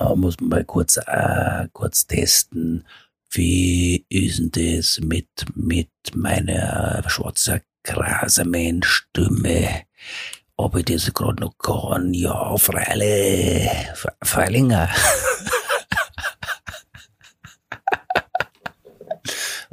Da 0.00 0.16
muss 0.16 0.40
man 0.40 0.48
mal 0.48 0.64
kurz, 0.64 0.96
äh, 0.96 1.68
kurz 1.74 2.06
testen. 2.06 2.86
Wie 3.30 4.06
ist 4.08 4.38
denn 4.38 4.50
das 4.78 4.98
mit, 5.00 5.28
mit 5.54 5.90
meiner 6.14 7.04
schwarzer 7.06 7.60
Graserman-Stimme? 7.84 9.82
Ob 10.56 10.76
ich 10.76 10.86
das 10.86 11.12
gerade 11.12 11.42
noch 11.42 11.58
kann? 11.58 12.14
Ja, 12.14 12.56
Freile, 12.56 13.92
Freilinger. 14.22 14.88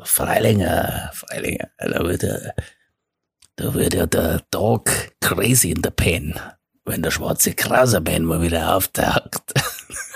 Freilinger, 0.03 1.09
Freilinger, 1.13 1.69
da 1.77 2.03
wird, 2.03 2.23
der, 2.23 2.53
da 3.55 3.73
wird 3.73 3.93
ja 3.93 4.05
der 4.05 4.41
Dog 4.51 4.91
crazy 5.21 5.71
in 5.71 5.81
der 5.81 5.91
Pen, 5.91 6.37
wenn 6.83 7.01
der 7.01 7.11
schwarze 7.11 7.53
Kraserman 7.53 8.25
mal 8.25 8.41
wieder 8.41 8.75
auftaucht. 8.75 9.53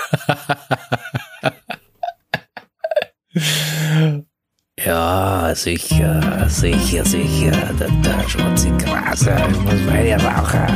ja, 4.77 5.55
sicher, 5.55 6.49
sicher, 6.49 7.05
sicher, 7.05 7.51
der, 7.79 7.87
der 7.87 8.27
schwarze 8.27 8.71
Kraser, 8.77 9.47
ich 9.49 9.59
muss 9.59 9.81
meine 9.85 10.21
rauchen. 10.21 10.67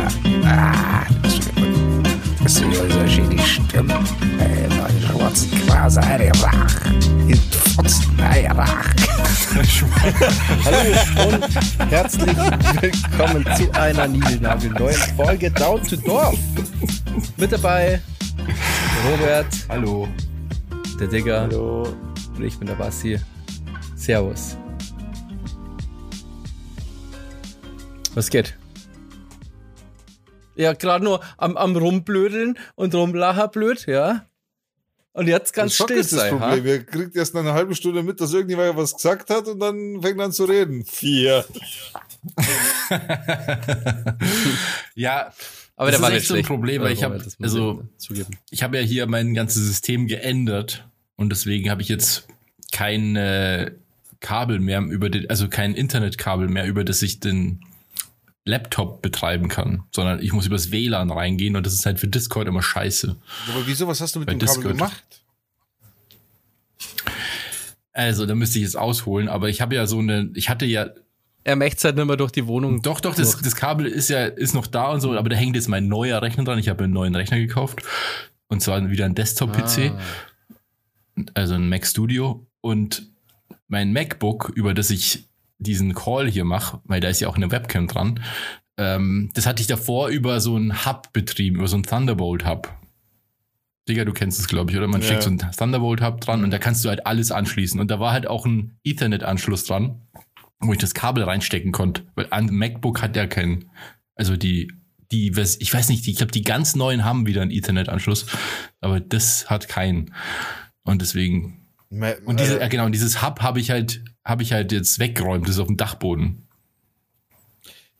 Ah, 0.45 1.05
das 1.21 1.33
ist 1.33 2.61
ja 2.61 2.73
so 2.73 2.99
eine 2.99 3.09
schöne 3.09 3.37
Stimme. 3.39 3.93
Äh, 4.39 4.69
mein 4.69 5.01
schwarzen 5.01 5.67
Kraser, 5.67 6.03
eine 6.03 6.31
Rach. 6.41 6.85
In 7.27 7.37
Pfotzen, 7.51 8.19
eine 8.21 8.57
Rach. 8.57 8.85
Hallo 10.65 10.79
und 11.27 11.43
herzlich 11.91 12.37
willkommen 12.81 13.45
zu 13.55 13.71
einer 13.73 14.07
niegelnagelneuen 14.07 15.01
Folge 15.17 15.51
Down 15.51 15.81
to 15.83 15.95
Dorf. 15.97 16.37
Mit 17.37 17.51
dabei 17.51 18.01
Robert. 19.09 19.47
Hallo. 19.69 20.07
Der 20.99 21.07
Digger. 21.07 21.41
Hallo. 21.41 21.83
Und 22.35 22.43
ich 22.43 22.57
bin 22.57 22.67
der 22.67 22.75
Basti. 22.75 23.19
Servus. 23.95 24.57
Was 28.13 28.29
geht? 28.29 28.57
Ja, 30.55 30.73
gerade 30.73 31.03
nur 31.03 31.21
am, 31.37 31.57
am 31.57 31.75
Rumblödeln 31.75 32.57
und 32.75 32.95
Rumlacher 32.95 33.49
blöd, 33.49 33.85
ja. 33.87 34.25
Und 35.11 35.27
jetzt 35.27 35.53
ganz 35.53 35.75
Schock 35.75 35.87
still 35.87 35.99
ist 35.99 36.11
das 36.11 36.19
sein, 36.19 36.39
ha? 36.39 36.49
Problem. 36.49 36.65
Ihr 36.65 36.85
kriegt 36.85 37.15
erst 37.15 37.33
nach 37.33 37.41
einer 37.41 37.53
halben 37.53 37.73
Stunde 37.73 38.03
mit, 38.03 38.19
dass 38.19 38.33
irgendjemand 38.33 38.75
was 38.75 38.95
gesagt 38.95 39.29
hat 39.29 39.47
und 39.47 39.59
dann 39.59 40.01
fängt 40.01 40.19
er 40.19 40.25
an 40.25 40.31
zu 40.33 40.43
reden. 40.43 40.83
Vier. 40.85 41.45
ja, 44.95 45.31
Aber 45.75 45.91
das 45.91 45.99
der 45.99 46.03
war 46.03 46.09
ist 46.09 46.13
nicht 46.13 46.21
echt 46.21 46.27
so 46.29 46.35
ein. 46.35 46.43
Problem, 46.43 46.81
weil 46.81 46.93
ich 46.93 47.03
Robert, 47.03 47.23
habe 47.23 47.33
also 47.43 47.83
ich 47.91 47.97
zugeben. 47.97 48.37
ich 48.49 48.63
habe 48.63 48.77
ja 48.77 48.83
hier 48.83 49.07
mein 49.07 49.33
ganzes 49.33 49.65
System 49.65 50.07
geändert 50.07 50.87
und 51.17 51.29
deswegen 51.29 51.69
habe 51.69 51.81
ich 51.81 51.89
jetzt 51.89 52.27
kein 52.71 53.15
äh, 53.15 53.71
Kabel 54.21 54.59
mehr 54.59 54.81
über 54.81 55.09
den, 55.09 55.29
also 55.29 55.49
kein 55.49 55.75
Internetkabel 55.75 56.47
mehr, 56.47 56.65
über 56.65 56.83
das 56.83 57.01
ich 57.01 57.19
den 57.19 57.61
Laptop 58.45 59.01
betreiben 59.01 59.49
kann, 59.49 59.83
sondern 59.91 60.21
ich 60.21 60.31
muss 60.31 60.45
übers 60.45 60.71
WLAN 60.71 61.11
reingehen 61.11 61.55
und 61.55 61.65
das 61.65 61.73
ist 61.73 61.85
halt 61.85 61.99
für 61.99 62.07
Discord 62.07 62.47
immer 62.47 62.61
scheiße. 62.61 63.15
Aber 63.49 63.67
wieso, 63.67 63.87
was 63.87 64.01
hast 64.01 64.15
du 64.15 64.19
mit 64.19 64.27
Bei 64.27 64.33
dem 64.33 64.39
Kabel 64.39 64.55
Discord. 64.55 64.77
gemacht? 64.77 65.03
Also, 67.91 68.25
da 68.25 68.35
müsste 68.35 68.59
ich 68.59 68.63
jetzt 68.63 68.77
ausholen, 68.77 69.29
aber 69.29 69.49
ich 69.49 69.61
habe 69.61 69.75
ja 69.75 69.87
so 69.87 69.99
eine, 69.99 70.29
ich 70.35 70.49
hatte 70.49 70.65
ja 70.65 70.89
Er 71.45 71.55
möchte 71.55 71.87
halt 71.87 71.95
nicht 71.95 72.05
mehr 72.05 72.17
durch 72.17 72.31
die 72.31 72.47
Wohnung. 72.47 72.81
Doch, 72.81 72.99
doch, 72.99 73.13
das, 73.15 73.39
das 73.39 73.55
Kabel 73.55 73.85
ist 73.85 74.09
ja 74.09 74.25
ist 74.25 74.53
noch 74.55 74.65
da 74.67 74.91
und 74.91 74.99
so, 75.01 75.15
aber 75.15 75.29
da 75.29 75.35
hängt 75.35 75.55
jetzt 75.55 75.67
mein 75.69 75.87
neuer 75.87 76.21
Rechner 76.21 76.43
dran. 76.43 76.57
Ich 76.59 76.67
habe 76.69 76.83
einen 76.83 76.93
neuen 76.93 77.15
Rechner 77.15 77.37
gekauft. 77.37 77.83
Und 78.47 78.61
zwar 78.61 78.89
wieder 78.89 79.05
ein 79.05 79.15
Desktop-PC, 79.15 79.91
Ah. 79.91 79.99
also 81.35 81.53
ein 81.53 81.69
Mac 81.69 81.85
Studio. 81.85 82.45
Und 82.61 83.11
mein 83.67 83.93
MacBook, 83.93 84.51
über 84.55 84.73
das 84.73 84.89
ich 84.89 85.27
diesen 85.59 85.93
Call 85.93 86.29
hier 86.29 86.45
mache, 86.45 86.81
weil 86.85 86.99
da 86.99 87.07
ist 87.09 87.19
ja 87.21 87.27
auch 87.27 87.35
eine 87.35 87.51
Webcam 87.51 87.87
dran, 87.87 88.19
ähm, 88.77 89.29
das 89.35 89.45
hatte 89.45 89.61
ich 89.61 89.67
davor 89.67 90.09
über 90.09 90.41
so 90.41 90.55
einen 90.55 90.85
Hub 90.85 91.13
betrieben, 91.13 91.57
über 91.57 91.67
so 91.67 91.75
einen 91.75 91.83
Thunderbolt-Hub. 91.83 92.73
Digga, 93.87 94.03
du 94.03 94.13
kennst 94.13 94.39
es, 94.39 94.47
glaube 94.47 94.71
ich, 94.71 94.77
oder? 94.77 94.87
Man 94.87 95.01
Ja. 95.01 95.07
steckt 95.07 95.23
so 95.23 95.29
einen 95.29 95.37
Thunderbolt-Hub 95.39 96.19
dran 96.21 96.43
und 96.43 96.49
da 96.51 96.57
kannst 96.57 96.83
du 96.83 96.89
halt 96.89 97.05
alles 97.05 97.31
anschließen. 97.31 97.79
Und 97.79 97.89
da 97.91 97.99
war 97.99 98.11
halt 98.11 98.25
auch 98.27 98.45
ein 98.45 98.77
Ethernet-Anschluss 98.83 99.63
dran, 99.65 100.01
wo 100.59 100.73
ich 100.73 100.79
das 100.79 100.93
Kabel 100.93 101.23
reinstecken 101.23 101.71
konnte. 101.71 102.05
Weil 102.15 102.27
ein 102.31 102.47
MacBook 102.47 103.01
hat 103.01 103.15
ja 103.15 103.27
keinen, 103.27 103.69
also 104.15 104.35
die, 104.37 104.71
die, 105.11 105.27
ich 105.59 105.73
weiß 105.73 105.89
nicht, 105.89 106.05
die- 106.05 106.11
ich 106.11 106.17
glaube, 106.17 106.31
die 106.31 106.41
ganz 106.43 106.75
neuen 106.75 107.03
haben 107.05 107.27
wieder 107.27 107.41
einen 107.41 107.51
Ethernet-Anschluss, 107.51 108.25
aber 108.81 108.99
das 108.99 109.49
hat 109.49 109.67
keinen. 109.67 110.13
Und 110.83 111.01
deswegen, 111.01 111.67
und 112.25 112.39
diese, 112.39 112.59
äh, 112.59 112.69
genau, 112.69 112.85
und 112.85 112.91
dieses 112.91 113.21
Hub 113.21 113.41
habe 113.41 113.59
ich 113.59 113.69
halt, 113.71 114.03
habe 114.23 114.43
ich 114.43 114.53
halt 114.53 114.71
jetzt 114.71 114.99
weggeräumt, 114.99 115.47
das 115.47 115.55
ist 115.55 115.61
auf 115.61 115.67
dem 115.67 115.77
Dachboden. 115.77 116.47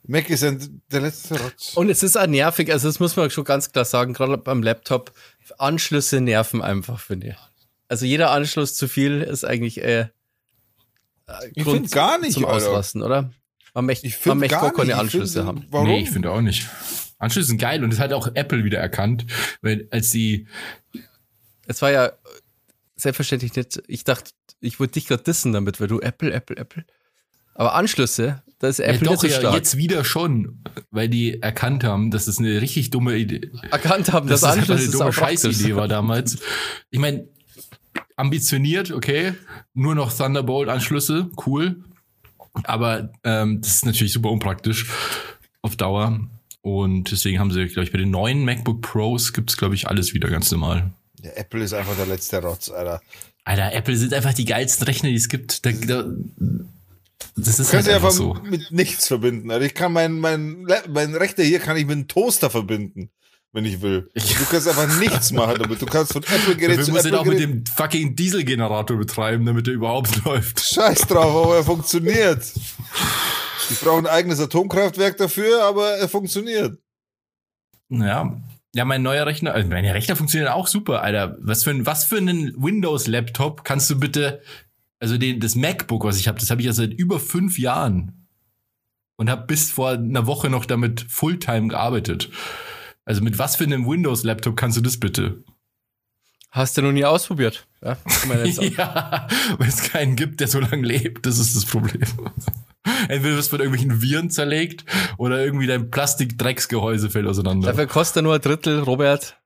Mac 0.08 0.30
ist 0.30 0.44
ein, 0.44 0.82
der 0.92 1.02
letzte 1.02 1.40
Rotz. 1.40 1.74
Und 1.76 1.90
es 1.90 2.04
ist 2.04 2.16
auch 2.16 2.28
nervig, 2.28 2.72
also 2.72 2.88
das 2.88 3.00
muss 3.00 3.16
man 3.16 3.30
schon 3.32 3.44
ganz 3.44 3.72
klar 3.72 3.86
sagen, 3.86 4.14
gerade 4.14 4.38
beim 4.38 4.62
Laptop, 4.62 5.14
Anschlüsse 5.58 6.22
nerven 6.22 6.62
einfach, 6.62 7.00
finde 7.00 7.30
ich. 7.30 7.36
Also 7.88 8.06
jeder 8.06 8.32
Anschluss 8.32 8.76
zu 8.76 8.88
viel 8.88 9.22
ist 9.22 9.44
eigentlich 9.46 9.84
äh, 9.84 10.08
Ich 11.54 11.64
Grund 11.64 11.78
find 11.78 11.92
gar 11.92 12.20
nicht, 12.20 12.34
zum 12.34 12.46
Alter. 12.46 12.70
Ausrasten, 12.70 13.02
oder? 13.02 13.32
Man 13.74 13.86
möchte, 13.86 14.08
ich 14.08 14.14
man 14.14 14.22
finde 14.22 14.36
möchte 14.38 14.56
gar 14.56 14.72
keine 14.72 14.86
nicht. 14.86 14.94
Ich 14.94 15.00
Anschlüsse 15.00 15.34
find- 15.40 15.48
haben. 15.48 15.66
Warum? 15.70 15.88
Nee, 15.88 16.02
ich 16.02 16.10
finde 16.10 16.32
auch 16.32 16.42
nicht. 16.42 16.68
Anschlüsse 17.18 17.48
sind 17.48 17.58
geil 17.60 17.84
und 17.84 17.92
das 17.92 18.00
hat 18.00 18.14
auch 18.14 18.28
Apple 18.34 18.64
wieder 18.64 18.80
erkannt, 18.80 19.26
weil 19.62 19.88
als 19.92 20.12
die, 20.12 20.48
Es 21.68 21.82
war 21.82 21.92
ja 21.92 22.12
selbstverständlich 22.96 23.56
nicht, 23.56 23.82
ich 23.88 24.04
dachte, 24.04 24.32
ich 24.62 24.80
wollte 24.80 24.94
dich 24.94 25.08
gerade 25.08 25.24
dissen 25.24 25.52
damit, 25.54 25.80
weil 25.82 25.88
du 25.88 26.00
Apple, 26.00 26.32
Apple, 26.32 26.56
Apple. 26.58 26.86
Aber 27.54 27.74
Anschlüsse, 27.74 28.44
da 28.60 28.68
ist 28.68 28.80
Apple 28.80 28.94
ja, 28.96 29.00
nicht 29.02 29.14
doch, 29.14 29.22
so 29.22 29.28
ja, 29.28 29.40
stark. 29.40 29.56
jetzt 29.56 29.78
wieder 29.78 30.04
schon, 30.04 30.62
weil 30.92 31.10
die 31.10 31.42
erkannt 31.42 31.84
haben, 31.84 32.12
dass 32.12 32.26
das 32.26 32.38
eine 32.38 32.62
richtig 32.62 32.90
dumme 32.92 33.16
Idee, 33.16 33.50
erkannt 33.72 34.12
haben, 34.14 34.28
dass 34.28 34.42
dass 34.42 34.52
das 34.52 34.60
Anschlüsse 34.60 34.84
eine 34.84 34.92
dumme. 35.00 35.14
Scheißidee 35.14 35.76
war 35.76 35.88
damals. 35.88 36.38
Ich 36.90 37.00
meine, 37.00 37.28
ambitioniert, 38.16 38.92
okay, 38.92 39.34
nur 39.74 39.96
noch 39.96 40.16
Thunderbolt-Anschlüsse, 40.16 41.30
cool. 41.46 41.84
Aber 42.64 43.10
ähm, 43.24 43.62
das 43.62 43.76
ist 43.76 43.86
natürlich 43.86 44.14
super 44.14 44.30
unpraktisch 44.30 44.88
auf 45.62 45.76
Dauer. 45.76 46.20
Und 46.62 47.12
deswegen 47.12 47.40
haben 47.40 47.52
sie, 47.52 47.66
glaube 47.68 47.84
ich, 47.84 47.92
bei 47.92 47.98
den 47.98 48.12
neuen 48.12 48.44
MacBook 48.44 48.82
Pros 48.82 49.34
gibt's 49.34 49.58
glaube 49.58 49.76
ich, 49.76 49.88
alles 49.88 50.14
wieder 50.14 50.30
ganz 50.30 50.50
normal. 50.52 50.92
Ja, 51.22 51.32
Apple 51.36 51.64
ist 51.64 51.74
einfach 51.74 51.96
der 51.96 52.08
letzte 52.08 52.42
Rotz, 52.42 52.70
Alter. 52.70 53.02
Alter, 53.44 53.74
Apple 53.74 53.96
sind 53.96 54.14
einfach 54.14 54.34
die 54.34 54.46
geilsten 54.46 54.86
Rechner, 54.86 55.10
die 55.10 55.16
es 55.16 55.30
gibt. 55.30 55.66
Da, 55.66 55.72
da, 55.72 56.06
das 57.36 57.60
ist 57.60 57.74
halt 57.74 57.88
einfach 57.90 58.12
so. 58.12 58.36
mit 58.44 58.72
nichts 58.72 59.08
verbinden. 59.08 59.52
Also 59.52 59.66
ich 59.66 59.76
kann 59.76 59.94
meinen 59.94 60.20
mein, 60.20 60.66
mein 60.90 61.14
Rechner 61.14 61.44
hier 61.44 61.60
kann 61.60 61.78
ich 61.78 61.86
mit 61.86 61.94
einem 61.94 62.08
Toaster 62.08 62.50
verbinden, 62.50 63.10
wenn 63.56 63.66
ich 63.66 63.82
will. 63.82 64.12
Du 64.14 64.46
kannst 64.52 64.68
einfach 64.68 65.00
nichts 65.00 65.32
machen 65.32 65.56
damit. 65.60 65.82
Du 65.82 65.86
kannst 65.86 66.12
von 66.12 66.22
Apple-Gerät 66.22 66.84
zu 66.84 66.92
müssen 66.92 67.08
ihn 67.08 67.16
auch 67.16 67.26
mit 67.26 67.40
Apple-Gerät. 67.40 67.68
dem 67.68 67.76
fucking 67.76 68.16
Dieselgenerator 68.16 68.98
betreiben, 68.98 69.46
damit 69.46 69.68
er 69.68 69.74
überhaupt 69.74 70.24
läuft. 70.26 70.60
Scheiß 70.60 71.08
drauf, 71.08 71.46
aber 71.46 71.56
er 71.56 71.64
funktioniert. 71.64 72.44
Ich 73.72 73.80
brauche 73.80 74.00
ein 74.00 74.08
eigenes 74.08 74.42
Atomkraftwerk 74.42 75.18
dafür, 75.18 75.64
aber 75.64 75.92
er 75.92 76.10
funktioniert. 76.10 76.78
Ja. 77.90 78.42
Ja, 78.74 78.84
mein 78.84 79.04
neuer 79.04 79.26
Rechner, 79.26 79.54
also 79.54 79.70
meine 79.70 79.94
Rechner 79.94 80.18
funktionieren 80.18 80.52
auch 80.52 80.68
super, 80.68 81.02
Alter. 81.02 81.38
Was 81.40 81.64
für 81.64 81.70
ein, 81.70 81.86
was 81.86 82.04
für 82.04 82.18
einen 82.18 82.54
Windows-Laptop 82.62 83.64
kannst 83.64 83.90
du 83.90 83.98
bitte, 83.98 84.42
also 85.00 85.18
den, 85.18 85.40
das 85.40 85.56
MacBook, 85.56 86.04
was 86.04 86.20
ich 86.20 86.28
habe, 86.28 86.40
das 86.40 86.52
habe 86.52 86.60
ich 86.60 86.68
ja 86.68 86.74
seit 86.74 86.94
über 86.94 87.22
fünf 87.22 87.58
Jahren 87.58 88.28
und 89.16 89.30
habe 89.30 89.48
bis 89.48 89.72
vor 89.72 89.92
einer 89.92 90.28
Woche 90.28 90.50
noch 90.50 90.66
damit 90.66 91.06
Fulltime 91.08 91.70
gearbeitet. 91.70 92.30
Also 93.06 93.22
mit 93.22 93.38
was 93.38 93.56
für 93.56 93.64
einem 93.64 93.88
Windows-Laptop 93.88 94.58
kannst 94.58 94.78
du 94.78 94.82
das 94.82 95.00
bitte? 95.00 95.44
Hast 96.50 96.78
du 96.78 96.82
noch 96.82 96.92
nie 96.92 97.06
ausprobiert? 97.06 97.68
Ja, 97.84 97.98
ja, 98.60 99.28
weil 99.58 99.68
es 99.68 99.84
keinen 99.84 100.16
gibt, 100.16 100.40
der 100.40 100.48
so 100.48 100.60
lange 100.60 100.88
lebt. 100.88 101.26
Das 101.26 101.38
ist 101.38 101.56
das 101.56 101.66
Problem. 101.66 102.08
Entweder 103.08 103.36
wirst 103.36 103.52
du 103.52 103.58
von 103.58 103.60
irgendwelchen 103.60 104.02
Viren 104.02 104.30
zerlegt 104.30 104.86
oder 105.18 105.44
irgendwie 105.44 105.68
dein 105.68 105.92
Plastik-Drecksgehäuse 105.92 107.10
fällt 107.10 107.28
auseinander. 107.28 107.68
Dafür 107.68 107.88
kostet 107.88 108.18
er 108.18 108.22
nur 108.24 108.36
ein 108.36 108.42
Drittel, 108.42 108.80
Robert. 108.80 109.38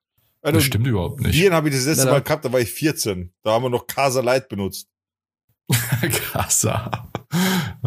Also, 0.41 0.57
das 0.57 0.63
stimmt 0.65 0.88
überhaupt 0.88 1.19
nicht. 1.21 1.33
Viren 1.33 1.53
habe 1.53 1.69
ich 1.69 1.75
das 1.75 1.85
letzte. 1.85 2.05
Mal 2.05 2.21
gehabt, 2.21 2.45
da 2.45 2.53
war 2.53 2.59
ich 2.59 2.71
14. 2.71 3.33
Da 3.44 3.51
haben 3.51 3.63
wir 3.63 3.69
noch 3.69 3.88
Casa 3.88 4.21
Light 4.21 4.47
benutzt. 4.47 4.88
Krasser. 6.01 7.09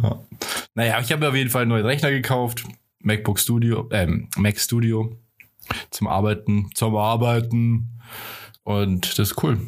Ja. 0.02 0.22
Naja, 0.74 1.00
ich 1.00 1.12
habe 1.12 1.20
mir 1.20 1.28
auf 1.28 1.34
jeden 1.34 1.50
Fall 1.50 1.62
einen 1.62 1.70
neuen 1.70 1.86
Rechner 1.86 2.10
gekauft. 2.10 2.64
MacBook 2.98 3.38
Studio, 3.38 3.88
ähm, 3.92 4.28
Mac 4.36 4.58
Studio. 4.58 5.16
Zum 5.90 6.06
Arbeiten, 6.06 6.70
zum 6.74 6.96
Arbeiten. 6.96 8.00
Und 8.64 9.18
das 9.18 9.30
ist 9.30 9.42
cool. 9.42 9.60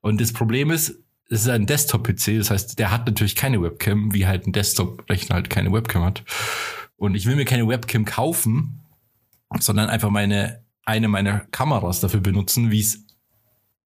Und 0.00 0.20
das 0.20 0.32
Problem 0.32 0.70
ist, 0.70 1.00
es 1.28 1.42
ist 1.42 1.48
ein 1.48 1.66
Desktop-PC, 1.66 2.38
das 2.38 2.50
heißt, 2.50 2.78
der 2.78 2.92
hat 2.92 3.06
natürlich 3.06 3.34
keine 3.34 3.60
Webcam, 3.60 4.14
wie 4.14 4.26
halt 4.26 4.46
ein 4.46 4.52
Desktop-Rechner 4.52 5.34
halt 5.34 5.50
keine 5.50 5.72
Webcam 5.72 6.04
hat. 6.04 6.24
Und 6.96 7.16
ich 7.16 7.26
will 7.26 7.36
mir 7.36 7.44
keine 7.44 7.66
Webcam 7.66 8.04
kaufen, 8.04 8.80
sondern 9.58 9.88
einfach 9.88 10.10
meine, 10.10 10.64
eine 10.84 11.08
meiner 11.08 11.40
Kameras 11.50 12.00
dafür 12.00 12.20
benutzen, 12.20 12.70
wie 12.70 12.80
es 12.80 13.04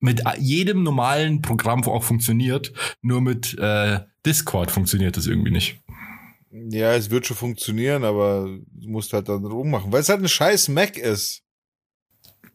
mit 0.00 0.22
jedem 0.38 0.82
normalen 0.82 1.42
Programm 1.42 1.84
auch 1.84 2.02
funktioniert, 2.02 2.72
nur 3.02 3.20
mit 3.20 3.58
äh, 3.58 4.00
Discord 4.24 4.70
funktioniert 4.70 5.16
das 5.16 5.26
irgendwie 5.26 5.50
nicht. 5.50 5.80
Ja, 6.52 6.94
es 6.94 7.10
wird 7.10 7.26
schon 7.26 7.36
funktionieren, 7.36 8.02
aber 8.04 8.44
du 8.72 8.88
musst 8.88 9.12
halt 9.12 9.28
dann 9.28 9.44
rummachen, 9.44 9.92
weil 9.92 10.00
es 10.00 10.08
halt 10.08 10.20
ein 10.20 10.28
scheiß 10.28 10.68
Mac 10.68 10.96
ist. 10.98 11.42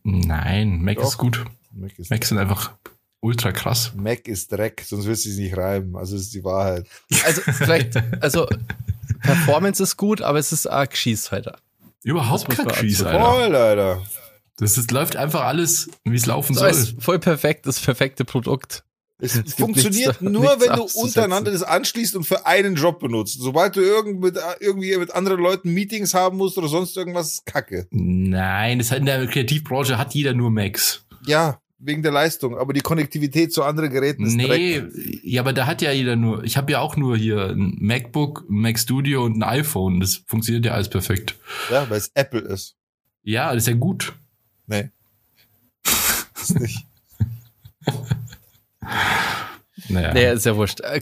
Nein, 0.03 0.81
Mac 0.81 0.97
Doch. 0.97 1.05
ist 1.07 1.17
gut. 1.17 1.43
Mac 1.71 1.97
ist, 1.97 2.09
Macs 2.09 2.29
sind 2.29 2.37
einfach 2.37 2.73
ultra 3.21 3.51
krass. 3.51 3.93
Mac 3.95 4.27
ist 4.27 4.51
Dreck, 4.51 4.83
sonst 4.85 5.05
wirst 5.05 5.25
du 5.25 5.29
es 5.29 5.37
nicht 5.37 5.55
reiben. 5.57 5.95
Also 5.97 6.13
das 6.15 6.23
ist 6.23 6.33
die 6.33 6.43
Wahrheit. 6.43 6.87
Also 7.25 7.41
vielleicht, 7.41 7.95
also 8.21 8.47
Performance 9.21 9.81
ist 9.81 9.97
gut, 9.97 10.21
aber 10.21 10.39
es 10.39 10.51
ist 10.51 10.67
arg 10.67 10.95
Schieß 10.95 11.31
heute. 11.31 11.55
Überhaupt 12.03 12.47
Das 12.49 12.55
kein 12.57 12.67
anzeigen. 12.67 13.05
Alter. 13.07 13.29
Voll, 13.31 13.55
Alter. 13.55 14.01
Das 14.57 14.77
ist, 14.77 14.91
läuft 14.91 15.15
einfach 15.15 15.41
alles, 15.41 15.89
wie 16.03 16.15
es 16.15 16.25
laufen 16.27 16.53
So 16.53 16.59
soll. 16.61 16.69
ist 16.69 17.01
voll 17.01 17.19
perfekt, 17.19 17.65
das 17.65 17.79
perfekte 17.79 18.23
Produkt. 18.25 18.83
Es 19.19 19.33
gibt 19.33 19.51
funktioniert 19.51 20.17
da- 20.21 20.29
nur, 20.29 20.59
wenn 20.59 20.75
du 20.75 20.83
untereinander 20.99 21.51
das 21.51 21.63
anschließt 21.63 22.15
und 22.17 22.25
für 22.25 22.45
einen 22.45 22.75
Job 22.75 22.99
benutzt. 22.99 23.37
Sobald 23.39 23.75
du 23.77 23.79
irgend 23.81 24.19
mit, 24.19 24.37
irgendwie 24.59 24.95
mit 24.97 25.11
anderen 25.15 25.39
Leuten 25.39 25.73
Meetings 25.73 26.13
haben 26.13 26.35
musst 26.37 26.57
oder 26.57 26.67
sonst 26.67 26.97
irgendwas, 26.97 27.31
ist 27.31 27.45
Kacke. 27.45 27.87
Nein, 27.91 28.79
das 28.79 28.91
hat 28.91 28.99
in 28.99 29.05
der 29.05 29.25
Kreativbranche 29.27 29.97
hat 29.97 30.13
jeder 30.13 30.33
nur 30.33 30.51
Macs. 30.51 31.05
Ja, 31.25 31.61
wegen 31.79 32.03
der 32.03 32.11
Leistung. 32.11 32.57
Aber 32.57 32.73
die 32.73 32.81
Konnektivität 32.81 33.53
zu 33.53 33.63
anderen 33.63 33.89
Geräten 33.89 34.25
ist 34.25 34.33
Nee, 34.35 34.81
Dreck. 34.81 34.91
ja, 35.23 35.41
aber 35.41 35.53
da 35.53 35.65
hat 35.65 35.81
ja 35.81 35.91
jeder 35.93 36.15
nur. 36.17 36.43
Ich 36.43 36.57
habe 36.57 36.73
ja 36.73 36.79
auch 36.81 36.97
nur 36.97 37.15
hier 37.15 37.47
ein 37.51 37.77
MacBook, 37.79 38.45
ein 38.49 38.55
Mac 38.61 38.77
Studio 38.77 39.23
und 39.23 39.37
ein 39.37 39.43
iPhone. 39.43 40.01
Das 40.01 40.23
funktioniert 40.27 40.65
ja 40.65 40.73
alles 40.73 40.89
perfekt. 40.89 41.35
Ja, 41.71 41.89
weil 41.89 41.99
es 41.99 42.11
Apple 42.15 42.41
ist. 42.41 42.75
Ja, 43.23 43.53
das 43.53 43.63
ist 43.63 43.67
ja 43.69 43.75
gut. 43.75 44.13
Nee. 44.67 44.89
ist 46.41 46.59
nicht. 46.59 46.85
Naja. 49.89 50.13
Nee, 50.13 50.31
ist 50.31 50.45
ja 50.45 50.55
wurscht. 50.55 50.79
Äh, 50.79 51.01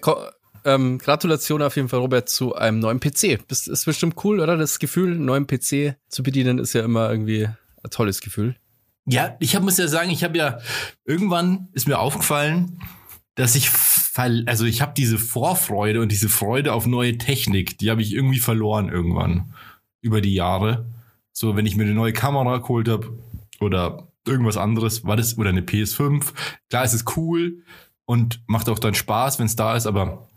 ähm, 0.66 0.98
Gratulation 0.98 1.62
auf 1.62 1.76
jeden 1.76 1.90
Fall, 1.90 2.00
Robert, 2.00 2.30
zu 2.30 2.56
einem 2.56 2.80
neuen 2.80 3.00
PC. 3.00 3.40
Das 3.48 3.68
ist 3.68 3.86
bestimmt 3.86 4.16
cool, 4.24 4.40
oder? 4.40 4.58
Das 4.58 4.80
Gefühl, 4.80 5.14
einen 5.14 5.26
neuen 5.26 5.46
PC 5.46 5.96
zu 6.10 6.24
bedienen, 6.24 6.58
ist 6.58 6.74
ja 6.74 6.84
immer 6.84 7.10
irgendwie 7.10 7.46
ein 7.46 7.90
tolles 7.92 8.22
Gefühl. 8.22 8.56
Ja, 9.06 9.36
ich 9.40 9.56
hab, 9.56 9.64
muss 9.64 9.78
ja 9.78 9.88
sagen, 9.88 10.10
ich 10.10 10.24
habe 10.24 10.38
ja 10.38 10.60
irgendwann 11.06 11.68
ist 11.74 11.88
mir 11.88 12.00
aufgefallen, 12.00 12.80
dass 13.36 13.56
ich 13.56 13.70
also 14.16 14.66
ich 14.66 14.82
habe 14.82 14.94
diese 14.96 15.18
Vorfreude 15.18 16.00
und 16.00 16.12
diese 16.12 16.30
Freude 16.30 16.74
auf 16.74 16.86
neue 16.86 17.18
Technik, 17.18 17.80
die 17.80 17.90
habe 17.90 18.04
ich 18.04 18.14
irgendwie 18.14 18.40
verloren 18.40 18.90
irgendwann 18.90 19.54
über 20.02 20.22
die 20.22 20.36
Jahre. 20.36 20.86
So, 21.32 21.56
wenn 21.56 21.66
ich 21.66 21.76
mir 21.76 21.84
eine 21.84 21.96
neue 21.96 22.14
Kamera 22.14 22.58
geholt 22.60 22.88
habe 22.88 23.18
oder 23.60 24.08
irgendwas 24.26 24.58
anderes, 24.58 25.04
war 25.06 25.16
das 25.16 25.38
oder 25.38 25.50
eine 25.50 25.62
PS5. 25.62 26.34
Klar, 26.70 26.84
es 26.84 26.94
ist 26.94 27.18
cool 27.18 27.64
und 28.06 28.42
macht 28.48 28.70
auch 28.70 28.80
dann 28.80 28.96
Spaß, 28.96 29.40
wenn 29.40 29.46
es 29.46 29.56
da 29.56 29.76
ist, 29.76 29.86
aber 29.88 30.28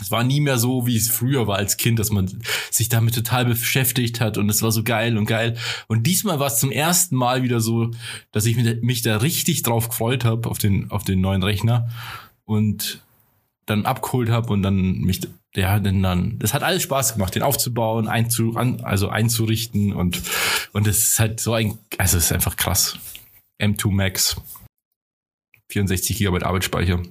es 0.00 0.10
war 0.10 0.24
nie 0.24 0.40
mehr 0.40 0.58
so, 0.58 0.86
wie 0.86 0.96
es 0.96 1.08
früher 1.08 1.46
war 1.46 1.56
als 1.56 1.78
Kind, 1.78 1.98
dass 1.98 2.10
man 2.10 2.30
sich 2.70 2.90
damit 2.90 3.14
total 3.14 3.46
beschäftigt 3.46 4.20
hat 4.20 4.36
und 4.36 4.50
es 4.50 4.60
war 4.60 4.70
so 4.70 4.82
geil 4.84 5.16
und 5.16 5.24
geil. 5.24 5.56
Und 5.88 6.06
diesmal 6.06 6.38
war 6.38 6.48
es 6.48 6.58
zum 6.58 6.70
ersten 6.70 7.16
Mal 7.16 7.42
wieder 7.42 7.60
so, 7.60 7.90
dass 8.30 8.44
ich 8.44 8.56
mich- 8.82 9.02
da 9.02 9.16
richtig 9.18 9.62
drauf 9.62 9.88
gefreut 9.88 10.24
habe 10.24 10.50
auf 10.50 10.58
den, 10.58 10.90
auf 10.90 11.04
den 11.04 11.20
neuen 11.22 11.42
Rechner 11.42 11.88
und 12.44 13.00
dann 13.64 13.86
abgeholt 13.86 14.28
habe 14.28 14.52
und 14.52 14.62
dann 14.62 15.00
mich, 15.00 15.20
ja, 15.54 15.78
denn 15.80 16.02
dann, 16.02 16.38
das 16.38 16.52
hat 16.52 16.62
alles 16.62 16.82
Spaß 16.82 17.14
gemacht, 17.14 17.34
den 17.34 17.42
aufzubauen, 17.42 18.06
einzu, 18.06 18.54
also 18.82 19.08
einzurichten 19.08 19.94
und, 19.94 20.20
und 20.72 20.86
es 20.86 20.98
ist 21.10 21.18
halt 21.18 21.40
so 21.40 21.54
ein, 21.54 21.78
also 21.96 22.18
es 22.18 22.26
ist 22.26 22.32
einfach 22.32 22.56
krass. 22.56 22.98
M2 23.60 23.90
Max. 23.92 24.36
64 25.70 26.16
GB 26.18 26.42
Arbeitsspeicher. 26.44 27.02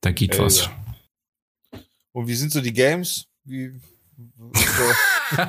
Da 0.00 0.10
geht 0.12 0.34
Ey, 0.34 0.40
was. 0.40 0.66
ja. 0.66 0.72
Und 2.12 2.26
wie 2.28 2.34
sind 2.34 2.52
so 2.52 2.60
die 2.60 2.72
Games? 2.72 3.26
Wie, 3.44 3.72
so. 4.34 4.52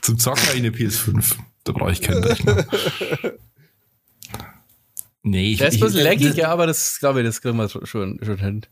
Zum 0.00 0.18
Zocken 0.18 0.48
eine 0.50 0.70
PS5. 0.70 1.36
Da 1.64 1.72
brauche 1.72 1.92
ich 1.92 2.00
keinen 2.00 2.24
Rechner. 2.24 2.66
Nee, 5.24 5.52
ich, 5.52 5.58
Der 5.58 5.68
ist 5.68 5.74
ein 5.74 5.80
bisschen 5.82 5.98
ich- 6.00 6.04
laggig, 6.04 6.28
das- 6.30 6.36
ja, 6.36 6.48
aber 6.48 6.66
das 6.66 6.98
glaube 6.98 7.20
ich, 7.20 7.26
das 7.26 7.40
kriegen 7.40 7.56
wir 7.56 7.68
schon, 7.68 7.86
schon 7.86 8.18
hin. 8.38 8.66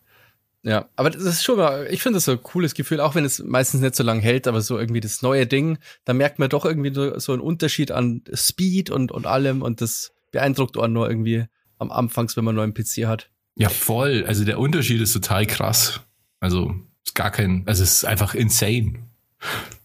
Ja, 0.62 0.88
aber 0.96 1.10
das 1.10 1.22
ist 1.22 1.42
schon 1.42 1.56
mal, 1.56 1.86
ich 1.90 2.02
finde 2.02 2.18
das 2.18 2.26
so 2.26 2.32
ein 2.32 2.42
cooles 2.42 2.74
Gefühl, 2.74 3.00
auch 3.00 3.14
wenn 3.14 3.24
es 3.24 3.42
meistens 3.42 3.80
nicht 3.80 3.94
so 3.94 4.02
lange 4.02 4.20
hält, 4.20 4.46
aber 4.46 4.60
so 4.60 4.78
irgendwie 4.78 5.00
das 5.00 5.22
neue 5.22 5.46
Ding, 5.46 5.78
da 6.04 6.12
merkt 6.12 6.38
man 6.38 6.50
doch 6.50 6.66
irgendwie 6.66 6.92
so, 6.92 7.18
so 7.18 7.32
einen 7.32 7.40
Unterschied 7.40 7.92
an 7.92 8.22
Speed 8.34 8.90
und, 8.90 9.10
und 9.10 9.26
allem 9.26 9.62
und 9.62 9.80
das 9.80 10.12
beeindruckt 10.32 10.78
einen 10.78 10.92
nur 10.92 11.08
irgendwie 11.08 11.46
am 11.78 11.90
Anfangs, 11.90 12.36
wenn 12.36 12.44
man 12.44 12.58
einen 12.58 12.72
neuen 12.72 12.74
PC 12.74 13.06
hat. 13.06 13.30
Ja, 13.54 13.70
voll. 13.70 14.24
Also 14.26 14.44
der 14.44 14.58
Unterschied 14.58 15.00
ist 15.00 15.14
total 15.14 15.46
krass. 15.46 16.00
Also 16.40 16.74
ist 17.04 17.14
gar 17.14 17.30
kein, 17.30 17.62
also 17.66 17.82
es 17.82 17.94
ist 17.94 18.04
einfach 18.04 18.34
insane. 18.34 19.06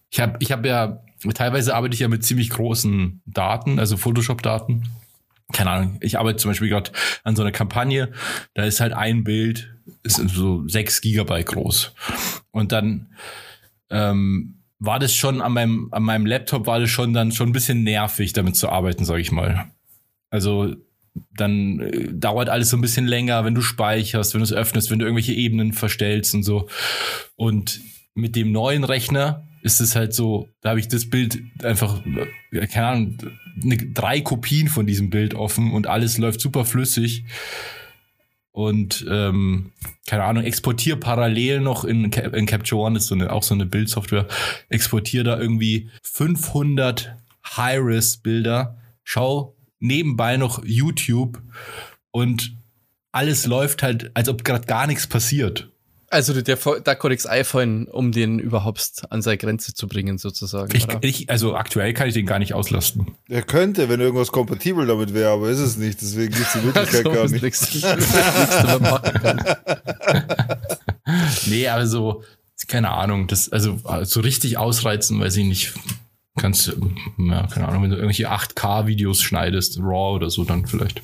Ich 0.10 0.20
habe 0.20 0.38
ich 0.40 0.52
hab 0.52 0.66
ja, 0.66 1.04
teilweise 1.34 1.74
arbeite 1.76 1.94
ich 1.94 2.02
ja 2.02 2.08
mit 2.08 2.24
ziemlich 2.24 2.50
großen 2.50 3.22
Daten, 3.26 3.80
also 3.80 3.98
Photoshop-Daten. 3.98 4.90
Keine 5.54 5.70
Ahnung, 5.70 5.98
ich 6.02 6.18
arbeite 6.18 6.38
zum 6.38 6.52
Beispiel 6.52 6.70
gerade 6.70 6.92
an 7.24 7.36
so 7.36 7.44
einer 7.44 7.52
Kampagne, 7.52 8.12
da 8.56 8.64
ist 8.64 8.80
halt 8.80 8.94
ein 8.94 9.24
Bild, 9.24 9.76
ist 10.04 10.16
so 10.16 10.68
sechs 10.68 11.02
Gigabyte 11.02 11.46
groß. 11.46 11.94
Und 12.52 12.72
dann 12.72 13.14
ähm, 13.90 14.64
war 14.80 15.00
das 15.00 15.14
schon 15.14 15.42
an 15.42 15.54
meinem, 15.54 15.90
an 15.92 16.04
meinem 16.04 16.26
Laptop 16.26 16.68
war 16.68 16.80
das 16.80 16.90
schon 16.90 17.14
dann 17.14 17.32
schon 17.32 17.50
ein 17.50 17.54
bisschen 17.54 17.84
nervig, 17.84 18.34
damit 18.34 18.56
zu 18.56 18.70
arbeiten, 18.70 19.06
sage 19.06 19.22
ich 19.22 19.32
mal. 19.32 19.72
Also 20.30 20.76
dann 21.36 21.80
äh, 21.80 22.10
dauert 22.12 22.50
alles 22.50 22.70
so 22.70 22.78
ein 22.78 22.82
bisschen 22.82 23.08
länger, 23.08 23.46
wenn 23.46 23.56
du 23.56 23.62
speicherst, 23.62 24.34
wenn 24.34 24.40
du 24.40 24.46
es 24.46 24.54
öffnest, 24.54 24.92
wenn 24.92 25.00
du 25.00 25.06
irgendwelche 25.06 25.34
Ebenen 25.34 25.74
verstellst 25.74 26.34
und 26.34 26.44
so. 26.44 26.68
Und 27.36 27.82
mit 28.16 28.36
dem 28.36 28.52
neuen 28.52 28.84
Rechner 28.84 29.48
ist 29.62 29.82
es 29.82 29.96
halt 29.96 30.14
so, 30.14 30.50
da 30.62 30.70
habe 30.70 30.80
ich 30.80 30.88
das 30.88 31.10
Bild 31.10 31.40
einfach, 31.64 32.02
äh, 32.52 32.68
keine 32.68 32.88
Ahnung, 32.88 33.18
ne, 33.56 33.78
drei 33.78 34.22
Kopien 34.22 34.68
von 34.68 34.86
diesem 34.86 35.10
Bild 35.10 35.34
offen 35.34 35.72
und 35.72 35.88
alles 35.88 36.18
läuft 36.18 36.42
super 36.42 36.66
flüssig. 36.66 37.26
Und 38.52 39.06
ähm, 39.10 39.74
keine 40.08 40.24
Ahnung, 40.24 40.44
exportiere 40.44 40.98
parallel 40.98 41.60
noch 41.60 41.84
in, 41.84 42.06
in 42.06 42.46
Capture 42.46 42.82
One, 42.82 42.98
ist 42.98 43.08
so 43.08 43.16
eine, 43.16 43.34
auch 43.34 43.44
so 43.44 43.54
eine 43.54 43.66
Bildsoftware, 43.66 44.28
exportiere 44.70 45.26
da 45.26 45.38
irgendwie 45.38 45.90
500 46.04 47.18
High-Res-Bilder, 47.58 48.78
schau 49.04 49.56
nebenbei 49.80 50.38
noch 50.38 50.64
YouTube 50.64 51.42
und 52.12 52.56
alles 53.12 53.46
läuft 53.46 53.84
halt, 53.84 54.12
als 54.14 54.30
ob 54.30 54.46
gerade 54.46 54.66
gar 54.66 54.88
nichts 54.88 55.08
passiert. 55.08 55.70
Also 56.16 56.40
der, 56.42 56.56
der 56.56 56.96
Codex 56.96 57.28
iPhone, 57.28 57.88
um 57.90 58.14
den 58.14 58.40
überhaupt 58.40 59.04
an 59.10 59.22
seine 59.22 59.38
Grenze 59.38 59.74
zu 59.74 59.90
bringen, 59.90 60.18
sozusagen. 60.18 60.74
Ich, 60.74 60.86
oder? 60.86 61.00
ich, 61.02 61.30
also 61.30 61.58
aktuell 61.58 61.94
kann 61.94 62.08
ich 62.08 62.14
den 62.14 62.26
gar 62.26 62.40
nicht 62.40 62.54
auslasten. 62.54 63.18
Er 63.28 63.44
könnte, 63.44 63.90
wenn 63.90 64.00
irgendwas 64.00 64.32
kompatibel 64.32 64.88
damit 64.88 65.14
wäre, 65.14 65.32
aber 65.32 65.50
ist 65.50 65.60
es 65.60 65.76
nicht. 65.76 66.02
Deswegen 66.02 66.34
gibt 66.34 66.48
es 66.48 66.54
die 66.54 66.60
Möglichkeit 66.66 67.06
Also, 67.06 67.12
gar 67.12 67.28
nicht. 67.28 68.82
machen 68.82 69.14
kann. 69.22 69.56
Nee, 71.48 71.68
aber 71.68 71.86
so, 71.86 72.24
keine 72.70 72.92
Ahnung, 72.92 73.28
das, 73.28 73.52
also 73.52 73.78
so 74.04 74.22
richtig 74.22 74.58
ausreizen, 74.58 75.20
weiß 75.20 75.36
ich 75.36 75.46
nicht. 75.46 75.74
Kannst, 76.38 76.68
du, 76.68 76.94
ja, 77.18 77.46
keine 77.48 77.68
Ahnung, 77.68 77.84
wenn 77.84 77.90
du 77.90 77.98
irgendwelche 77.98 78.32
8K-Videos 78.32 79.22
schneidest, 79.22 79.80
RAW 79.80 80.16
oder 80.16 80.30
so, 80.30 80.46
dann 80.46 80.66
vielleicht. 80.66 81.02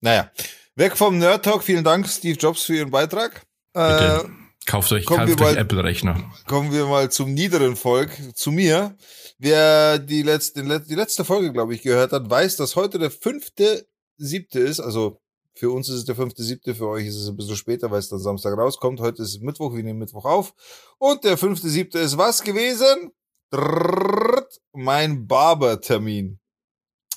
Naja, 0.00 0.30
weg 0.76 0.96
vom 0.96 1.18
Nerd 1.18 1.44
Talk. 1.44 1.62
Vielen 1.62 1.84
Dank, 1.84 2.08
Steve 2.08 2.38
Jobs, 2.38 2.62
für 2.64 2.74
Ihren 2.76 2.90
Beitrag. 2.90 3.42
Äh, 3.74 3.88
Bitte. 4.18 4.30
Kauft 4.66 4.92
euch, 4.92 5.04
kauft 5.04 5.40
euch 5.42 5.56
Apple-Rechner. 5.56 6.30
kommen 6.46 6.72
wir 6.72 6.86
mal 6.86 7.10
zum 7.10 7.34
niederen 7.34 7.76
Volk, 7.76 8.10
zu 8.34 8.50
mir. 8.50 8.96
Wer 9.38 9.98
die 9.98 10.22
letzte, 10.22 10.62
die 10.62 10.68
let- 10.68 10.88
die 10.88 10.94
letzte 10.94 11.22
Folge, 11.24 11.52
glaube 11.52 11.74
ich, 11.74 11.82
gehört 11.82 12.12
hat, 12.12 12.30
weiß, 12.30 12.56
dass 12.56 12.74
heute 12.74 12.98
der 12.98 13.10
fünfte, 13.10 13.86
siebte 14.16 14.60
ist. 14.60 14.80
Also 14.80 15.20
für 15.54 15.70
uns 15.70 15.90
ist 15.90 15.96
es 15.96 16.04
der 16.06 16.14
fünfte, 16.16 16.42
siebte, 16.42 16.74
für 16.74 16.88
euch 16.88 17.06
ist 17.06 17.16
es 17.16 17.28
ein 17.28 17.36
bisschen 17.36 17.56
später, 17.56 17.90
weil 17.90 17.98
es 17.98 18.08
dann 18.08 18.20
Samstag 18.20 18.56
rauskommt. 18.56 19.00
Heute 19.00 19.22
ist 19.22 19.42
Mittwoch, 19.42 19.74
wir 19.74 19.82
nehmen 19.82 19.98
Mittwoch 19.98 20.24
auf. 20.24 20.54
Und 20.96 21.24
der 21.24 21.36
fünfte, 21.36 21.68
siebte 21.68 21.98
ist 21.98 22.16
was 22.16 22.42
gewesen? 22.42 23.12
Drrrrt, 23.50 24.60
Mein 24.72 25.26
Barbertermin. 25.26 26.38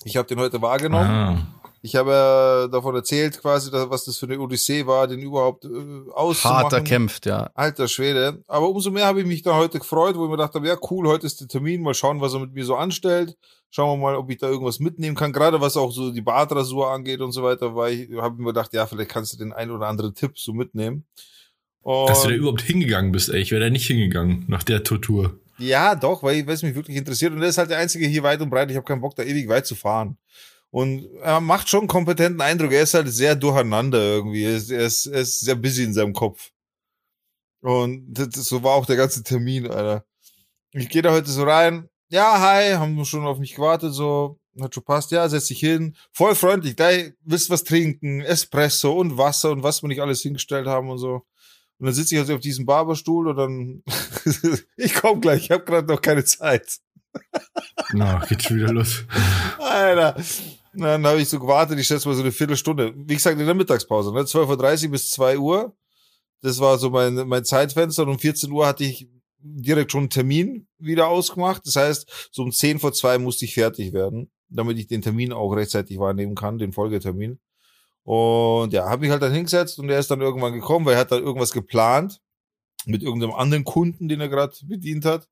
Ich 0.04 0.16
habe 0.18 0.28
den 0.28 0.38
heute 0.38 0.60
wahrgenommen. 0.60 1.06
Ah. 1.10 1.57
Ich 1.80 1.94
habe 1.94 2.10
ja 2.10 2.68
davon 2.68 2.94
erzählt, 2.94 3.40
quasi, 3.40 3.70
was 3.72 4.04
das 4.04 4.18
für 4.18 4.26
eine 4.26 4.40
Odyssee 4.40 4.86
war, 4.86 5.06
den 5.06 5.20
überhaupt 5.20 5.64
äh, 5.64 5.68
auszumachen. 6.12 6.64
Hart 6.64 6.72
erkämpft, 6.72 7.26
ja. 7.26 7.50
Alter 7.54 7.86
Schwede. 7.86 8.42
Aber 8.46 8.68
umso 8.68 8.90
mehr 8.90 9.06
habe 9.06 9.20
ich 9.20 9.26
mich 9.26 9.42
dann 9.42 9.54
heute 9.54 9.78
gefreut, 9.78 10.16
wo 10.16 10.24
ich 10.24 10.30
mir 10.30 10.36
gedacht 10.36 10.54
habe, 10.54 10.66
ja 10.66 10.76
cool, 10.90 11.06
heute 11.06 11.26
ist 11.26 11.40
der 11.40 11.48
Termin, 11.48 11.82
mal 11.82 11.94
schauen, 11.94 12.20
was 12.20 12.34
er 12.34 12.40
mit 12.40 12.52
mir 12.52 12.64
so 12.64 12.74
anstellt. 12.74 13.36
Schauen 13.70 13.98
wir 13.98 14.02
mal, 14.02 14.16
ob 14.16 14.30
ich 14.30 14.38
da 14.38 14.48
irgendwas 14.48 14.80
mitnehmen 14.80 15.14
kann. 15.14 15.32
Gerade 15.32 15.60
was 15.60 15.76
auch 15.76 15.92
so 15.92 16.10
die 16.10 16.22
Bartrasur 16.22 16.90
angeht 16.90 17.20
und 17.20 17.32
so 17.32 17.42
weiter, 17.42 17.76
weil 17.76 17.92
ich 17.92 18.16
habe 18.16 18.40
mir 18.40 18.48
gedacht, 18.48 18.72
ja, 18.72 18.86
vielleicht 18.86 19.10
kannst 19.10 19.34
du 19.34 19.36
den 19.36 19.52
ein 19.52 19.70
oder 19.70 19.86
anderen 19.86 20.14
Tipp 20.14 20.38
so 20.38 20.52
mitnehmen. 20.52 21.04
Und 21.82 22.08
Dass 22.08 22.22
du 22.22 22.28
da 22.28 22.34
überhaupt 22.34 22.62
hingegangen 22.62 23.12
bist, 23.12 23.28
ey. 23.28 23.40
Ich 23.40 23.50
wäre 23.50 23.62
da 23.62 23.70
nicht 23.70 23.86
hingegangen 23.86 24.44
nach 24.48 24.62
der 24.62 24.82
Tortur. 24.82 25.38
Ja, 25.58 25.94
doch, 25.94 26.22
weil 26.22 26.48
es 26.48 26.62
mich 26.62 26.74
wirklich 26.74 26.96
interessiert. 26.96 27.32
Und 27.32 27.42
er 27.42 27.48
ist 27.48 27.58
halt 27.58 27.70
der 27.70 27.78
Einzige 27.78 28.06
hier 28.06 28.22
weit 28.22 28.40
und 28.40 28.50
breit. 28.50 28.70
Ich 28.70 28.76
habe 28.76 28.86
keinen 28.86 29.00
Bock, 29.00 29.16
da 29.16 29.22
ewig 29.22 29.48
weit 29.48 29.66
zu 29.66 29.74
fahren. 29.74 30.16
Und 30.70 31.08
er 31.22 31.40
macht 31.40 31.68
schon 31.68 31.80
einen 31.80 31.88
kompetenten 31.88 32.40
Eindruck. 32.40 32.72
Er 32.72 32.82
ist 32.82 32.94
halt 32.94 33.08
sehr 33.08 33.34
durcheinander 33.34 33.98
irgendwie. 33.98 34.44
Er 34.44 34.56
ist, 34.56 34.70
er 34.70 34.84
ist, 34.84 35.06
er 35.06 35.20
ist 35.20 35.40
sehr 35.40 35.54
busy 35.54 35.84
in 35.84 35.94
seinem 35.94 36.12
Kopf. 36.12 36.50
Und 37.60 38.06
das, 38.12 38.34
so 38.34 38.62
war 38.62 38.74
auch 38.74 38.86
der 38.86 38.96
ganze 38.96 39.22
Termin, 39.22 39.66
Alter. 39.66 40.04
Ich 40.72 40.88
gehe 40.88 41.02
da 41.02 41.12
heute 41.12 41.30
so 41.30 41.44
rein. 41.44 41.88
Ja, 42.10 42.40
hi, 42.40 42.74
haben 42.74 43.04
schon 43.04 43.26
auf 43.26 43.38
mich 43.38 43.54
gewartet, 43.54 43.92
so. 43.94 44.38
Hat 44.60 44.74
schon 44.74 44.84
passt, 44.84 45.10
ja, 45.10 45.28
setz 45.28 45.46
dich 45.46 45.60
hin. 45.60 45.96
Voll 46.12 46.34
freundlich, 46.34 46.74
da 46.76 46.90
willst 47.22 47.50
was 47.50 47.64
trinken, 47.64 48.22
Espresso 48.22 48.92
und 48.92 49.16
Wasser 49.16 49.50
und 49.52 49.62
was 49.62 49.82
wir 49.82 49.88
nicht 49.88 50.00
alles 50.00 50.22
hingestellt 50.22 50.66
haben 50.66 50.90
und 50.90 50.98
so. 50.98 51.26
Und 51.78 51.86
dann 51.86 51.94
sitze 51.94 52.14
ich 52.14 52.20
also 52.20 52.34
auf 52.34 52.40
diesem 52.40 52.66
Barberstuhl 52.66 53.28
und 53.28 53.36
dann, 53.36 53.82
ich 54.76 54.94
komm 54.94 55.20
gleich, 55.20 55.44
ich 55.44 55.50
habe 55.50 55.64
gerade 55.64 55.86
noch 55.86 56.02
keine 56.02 56.24
Zeit. 56.24 56.80
Na, 57.92 58.18
geht 58.26 58.42
schon 58.42 58.56
wieder 58.56 58.72
los. 58.72 59.04
Alter. 59.58 60.16
Dann 60.78 61.06
habe 61.06 61.20
ich 61.20 61.28
so 61.28 61.38
gewartet, 61.38 61.78
ich 61.78 61.86
schätze 61.86 62.08
mal 62.08 62.14
so 62.14 62.22
eine 62.22 62.32
Viertelstunde. 62.32 62.94
Wie 62.96 63.14
gesagt, 63.14 63.38
in 63.38 63.46
der 63.46 63.54
Mittagspause, 63.54 64.12
ne? 64.12 64.20
12.30 64.20 64.84
Uhr 64.84 64.90
bis 64.90 65.10
2 65.10 65.38
Uhr. 65.38 65.76
Das 66.40 66.60
war 66.60 66.78
so 66.78 66.90
mein, 66.90 67.14
mein 67.26 67.44
Zeitfenster 67.44 68.04
und 68.04 68.10
um 68.10 68.18
14 68.18 68.50
Uhr 68.52 68.66
hatte 68.66 68.84
ich 68.84 69.08
direkt 69.40 69.92
schon 69.92 70.02
einen 70.02 70.10
Termin 70.10 70.68
wieder 70.78 71.08
ausgemacht. 71.08 71.66
Das 71.66 71.76
heißt, 71.76 72.28
so 72.30 72.42
um 72.42 72.52
10 72.52 72.78
vor 72.78 72.92
2 72.92 73.18
musste 73.18 73.44
ich 73.44 73.54
fertig 73.54 73.92
werden, 73.92 74.30
damit 74.48 74.78
ich 74.78 74.86
den 74.86 75.02
Termin 75.02 75.32
auch 75.32 75.52
rechtzeitig 75.52 75.98
wahrnehmen 75.98 76.34
kann, 76.34 76.58
den 76.58 76.72
Folgetermin. 76.72 77.40
Und 78.04 78.72
ja, 78.72 78.88
habe 78.88 79.02
mich 79.02 79.10
halt 79.10 79.22
dann 79.22 79.32
hingesetzt 79.32 79.78
und 79.78 79.90
er 79.90 79.98
ist 79.98 80.10
dann 80.10 80.20
irgendwann 80.20 80.54
gekommen, 80.54 80.86
weil 80.86 80.94
er 80.94 81.00
hat 81.00 81.12
dann 81.12 81.22
irgendwas 81.22 81.52
geplant 81.52 82.20
mit 82.86 83.02
irgendeinem 83.02 83.34
anderen 83.34 83.64
Kunden, 83.64 84.08
den 84.08 84.20
er 84.20 84.28
gerade 84.28 84.54
bedient 84.62 85.04
hat. 85.04 85.28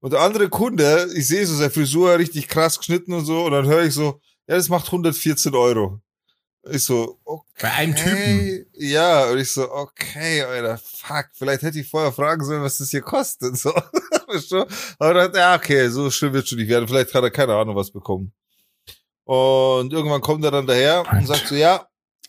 Und 0.00 0.12
der 0.12 0.20
andere 0.20 0.48
Kunde, 0.48 1.08
ich 1.14 1.28
sehe 1.28 1.46
so 1.46 1.54
seine 1.54 1.70
Frisur 1.70 2.18
richtig 2.18 2.48
krass 2.48 2.78
geschnitten 2.78 3.12
und 3.12 3.24
so, 3.24 3.44
und 3.44 3.52
dann 3.52 3.66
höre 3.66 3.84
ich 3.84 3.94
so, 3.94 4.20
ja, 4.46 4.56
das 4.56 4.68
macht 4.68 4.86
114 4.86 5.54
Euro. 5.54 6.00
Ich 6.70 6.84
so, 6.84 7.18
okay. 7.24 7.44
Bei 7.60 7.72
einem 7.72 7.96
Typen. 7.96 8.66
Ja, 8.74 9.30
und 9.30 9.38
ich 9.38 9.52
so, 9.52 9.68
okay, 9.70 10.42
Alter, 10.42 10.78
fuck, 10.78 11.26
vielleicht 11.32 11.62
hätte 11.62 11.80
ich 11.80 11.88
vorher 11.88 12.12
fragen 12.12 12.44
sollen, 12.44 12.62
was 12.62 12.78
das 12.78 12.90
hier 12.90 13.00
kostet. 13.00 13.56
So. 13.56 13.74
Aber 14.98 15.14
dann, 15.14 15.34
ja, 15.34 15.56
okay, 15.56 15.88
so 15.88 16.10
schlimm 16.10 16.32
wird 16.32 16.48
schon 16.48 16.58
nicht 16.58 16.68
werden. 16.68 16.86
Vielleicht 16.86 17.12
hat 17.14 17.22
er 17.22 17.30
keine 17.30 17.54
Ahnung 17.54 17.74
was 17.74 17.90
bekommen. 17.90 18.32
Und 19.24 19.92
irgendwann 19.92 20.20
kommt 20.20 20.44
er 20.44 20.50
dann 20.50 20.66
daher 20.66 21.04
und 21.10 21.26
sagt 21.26 21.48
so, 21.48 21.54
ja. 21.54 21.86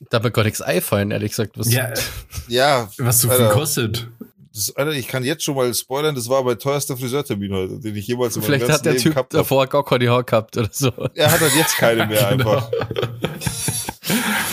Da 0.09 0.23
wird 0.23 0.33
gar 0.33 0.43
nichts 0.43 0.61
einfallen, 0.61 1.11
ehrlich 1.11 1.31
gesagt. 1.31 1.57
Was 1.57 1.71
Ja, 1.71 1.93
Ja, 2.47 2.89
was 2.97 3.21
so 3.21 3.29
viel 3.29 3.49
kostet. 3.49 4.07
Das, 4.53 4.75
Alter, 4.75 4.91
ich 4.91 5.07
kann 5.07 5.23
jetzt 5.23 5.43
schon 5.43 5.55
mal 5.55 5.73
spoilern, 5.73 6.13
das 6.13 6.29
war 6.29 6.43
mein 6.43 6.59
teuerster 6.59 6.95
Friseurtermin 6.95 7.51
heute, 7.53 7.79
den 7.79 7.95
ich 7.95 8.05
jemals 8.07 8.35
in 8.35 8.41
meinem 8.41 8.59
Vielleicht 8.59 8.69
hat 8.71 8.85
der 8.85 8.93
Leben 8.93 9.13
Typ 9.13 9.29
davor 9.29 9.65
gar 9.67 9.83
keine 9.83 10.09
Haare 10.09 10.23
gehabt 10.23 10.55
oder 10.57 10.69
so. 10.71 10.91
Er 11.15 11.31
hat 11.31 11.41
halt 11.41 11.55
jetzt 11.55 11.75
keine 11.75 12.05
mehr 12.05 12.29
Genau. 12.37 12.51
einfach. 12.51 12.71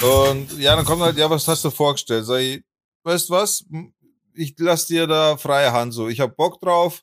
Und 0.03 0.59
ja, 0.59 0.75
dann 0.77 0.85
kommt 0.85 1.03
halt, 1.03 1.19
ja, 1.19 1.29
was 1.29 1.47
hast 1.47 1.65
du 1.65 1.71
vorgestellt? 1.71 2.25
Sag 2.25 2.41
ich, 2.41 2.63
weißt 3.05 3.29
du 3.29 3.35
was? 3.35 3.65
Ich 4.35 4.55
lass 4.59 4.87
dir 4.87 5.07
da 5.07 5.37
freie 5.37 5.73
Hand 5.73 5.93
so. 5.93 6.09
Ich 6.09 6.21
hab 6.21 6.37
Bock 6.37 6.61
drauf. 6.61 7.03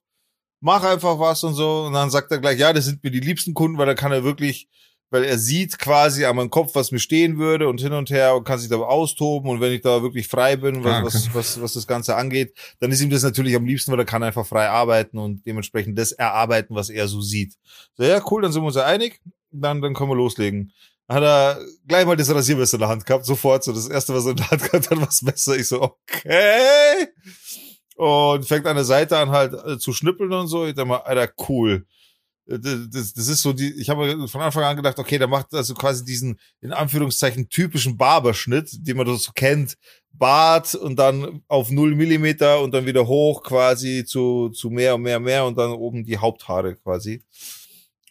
Mach 0.59 0.83
einfach 0.83 1.19
was 1.19 1.43
und 1.43 1.53
so. 1.53 1.83
Und 1.83 1.93
dann 1.93 2.09
sagt 2.09 2.31
er 2.31 2.39
gleich, 2.39 2.57
ja, 2.57 2.73
das 2.73 2.85
sind 2.85 3.03
mir 3.03 3.11
die 3.11 3.19
liebsten 3.19 3.53
Kunden, 3.53 3.77
weil 3.77 3.85
da 3.85 3.93
kann 3.93 4.11
er 4.11 4.23
wirklich, 4.23 4.67
weil 5.09 5.23
er 5.23 5.37
sieht 5.37 5.79
quasi 5.79 6.25
an 6.25 6.35
meinem 6.35 6.49
Kopf, 6.49 6.75
was 6.75 6.91
mir 6.91 6.99
stehen 6.99 7.37
würde 7.37 7.69
und 7.69 7.79
hin 7.79 7.93
und 7.93 8.09
her 8.09 8.35
und 8.35 8.43
kann 8.43 8.59
sich 8.59 8.69
da 8.69 8.75
austoben. 8.77 9.49
Und 9.49 9.61
wenn 9.61 9.71
ich 9.71 9.81
da 9.81 10.01
wirklich 10.01 10.27
frei 10.27 10.55
bin, 10.57 10.83
was, 10.83 11.13
was, 11.13 11.33
was, 11.33 11.61
was 11.61 11.73
das 11.73 11.87
Ganze 11.87 12.15
angeht, 12.15 12.53
dann 12.79 12.91
ist 12.91 13.01
ihm 13.01 13.09
das 13.09 13.23
natürlich 13.23 13.55
am 13.55 13.65
liebsten, 13.65 13.91
weil 13.91 13.99
er 13.99 14.05
kann 14.05 14.23
einfach 14.23 14.45
frei 14.45 14.67
arbeiten 14.69 15.17
und 15.17 15.45
dementsprechend 15.45 15.97
das 15.97 16.11
erarbeiten, 16.11 16.75
was 16.75 16.89
er 16.89 17.07
so 17.07 17.21
sieht. 17.21 17.55
So, 17.95 18.03
ja, 18.03 18.21
cool, 18.29 18.41
dann 18.41 18.51
sind 18.51 18.61
wir 18.61 18.67
uns 18.67 18.75
ja 18.75 18.85
einig. 18.85 19.21
Dann, 19.51 19.81
dann 19.81 19.93
können 19.93 20.09
wir 20.09 20.15
loslegen. 20.15 20.73
Hat 21.07 21.23
er 21.23 21.61
gleich 21.87 22.05
mal 22.05 22.17
das 22.17 22.33
Rasiermesser 22.33 22.75
in 22.75 22.81
der 22.81 22.89
Hand 22.89 23.05
gehabt, 23.05 23.25
sofort. 23.25 23.63
So 23.63 23.71
das 23.71 23.87
erste, 23.87 24.13
was 24.13 24.25
er 24.25 24.31
in 24.31 24.37
der 24.37 24.51
Hand 24.51 24.61
gehabt 24.63 24.91
hat, 24.91 24.97
war 24.97 25.05
das 25.05 25.21
Messer. 25.21 25.55
Ich 25.55 25.67
so, 25.67 25.81
okay. 25.81 27.07
Und 27.95 28.45
fängt 28.45 28.67
an 28.67 28.75
der 28.75 28.83
Seite 28.83 29.17
an 29.17 29.29
halt 29.29 29.53
äh, 29.53 29.77
zu 29.79 29.93
schnippeln 29.93 30.33
und 30.33 30.47
so. 30.47 30.65
Ich 30.65 30.75
dachte 30.75 30.87
mal, 30.87 30.97
Alter, 30.97 31.31
cool. 31.47 31.87
Äh, 32.47 32.59
Das, 32.59 33.13
das, 33.13 33.27
ist 33.27 33.41
so 33.41 33.53
die, 33.53 33.73
ich 33.79 33.89
habe 33.89 34.27
von 34.27 34.41
Anfang 34.41 34.63
an 34.63 34.75
gedacht, 34.75 34.99
okay, 34.99 35.17
der 35.17 35.27
macht 35.27 35.53
also 35.53 35.73
quasi 35.73 36.03
diesen, 36.05 36.39
in 36.61 36.71
Anführungszeichen, 36.71 37.49
typischen 37.49 37.97
Barberschnitt, 37.97 38.69
den 38.87 38.97
man 38.97 39.17
so 39.17 39.31
kennt. 39.33 39.77
Bart 40.11 40.73
und 40.73 40.97
dann 40.97 41.43
auf 41.47 41.69
null 41.69 41.93
Millimeter 41.93 42.61
und 42.61 42.73
dann 42.73 42.87
wieder 42.87 43.07
hoch 43.07 43.43
quasi 43.43 44.03
zu, 44.03 44.49
zu 44.49 44.71
mehr 44.71 44.95
und 44.95 45.03
mehr 45.03 45.17
und 45.17 45.23
mehr 45.23 45.45
und 45.45 45.57
dann 45.57 45.71
oben 45.71 46.03
die 46.03 46.17
Haupthaare 46.17 46.75
quasi. 46.75 47.23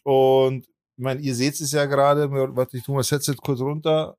Und 0.03 0.65
ich 0.65 1.03
meine, 1.03 1.19
ihr 1.21 1.35
seht 1.35 1.59
es 1.59 1.71
ja 1.71 1.85
gerade, 1.85 2.31
warte, 2.31 2.77
ich 2.77 2.83
tu 2.83 2.93
mal 2.93 2.99
das 2.99 3.11
Headset 3.11 3.35
kurz 3.35 3.59
runter. 3.59 4.17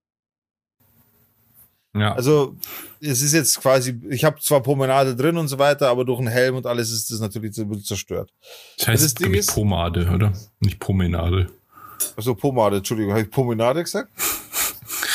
Ja. 1.95 2.15
Also, 2.15 2.55
es 3.01 3.23
ist 3.23 3.33
jetzt 3.33 3.61
quasi, 3.61 3.99
ich 4.11 4.25
habe 4.25 4.39
zwar 4.41 4.63
Promenade 4.63 5.17
drin 5.17 5.37
und 5.37 5.49
so 5.49 5.59
weiter, 5.59 5.89
aber 5.89 6.05
durch 6.05 6.19
den 6.19 6.29
Helm 6.29 6.57
und 6.57 6.67
alles 6.67 6.91
ist 6.91 7.11
das 7.11 7.21
natürlich 7.21 7.55
zerstört. 7.85 8.31
das 8.79 8.89
heißt, 8.89 9.05
das 9.05 9.15
Ding 9.15 9.35
ist- 9.35 9.55
Pomade, 9.55 10.09
oder? 10.15 10.33
Nicht 10.61 10.79
Promenade. 10.79 11.49
Also 12.17 12.35
Pomade, 12.35 12.77
Entschuldigung, 12.77 13.13
habe 13.13 13.23
ich 13.23 13.31
Promenade 13.31 13.83
gesagt? 13.83 14.11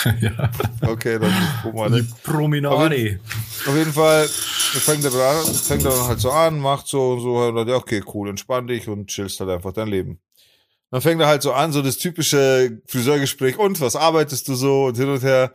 ja. 0.22 0.50
Okay, 0.82 1.20
dann 1.20 1.32
Pomade. 1.62 2.06
Promenade. 2.24 3.20
Auf 3.68 3.76
jeden 3.76 3.94
Fall 3.94 4.28
fängt 4.28 5.04
er, 5.06 5.12
dann 5.12 5.22
an, 5.22 5.46
fängt 5.54 5.86
er 5.86 5.92
dann 5.92 6.08
halt 6.08 6.20
so 6.20 6.32
an, 6.32 6.60
macht 6.60 6.88
so 6.88 7.14
und 7.14 7.22
so, 7.22 7.38
und 7.38 7.56
dann, 7.56 7.70
okay, 7.70 8.04
cool, 8.14 8.30
entspann 8.30 8.68
dich 8.68 8.88
und 8.90 9.08
chillst 9.08 9.40
halt 9.40 9.50
einfach 9.52 9.72
dein 9.72 9.88
Leben. 9.88 10.20
Dann 10.92 11.02
fängt 11.02 11.22
er 11.22 11.28
halt 11.28 11.42
so 11.42 11.54
an, 11.54 11.72
so 11.72 11.82
das 11.82 11.98
typische 11.98 12.82
Friseurgespräch, 12.88 13.58
und 13.58 13.80
was 13.80 13.96
arbeitest 13.96 14.48
du 14.48 14.56
so 14.56 14.86
und 14.86 14.98
hin 14.98 15.10
und 15.10 15.24
her. 15.24 15.54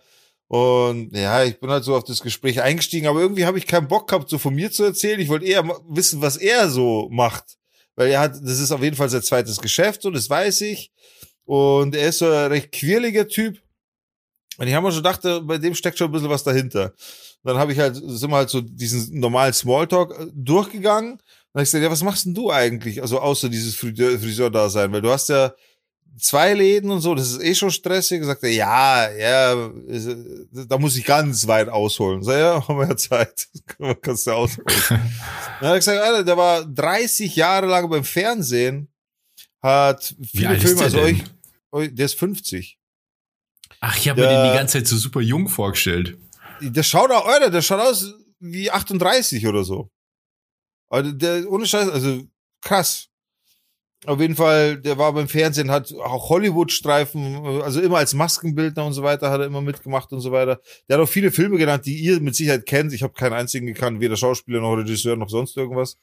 Und 0.49 1.14
ja, 1.14 1.45
ich 1.45 1.61
bin 1.61 1.71
halt 1.71 1.85
so 1.85 1.95
auf 1.95 2.05
das 2.05 2.23
Gespräch 2.23 2.62
eingestiegen, 2.62 3.07
aber 3.07 3.21
irgendwie 3.21 3.45
habe 3.45 3.59
ich 3.59 3.67
keinen 3.67 3.87
Bock 3.87 4.09
gehabt, 4.09 4.31
so 4.31 4.38
von 4.38 4.55
mir 4.55 4.73
zu 4.73 4.83
erzählen. 4.83 5.21
Ich 5.21 5.28
wollte 5.28 5.45
eher 5.45 5.62
wissen, 5.88 6.23
was 6.23 6.38
er 6.38 6.71
so 6.71 7.09
macht. 7.11 7.59
Weil 7.97 8.11
er 8.11 8.21
hat, 8.21 8.35
das 8.43 8.59
ist 8.59 8.73
auf 8.73 8.83
jeden 8.83 8.97
Fall 8.97 9.11
sein 9.11 9.23
zweites 9.23 9.61
Geschäft, 9.61 10.02
so, 10.02 10.11
das 10.11 10.31
weiß 10.31 10.62
ich. 10.62 10.90
Und 11.45 11.95
er 11.95 12.09
ist 12.09 12.19
so 12.19 12.26
ein 12.26 12.50
recht 12.50 12.73
quirliger 12.73 13.28
Typ. 13.28 13.61
Und 14.57 14.67
ich 14.67 14.75
habe 14.75 14.87
mir 14.87 14.93
schon 14.93 15.02
gedacht, 15.02 15.25
äh, 15.25 15.40
bei 15.40 15.59
dem 15.59 15.75
steckt 15.75 15.99
schon 15.99 16.09
ein 16.09 16.12
bisschen 16.12 16.31
was 16.31 16.45
dahinter. 16.45 16.93
Und 17.43 17.50
dann 17.50 17.59
habe 17.59 17.73
ich 17.73 17.78
halt, 17.78 17.97
sind 17.97 18.31
wir 18.31 18.37
halt 18.37 18.50
so 18.50 18.61
diesen 18.61 19.19
normalen 19.21 19.52
Smalltalk 19.52 20.19
äh, 20.19 20.26
durchgegangen. 20.35 21.12
Und 21.12 21.21
dann 21.52 21.61
hab 21.61 21.62
ich 21.62 21.69
gesagt, 21.69 21.85
ja, 21.85 21.90
was 21.90 22.02
machst 22.02 22.25
denn 22.26 22.35
du 22.35 22.50
eigentlich? 22.50 23.02
Also 23.02 23.21
außer 23.21 23.49
dieses 23.49 23.75
Friseur- 23.76 24.19
Friseur-Dasein, 24.19 24.93
weil 24.93 25.02
du 25.02 25.11
hast 25.11 25.28
ja 25.28 25.52
zwei 26.19 26.55
Läden 26.55 26.91
und 26.91 27.01
so, 27.01 27.15
das 27.15 27.33
ist 27.33 27.43
eh 27.43 27.55
schon 27.55 27.71
stressig. 27.71 28.25
Sagt 28.25 28.43
er, 28.43 28.51
ja, 28.51 29.11
ja, 29.11 29.71
da 30.53 30.79
muss 30.79 30.97
ich 30.97 31.05
ganz 31.05 31.47
weit 31.47 31.69
ausholen. 31.69 32.23
Sag 32.23 32.39
ja, 32.39 32.69
haben 32.69 32.79
wir 32.79 32.89
ja 32.89 32.97
Zeit. 32.97 33.49
Kannst 34.03 34.27
du 34.27 34.33
ausholen. 34.33 34.67
dann 34.89 35.01
hat 35.01 35.63
er 35.63 35.77
gesagt, 35.77 36.01
Alter, 36.01 36.25
der 36.25 36.37
war 36.37 36.65
30 36.65 37.35
Jahre 37.37 37.67
lang 37.67 37.89
beim 37.89 38.05
Fernsehen, 38.05 38.89
hat 39.63 40.15
viele 40.33 40.57
ist 40.57 40.63
Filme, 40.63 40.83
also 40.83 40.99
euch, 40.99 41.25
der 41.95 42.07
ist 42.07 42.19
50. 42.19 42.79
Ach, 43.81 43.97
ich 43.97 44.09
habe 44.09 44.21
mir 44.21 44.29
den 44.29 44.51
die 44.51 44.57
ganze 44.57 44.79
Zeit 44.79 44.87
so 44.87 44.97
super 44.97 45.21
jung 45.21 45.49
vorgestellt. 45.49 46.17
Der 46.61 46.83
schaut 46.83 47.11
auch, 47.11 47.27
Alter, 47.27 47.51
der 47.51 47.63
schaut 47.63 47.81
aus 47.81 48.15
wie 48.41 48.71
38 48.71 49.47
oder 49.47 49.65
so. 49.65 49.91
Also 50.91 51.13
der, 51.13 51.51
ohne 51.51 51.67
Scheiß, 51.67 51.89
also 51.89 52.25
krass. 52.61 53.09
Auf 54.07 54.21
jeden 54.21 54.37
Fall, 54.37 54.81
der 54.81 54.97
war 54.97 55.12
beim 55.12 55.26
Fernsehen, 55.28 55.71
hat 55.73 55.93
auch 55.93 56.28
Hollywood-Streifen, 56.31 57.45
also 57.62 57.81
immer 57.81 57.99
als 57.99 58.14
Maskenbildner 58.14 58.85
und 58.87 58.93
so 58.93 59.02
weiter, 59.02 59.31
hat 59.31 59.40
er 59.40 59.47
immer 59.47 59.61
mitgemacht 59.61 60.12
und 60.12 60.21
so 60.21 60.31
weiter. 60.31 60.61
Der 60.88 60.97
hat 60.99 61.05
auch 61.05 61.09
viele 61.09 61.33
Filme 61.33 61.59
genannt, 61.59 61.85
die 61.85 61.97
ihr 61.99 62.21
mit 62.21 62.37
Sicherheit 62.37 62.64
kennt. 62.64 62.93
Ich 62.93 63.02
habe 63.02 63.12
keinen 63.12 63.33
einzigen 63.33 63.67
gekannt, 63.67 64.00
weder 64.00 64.17
Schauspieler 64.17 64.61
noch 64.61 64.76
Regisseur 64.76 65.17
noch 65.17 65.28
sonst 65.28 65.57
irgendwas. 65.57 65.99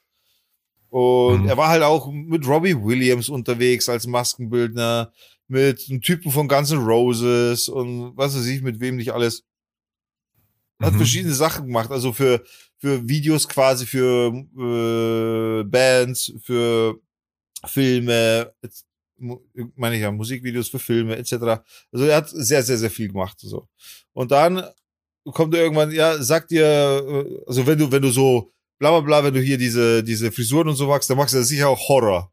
Und 0.89 1.43
Mhm. 1.43 1.47
er 1.47 1.57
war 1.57 1.69
halt 1.69 1.83
auch 1.83 2.11
mit 2.11 2.45
Robbie 2.47 2.75
Williams 2.75 3.29
unterwegs 3.29 3.87
als 3.89 4.07
Maskenbildner, 4.07 5.11
mit 5.47 5.85
einem 5.89 6.01
Typen 6.01 6.31
von 6.31 6.47
Guns 6.47 6.71
N' 6.71 6.79
Roses 6.79 7.69
und 7.69 8.13
was 8.17 8.35
weiß 8.35 8.45
ich, 8.47 8.61
mit 8.61 8.79
wem 8.79 8.97
nicht 8.97 9.11
alles 9.13 9.43
hat 10.81 10.93
Mhm. 10.93 10.97
verschiedene 10.97 11.33
Sachen 11.33 11.67
gemacht, 11.67 11.91
also 11.91 12.11
für 12.13 12.43
für 12.77 13.07
Videos 13.07 13.47
quasi 13.47 13.85
für 13.85 14.33
äh, 14.57 15.63
Bands, 15.63 16.33
für 16.43 16.99
Filme, 17.67 18.53
meine 19.75 19.95
ich 19.95 20.01
ja 20.01 20.11
Musikvideos 20.11 20.69
für 20.69 20.79
Filme 20.79 21.15
etc. 21.15 21.33
Also 21.91 22.05
er 22.05 22.17
hat 22.17 22.29
sehr 22.29 22.63
sehr 22.63 22.77
sehr 22.77 22.91
viel 22.91 23.07
gemacht 23.07 23.39
so. 23.39 23.67
Und 24.13 24.31
dann 24.31 24.63
kommt 25.31 25.53
er 25.55 25.61
irgendwann, 25.61 25.91
ja, 25.91 26.21
sagt 26.21 26.51
dir, 26.51 26.65
äh, 26.65 27.43
also 27.47 27.65
wenn 27.65 27.79
du 27.79 27.91
wenn 27.91 28.01
du 28.01 28.09
so 28.09 28.51
bla 28.79 28.91
bla 28.91 28.99
bla, 29.01 29.23
wenn 29.23 29.33
du 29.33 29.41
hier 29.41 29.57
diese 29.57 30.03
diese 30.03 30.31
Frisuren 30.31 30.69
und 30.69 30.75
so 30.75 30.87
magst, 30.87 31.09
dann 31.09 31.17
magst 31.17 31.33
du 31.33 31.43
sicher 31.43 31.69
auch 31.69 31.89
Horror. 31.89 32.31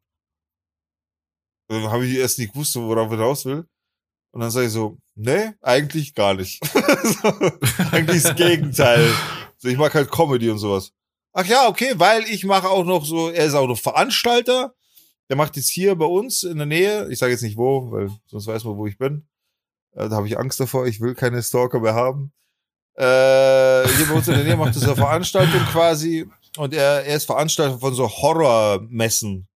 Habe 1.70 2.06
ich 2.06 2.18
erst 2.18 2.38
nicht 2.38 2.52
gewusst, 2.52 2.76
worauf 2.76 3.10
er 3.10 3.18
raus 3.18 3.46
will. 3.46 3.64
Und 4.32 4.40
dann 4.40 4.50
sage 4.50 4.66
ich 4.66 4.72
so, 4.72 4.98
nee, 5.14 5.52
eigentlich 5.60 6.14
gar 6.14 6.34
nicht. 6.34 6.60
eigentlich 7.92 8.22
das 8.22 8.34
Gegenteil. 8.34 9.10
So, 9.58 9.68
ich 9.68 9.76
mag 9.76 9.94
halt 9.94 10.10
Comedy 10.10 10.50
und 10.50 10.58
sowas. 10.58 10.92
Ach 11.34 11.46
ja, 11.46 11.68
okay, 11.68 11.92
weil 11.96 12.24
ich 12.24 12.44
mache 12.44 12.68
auch 12.68 12.84
noch 12.84 13.04
so, 13.04 13.30
er 13.30 13.46
ist 13.46 13.54
auch 13.54 13.66
noch 13.66 13.78
Veranstalter. 13.78 14.74
Der 15.28 15.36
macht 15.36 15.56
jetzt 15.56 15.68
hier 15.68 15.94
bei 15.96 16.04
uns 16.04 16.42
in 16.42 16.58
der 16.58 16.66
Nähe, 16.66 17.08
ich 17.10 17.18
sage 17.18 17.32
jetzt 17.32 17.42
nicht 17.42 17.56
wo, 17.56 17.90
weil 17.90 18.10
sonst 18.26 18.46
weiß 18.46 18.64
man, 18.64 18.76
wo 18.76 18.86
ich 18.86 18.98
bin. 18.98 19.26
Äh, 19.94 20.08
da 20.08 20.16
habe 20.16 20.26
ich 20.26 20.38
Angst 20.38 20.60
davor, 20.60 20.86
ich 20.86 21.00
will 21.00 21.14
keine 21.14 21.42
Stalker 21.42 21.80
mehr 21.80 21.94
haben. 21.94 22.32
Äh, 22.94 23.88
hier 23.88 24.06
bei 24.08 24.14
uns 24.14 24.28
in 24.28 24.34
der 24.34 24.44
Nähe 24.44 24.56
macht 24.56 24.74
so 24.74 24.84
eine 24.84 24.96
Veranstaltung 24.96 25.60
quasi 25.70 26.28
und 26.58 26.74
er, 26.74 27.04
er 27.04 27.16
ist 27.16 27.24
Veranstalter 27.24 27.78
von 27.78 27.94
so 27.94 28.08
Horrormessen. 28.08 29.48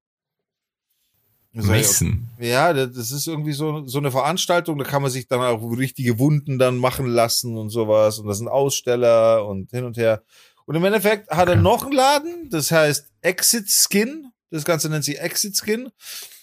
Also, 1.55 1.71
Messen. 1.71 2.29
Ja, 2.39 2.73
das 2.73 3.11
ist 3.11 3.27
irgendwie 3.27 3.53
so, 3.53 3.87
so 3.87 3.99
eine 3.99 4.11
Veranstaltung, 4.11 4.79
da 4.79 4.85
kann 4.85 5.03
man 5.03 5.11
sich 5.11 5.27
dann 5.27 5.41
auch 5.41 5.63
richtige 5.77 6.19
Wunden 6.19 6.59
dann 6.59 6.77
machen 6.77 7.07
lassen 7.07 7.57
und 7.57 7.71
sowas. 7.71 8.19
Und 8.19 8.27
das 8.27 8.39
sind 8.39 8.49
Aussteller 8.49 9.47
und 9.47 9.71
hin 9.71 9.85
und 9.85 9.97
her. 9.97 10.23
Und 10.67 10.75
im 10.75 10.85
Endeffekt 10.85 11.31
hat 11.31 11.49
er 11.49 11.57
noch 11.57 11.85
einen 11.85 11.93
Laden, 11.93 12.51
das 12.51 12.71
heißt 12.71 13.09
Exit 13.23 13.71
Skin. 13.71 14.33
Das 14.57 14.65
Ganze 14.65 14.89
nennt 14.89 15.05
sich 15.05 15.21
Exit 15.21 15.57
Skin. 15.57 15.91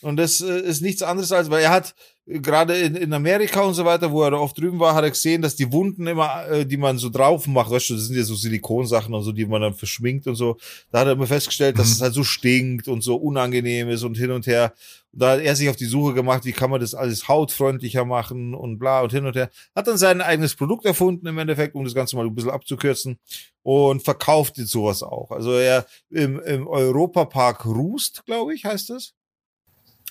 Und 0.01 0.17
das 0.17 0.41
äh, 0.41 0.59
ist 0.59 0.81
nichts 0.81 1.01
anderes 1.01 1.31
als, 1.31 1.49
weil 1.49 1.63
er 1.63 1.71
hat 1.71 1.95
gerade 2.25 2.75
in, 2.77 2.95
in 2.95 3.13
Amerika 3.13 3.61
und 3.61 3.73
so 3.73 3.83
weiter, 3.83 4.11
wo 4.11 4.23
er 4.23 4.31
da 4.31 4.37
oft 4.37 4.57
drüben 4.57 4.79
war, 4.79 4.95
hat 4.95 5.03
er 5.03 5.09
gesehen, 5.09 5.41
dass 5.41 5.55
die 5.55 5.71
Wunden 5.71 6.07
immer, 6.07 6.47
äh, 6.47 6.65
die 6.65 6.77
man 6.77 6.97
so 6.97 7.09
drauf 7.09 7.47
macht, 7.47 7.69
weißt 7.69 7.89
du, 7.89 7.95
das 7.95 8.05
sind 8.05 8.15
ja 8.15 8.23
so 8.23 8.35
Silikonsachen 8.35 9.13
und 9.13 9.23
so, 9.23 9.31
die 9.31 9.45
man 9.45 9.61
dann 9.61 9.73
verschminkt 9.73 10.27
und 10.27 10.35
so. 10.35 10.57
Da 10.91 10.99
hat 10.99 11.07
er 11.07 11.13
immer 11.13 11.27
festgestellt, 11.27 11.77
dass 11.77 11.87
Mhm. 11.87 11.93
es 11.93 12.01
halt 12.01 12.13
so 12.13 12.23
stinkt 12.23 12.87
und 12.87 13.01
so 13.01 13.15
unangenehm 13.15 13.89
ist 13.89 14.03
und 14.03 14.17
hin 14.17 14.31
und 14.31 14.47
her. 14.47 14.73
Und 15.11 15.21
da 15.21 15.31
hat 15.33 15.41
er 15.41 15.55
sich 15.55 15.69
auf 15.69 15.75
die 15.75 15.85
Suche 15.85 16.13
gemacht, 16.13 16.45
wie 16.45 16.53
kann 16.53 16.69
man 16.71 16.79
das 16.79 16.95
alles 16.95 17.27
hautfreundlicher 17.27 18.05
machen 18.05 18.55
und 18.55 18.79
bla 18.79 19.01
und 19.01 19.11
hin 19.11 19.25
und 19.25 19.35
her. 19.35 19.49
Hat 19.75 19.87
dann 19.87 19.97
sein 19.97 20.21
eigenes 20.21 20.55
Produkt 20.55 20.85
erfunden 20.85 21.27
im 21.27 21.37
Endeffekt, 21.37 21.75
um 21.75 21.83
das 21.83 21.93
Ganze 21.93 22.15
mal 22.15 22.25
ein 22.25 22.33
bisschen 22.33 22.49
abzukürzen 22.51 23.19
und 23.63 24.01
verkauft 24.03 24.57
jetzt 24.57 24.71
sowas 24.71 25.03
auch. 25.03 25.29
Also 25.31 25.51
er 25.51 25.85
im, 26.09 26.39
im 26.39 26.67
Europapark 26.67 27.65
Rust, 27.65 28.25
glaube 28.25 28.55
ich, 28.55 28.65
heißt 28.65 28.89
es. 28.91 29.13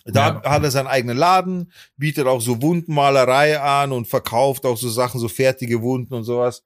Da 0.05 0.41
Ja. 0.43 0.51
hat 0.51 0.63
er 0.65 0.71
seinen 0.71 0.89
eigenen 0.89 1.17
Laden, 1.17 1.73
bietet 1.97 2.27
auch 2.27 2.41
so 2.41 2.61
Wundenmalerei 2.61 3.61
an 3.61 3.93
und 3.93 4.09
verkauft 4.09 4.65
auch 4.67 4.77
so 4.77 4.89
Sachen, 4.89 5.21
so 5.21 5.29
fertige 5.29 5.81
Wunden 5.83 6.15
und 6.15 6.25
sowas. 6.25 6.65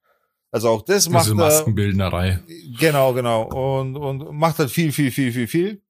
Also 0.50 0.70
auch 0.70 0.82
das 0.82 1.08
macht 1.08 1.26
Also 1.28 1.32
er. 1.32 1.36
Maskenbildnerei. 1.48 2.40
Genau, 2.78 3.12
genau. 3.12 3.42
Und, 3.42 3.96
und 3.96 4.34
macht 4.38 4.58
halt 4.58 4.70
viel, 4.70 4.90
viel, 4.92 5.10
viel, 5.10 5.32
viel, 5.32 5.48
viel. 5.48 5.82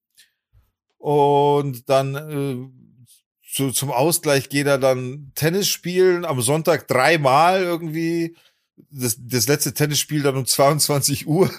Und 0.99 1.89
dann 1.89 2.15
äh, 2.17 2.69
zu, 3.53 3.71
zum 3.71 3.91
Ausgleich 3.93 4.49
geht 4.49 4.67
er 4.67 4.79
dann 4.79 5.31
Tennis 5.35 5.69
spielen 5.69 6.25
am 6.25 6.41
Sonntag 6.41 6.89
dreimal 6.89 7.63
irgendwie. 7.63 8.37
Das, 8.91 9.17
das 9.21 9.47
letzte 9.47 9.73
Tennisspiel 9.73 10.23
dann 10.23 10.37
um 10.37 10.47
22 10.47 11.27
Uhr. 11.27 11.51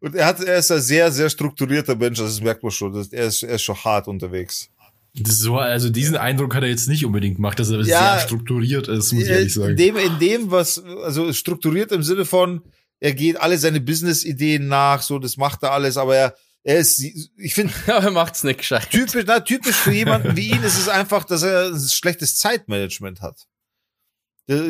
Und 0.00 0.14
er 0.14 0.26
hat, 0.26 0.40
er 0.42 0.56
ist 0.58 0.70
ein 0.70 0.80
sehr, 0.80 1.10
sehr 1.12 1.28
strukturierter 1.30 1.96
Mensch, 1.96 2.18
das 2.18 2.40
merkt 2.40 2.62
man 2.62 2.70
schon. 2.72 2.92
Das, 2.92 3.08
er, 3.08 3.26
ist, 3.26 3.42
er 3.42 3.54
ist 3.56 3.62
schon 3.62 3.76
hart 3.76 4.08
unterwegs. 4.08 4.68
Das 5.14 5.32
ist 5.34 5.40
so, 5.40 5.56
also 5.58 5.90
diesen 5.90 6.16
Eindruck 6.16 6.54
hat 6.54 6.62
er 6.62 6.68
jetzt 6.68 6.88
nicht 6.88 7.04
unbedingt 7.04 7.36
gemacht, 7.36 7.58
dass 7.58 7.70
er 7.70 7.80
Ja. 7.80 8.18
sehr 8.18 8.20
strukturiert 8.26 8.86
ist, 8.88 9.12
muss 9.12 9.24
ich 9.24 9.28
Äh, 9.30 9.32
ehrlich 9.34 9.54
sagen. 9.54 9.70
In 9.70 9.76
dem, 9.76 9.96
in 9.96 10.18
dem, 10.18 10.50
was, 10.50 10.82
also 11.02 11.32
strukturiert 11.32 11.90
im 11.92 12.02
Sinne 12.02 12.24
von, 12.24 12.62
er 13.00 13.14
geht 13.14 13.40
alle 13.40 13.58
seine 13.58 13.80
Business-Ideen 13.80 14.68
nach, 14.68 15.02
so, 15.02 15.18
das 15.18 15.36
macht 15.36 15.62
er 15.62 15.72
alles, 15.72 15.96
aber 15.96 16.14
er, 16.16 16.34
er 16.62 16.78
ist, 16.78 17.00
ich 17.00 17.54
finde, 17.54 17.72
Aber 17.86 18.04
er 18.06 18.10
macht's 18.12 18.44
nicht 18.44 18.58
gescheit. 18.58 18.88
typisch, 18.90 19.24
na, 19.26 19.40
typisch 19.40 19.76
für 19.76 19.92
jemanden 19.92 20.36
wie 20.36 20.50
ihn 20.50 20.62
ist 20.62 20.78
es 20.78 20.88
einfach, 20.88 21.24
dass 21.24 21.42
er 21.42 21.72
ein 21.72 21.80
schlechtes 21.80 22.36
Zeitmanagement 22.36 23.20
hat. 23.20 23.46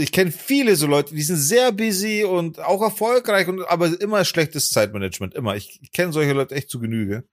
Ich 0.00 0.10
kenne 0.10 0.32
viele 0.32 0.74
so 0.74 0.88
Leute, 0.88 1.14
die 1.14 1.22
sind 1.22 1.36
sehr 1.36 1.70
busy 1.70 2.24
und 2.24 2.58
auch 2.58 2.82
erfolgreich, 2.82 3.46
und, 3.46 3.62
aber 3.62 4.00
immer 4.00 4.24
schlechtes 4.24 4.70
Zeitmanagement, 4.70 5.34
immer. 5.34 5.54
Ich, 5.54 5.78
ich 5.80 5.92
kenne 5.92 6.12
solche 6.12 6.32
Leute 6.32 6.56
echt 6.56 6.68
zu 6.68 6.80
Genüge. 6.80 7.24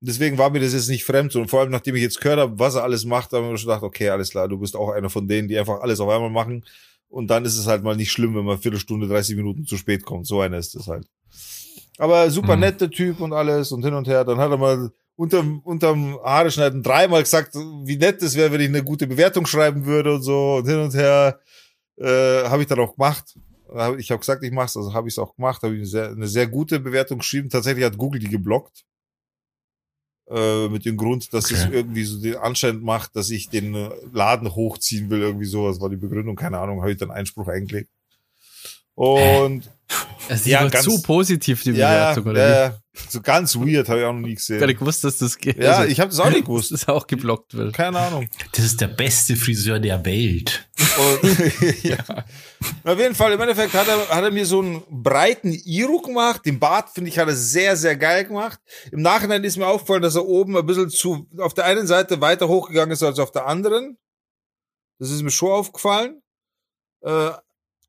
Deswegen 0.00 0.38
war 0.38 0.48
mir 0.50 0.60
das 0.60 0.72
jetzt 0.72 0.88
nicht 0.88 1.04
fremd. 1.04 1.36
Und 1.36 1.48
vor 1.48 1.60
allem, 1.60 1.70
nachdem 1.70 1.94
ich 1.94 2.02
jetzt 2.02 2.20
gehört 2.20 2.40
habe, 2.40 2.58
was 2.58 2.74
er 2.74 2.84
alles 2.84 3.04
macht, 3.04 3.32
habe 3.32 3.44
ich 3.44 3.52
mir 3.52 3.58
schon 3.58 3.68
gedacht, 3.68 3.82
okay, 3.82 4.08
alles 4.08 4.30
klar, 4.30 4.48
du 4.48 4.58
bist 4.58 4.76
auch 4.76 4.90
einer 4.90 5.10
von 5.10 5.28
denen, 5.28 5.46
die 5.48 5.58
einfach 5.58 5.80
alles 5.80 6.00
auf 6.00 6.08
einmal 6.08 6.30
machen. 6.30 6.64
Und 7.08 7.28
dann 7.28 7.44
ist 7.44 7.56
es 7.56 7.66
halt 7.66 7.82
mal 7.82 7.96
nicht 7.96 8.10
schlimm, 8.10 8.34
wenn 8.34 8.44
man 8.44 8.54
eine 8.54 8.62
Viertelstunde, 8.62 9.06
30 9.06 9.36
Minuten 9.36 9.66
zu 9.66 9.76
spät 9.76 10.04
kommt. 10.04 10.26
So 10.26 10.40
einer 10.40 10.58
ist 10.58 10.74
es 10.74 10.88
halt. 10.88 11.06
Aber 11.98 12.30
super 12.30 12.54
Mhm. 12.56 12.60
netter 12.60 12.90
Typ 12.90 13.20
und 13.20 13.32
alles 13.32 13.72
und 13.72 13.84
hin 13.84 13.94
und 13.94 14.08
her. 14.08 14.24
Dann 14.24 14.38
hat 14.38 14.50
er 14.50 14.56
mal 14.58 14.90
unterm, 15.16 15.60
unterm 15.60 16.18
Haare 16.24 16.50
schneiden 16.50 16.82
dreimal 16.82 17.22
gesagt, 17.22 17.54
wie 17.54 17.96
nett 17.96 18.20
es 18.22 18.34
wäre, 18.36 18.52
wenn 18.52 18.60
ich 18.60 18.68
eine 18.68 18.82
gute 18.82 19.06
Bewertung 19.06 19.46
schreiben 19.46 19.86
würde 19.86 20.14
und 20.14 20.22
so 20.22 20.56
und 20.56 20.66
hin 20.66 20.78
und 20.80 20.94
her. 20.94 21.38
Äh, 21.96 22.44
habe 22.48 22.62
ich 22.62 22.68
dann 22.68 22.80
auch 22.80 22.96
gemacht. 22.96 23.38
Ich 23.98 24.10
habe 24.10 24.20
gesagt, 24.20 24.42
ich 24.42 24.52
mache 24.52 24.66
es, 24.66 24.76
also 24.76 24.92
habe 24.92 25.08
ich 25.08 25.14
es 25.14 25.18
auch 25.18 25.34
gemacht, 25.36 25.62
habe 25.62 25.74
ich 25.74 25.80
eine 25.80 25.86
sehr, 25.86 26.10
eine 26.10 26.28
sehr 26.28 26.46
gute 26.46 26.78
Bewertung 26.80 27.18
geschrieben. 27.18 27.48
Tatsächlich 27.48 27.84
hat 27.84 27.96
Google 27.96 28.20
die 28.20 28.28
geblockt. 28.28 28.84
Äh, 30.30 30.68
mit 30.68 30.86
dem 30.86 30.96
Grund, 30.96 31.32
dass 31.34 31.50
es 31.50 31.64
Okay. 31.64 31.74
irgendwie 31.74 32.04
so 32.04 32.18
den 32.20 32.36
Anschein 32.36 32.80
macht, 32.80 33.14
dass 33.14 33.28
ich 33.30 33.50
den 33.50 33.74
äh, 33.74 33.90
Laden 34.12 34.54
hochziehen 34.54 35.10
will, 35.10 35.20
irgendwie 35.20 35.44
sowas 35.44 35.80
war 35.80 35.90
die 35.90 35.96
Begründung, 35.96 36.34
keine 36.34 36.58
Ahnung, 36.58 36.80
habe 36.80 36.92
ich 36.92 36.98
dann 36.98 37.10
Einspruch 37.10 37.48
eingelegt. 37.48 37.90
Und 38.94 39.70
Es 40.28 40.46
Ja, 40.46 40.62
ja, 40.62 40.68
ganz- 40.68 40.84
zu 40.84 41.02
positiv, 41.02 41.62
die 41.62 41.72
ja, 41.72 42.12
Bewertung, 42.14 42.26
oder 42.30 42.64
ja, 42.66 42.78
so 43.10 43.20
ganz 43.20 43.54
weird, 43.56 43.88
habe 43.90 44.00
ich 44.00 44.06
auch 44.06 44.12
noch 44.14 44.20
nie 44.20 44.32
Ich 44.32 44.38
hab 44.40 44.48
gar 44.48 44.54
gesehen. 44.56 44.66
nicht 44.68 44.78
gewusst, 44.78 45.04
dass 45.04 45.18
das 45.18 45.36
geht. 45.36 45.58
Ja, 45.62 45.72
Also, 45.78 45.90
ich 45.90 46.00
habe 46.00 46.08
das 46.10 46.20
auch 46.20 46.26
nicht 46.30 46.38
dass 46.38 46.44
gewusst. 46.46 46.72
das 46.72 46.88
auch 46.88 47.06
geblockt 47.06 47.52
wird. 47.54 47.74
Keine 47.74 47.98
Ahnung. 47.98 48.28
Das 48.52 48.64
ist 48.64 48.80
der 48.80 48.86
beste 48.88 49.36
Friseur 49.36 49.78
der 49.80 50.02
Welt. 50.06 50.66
Und, 51.22 51.82
ja. 51.84 51.98
Auf 52.84 52.98
jeden 52.98 53.14
Fall, 53.14 53.32
im 53.32 53.40
Endeffekt 53.42 53.74
hat 53.74 53.86
er, 53.88 54.08
hat 54.08 54.24
er 54.24 54.30
mir 54.30 54.46
so 54.46 54.60
einen 54.60 54.82
breiten 54.88 55.52
Iro 55.52 56.00
gemacht. 56.00 56.46
Den 56.46 56.58
Bart, 56.58 56.88
finde 56.94 57.10
ich, 57.10 57.18
hat 57.18 57.28
er 57.28 57.36
sehr, 57.36 57.76
sehr 57.76 57.96
geil 57.96 58.24
gemacht. 58.24 58.58
Im 58.92 59.02
Nachhinein 59.02 59.44
ist 59.44 59.58
mir 59.58 59.66
aufgefallen, 59.66 60.02
dass 60.02 60.14
er 60.14 60.24
oben 60.26 60.56
ein 60.56 60.64
bisschen 60.64 60.88
zu, 60.88 61.26
auf 61.38 61.52
der 61.52 61.66
einen 61.66 61.86
Seite 61.86 62.22
weiter 62.22 62.48
hochgegangen 62.48 62.92
ist 62.92 63.02
als 63.02 63.18
auf 63.18 63.32
der 63.32 63.46
anderen. 63.46 63.98
Das 64.98 65.10
ist 65.10 65.20
mir 65.22 65.30
schon 65.30 65.50
aufgefallen. 65.50 66.22
Äh, 67.02 67.32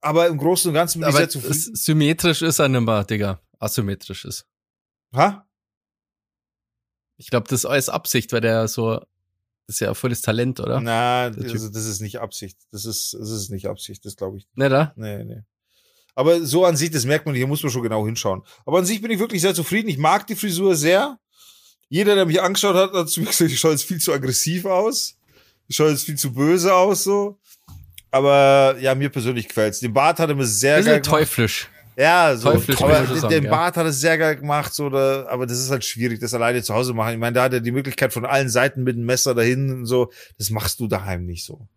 aber 0.05 0.27
im 0.27 0.37
Großen 0.37 0.69
und 0.69 0.75
Ganzen 0.75 0.99
bin 0.99 1.09
ich 1.09 1.15
Aber 1.15 1.17
sehr 1.17 1.29
zufrieden. 1.29 1.75
symmetrisch 1.75 2.41
ist 2.41 2.59
er 2.59 2.69
nicht 2.69 2.81
mehr, 2.81 3.03
Digga. 3.03 3.41
Asymmetrisch 3.59 4.25
ist. 4.25 4.45
Ha? 5.15 5.47
Ich 7.17 7.29
glaube, 7.29 7.47
das 7.49 7.61
ist 7.61 7.65
alles 7.65 7.89
Absicht, 7.89 8.31
weil 8.31 8.41
der 8.41 8.67
so, 8.67 8.99
das 9.67 9.75
ist 9.75 9.79
ja 9.79 9.93
volles 9.93 10.21
Talent, 10.21 10.59
oder? 10.59 10.79
Na, 10.81 11.23
also, 11.23 11.69
das 11.69 11.85
ist 11.85 12.01
nicht 12.01 12.19
Absicht. 12.19 12.57
Das 12.71 12.85
ist, 12.85 13.13
das 13.13 13.29
ist 13.29 13.49
nicht 13.49 13.67
Absicht, 13.67 14.05
das 14.05 14.15
glaube 14.15 14.37
ich. 14.37 14.47
Nicht, 14.53 14.67
oder? 14.67 14.93
Nee, 14.95 15.23
nee. 15.23 15.41
Aber 16.13 16.45
so 16.45 16.65
an 16.65 16.77
sich, 16.77 16.91
das 16.91 17.05
merkt 17.05 17.25
man, 17.25 17.35
hier 17.35 17.47
muss 17.47 17.63
man 17.63 17.71
schon 17.71 17.83
genau 17.83 18.05
hinschauen. 18.05 18.43
Aber 18.65 18.77
an 18.77 18.85
sich 18.85 19.01
bin 19.01 19.11
ich 19.11 19.19
wirklich 19.19 19.41
sehr 19.41 19.55
zufrieden. 19.55 19.89
Ich 19.89 19.97
mag 19.97 20.27
die 20.27 20.35
Frisur 20.35 20.75
sehr. 20.75 21.19
Jeder, 21.89 22.15
der 22.15 22.25
mich 22.25 22.41
angeschaut 22.41 22.75
hat, 22.75 22.93
hat 22.93 23.09
zu 23.09 23.19
mir 23.19 23.27
gesagt, 23.27 23.51
ich 23.51 23.59
schaue 23.59 23.71
jetzt 23.71 23.83
viel 23.83 23.99
zu 23.99 24.13
aggressiv 24.13 24.65
aus. 24.65 25.17
Ich 25.67 25.75
schaue 25.75 25.89
jetzt 25.89 26.03
viel 26.03 26.17
zu 26.17 26.31
böse 26.31 26.73
aus, 26.73 27.03
so. 27.03 27.39
Aber 28.15 28.77
ja, 28.79 28.95
mir 28.95 29.09
persönlich 29.09 29.45
gefällt's. 29.45 29.81
Den 29.81 29.91
Bart 29.91 30.19
hat 30.19 30.29
er 30.29 30.35
mir 30.35 30.45
sehr 30.45 30.81
geil 30.81 31.01
gemacht. 31.01 31.03
teuflisch. 31.03 31.67
Ja, 31.97 32.33
so. 32.37 32.49
Teuflisch, 32.49 32.81
aber 32.81 33.01
den, 33.01 33.43
den. 33.43 33.49
Bart 33.49 33.75
hat 33.75 33.85
er 33.85 33.91
sehr 33.91 34.17
geil 34.17 34.37
gemacht, 34.37 34.73
so, 34.73 34.89
da, 34.89 35.25
aber 35.27 35.45
das 35.45 35.59
ist 35.59 35.69
halt 35.69 35.83
schwierig, 35.83 36.21
das 36.21 36.33
alleine 36.33 36.63
zu 36.63 36.73
Hause 36.73 36.93
machen. 36.93 37.11
Ich 37.11 37.19
meine, 37.19 37.33
da 37.33 37.43
hat 37.43 37.51
er 37.51 37.59
die 37.59 37.73
Möglichkeit 37.73 38.13
von 38.13 38.25
allen 38.25 38.47
Seiten 38.47 38.83
mit 38.83 38.95
dem 38.95 39.05
Messer 39.05 39.35
dahin 39.35 39.69
und 39.69 39.85
so. 39.85 40.13
Das 40.37 40.49
machst 40.49 40.79
du 40.79 40.87
daheim 40.87 41.25
nicht 41.25 41.43
so. 41.43 41.67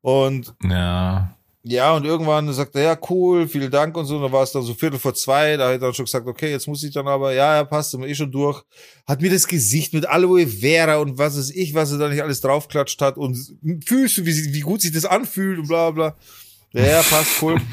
Und 0.00 0.54
Ja. 0.62 1.36
Ja, 1.64 1.94
und 1.94 2.04
irgendwann 2.04 2.52
sagt 2.52 2.74
er, 2.74 2.82
ja, 2.82 2.98
cool, 3.08 3.46
vielen 3.46 3.70
Dank 3.70 3.96
und 3.96 4.04
so. 4.06 4.16
Und 4.16 4.22
dann 4.22 4.32
war 4.32 4.42
es 4.42 4.50
dann 4.50 4.64
so 4.64 4.74
Viertel 4.74 4.98
vor 4.98 5.14
zwei. 5.14 5.56
Da 5.56 5.66
hat 5.66 5.72
er 5.74 5.78
dann 5.78 5.94
schon 5.94 6.06
gesagt, 6.06 6.26
okay, 6.26 6.50
jetzt 6.50 6.66
muss 6.66 6.82
ich 6.82 6.92
dann 6.92 7.06
aber, 7.06 7.32
ja, 7.34 7.54
ja, 7.54 7.64
passt, 7.64 7.92
sind 7.92 8.00
wir 8.00 8.08
eh 8.08 8.14
schon 8.16 8.32
durch. 8.32 8.62
Hat 9.06 9.20
mir 9.20 9.30
das 9.30 9.46
Gesicht 9.46 9.94
mit 9.94 10.04
Aloe 10.06 10.44
Vera 10.48 10.96
und 10.96 11.18
was 11.18 11.38
weiß 11.38 11.50
ich, 11.50 11.72
was 11.72 11.92
er 11.92 11.98
da 11.98 12.08
nicht 12.08 12.20
alles 12.20 12.40
draufklatscht 12.40 13.00
hat. 13.00 13.16
Und 13.16 13.38
fühlst 13.86 14.18
du, 14.18 14.26
wie, 14.26 14.52
wie 14.52 14.60
gut 14.60 14.82
sich 14.82 14.90
das 14.90 15.04
anfühlt 15.04 15.60
und 15.60 15.68
bla 15.68 15.92
bla. 15.92 16.16
Ja, 16.72 16.84
ja, 16.84 17.02
passt, 17.02 17.40
cool. 17.42 17.60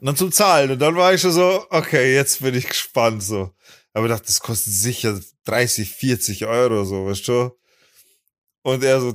Und 0.00 0.08
dann 0.08 0.16
zum 0.16 0.32
Zahlen. 0.32 0.70
Und 0.70 0.78
dann 0.80 0.96
war 0.96 1.14
ich 1.14 1.20
schon 1.22 1.32
so, 1.32 1.64
okay, 1.70 2.14
jetzt 2.14 2.42
bin 2.42 2.54
ich 2.54 2.68
gespannt, 2.68 3.22
so. 3.22 3.52
Aber 3.94 4.04
ich 4.04 4.12
dachte, 4.12 4.26
das 4.26 4.40
kostet 4.40 4.74
sicher 4.74 5.18
30, 5.46 5.90
40 5.90 6.44
Euro, 6.44 6.84
so, 6.84 7.06
weißt 7.06 7.26
du? 7.28 7.56
Und 8.62 8.84
er 8.84 9.00
so, 9.00 9.14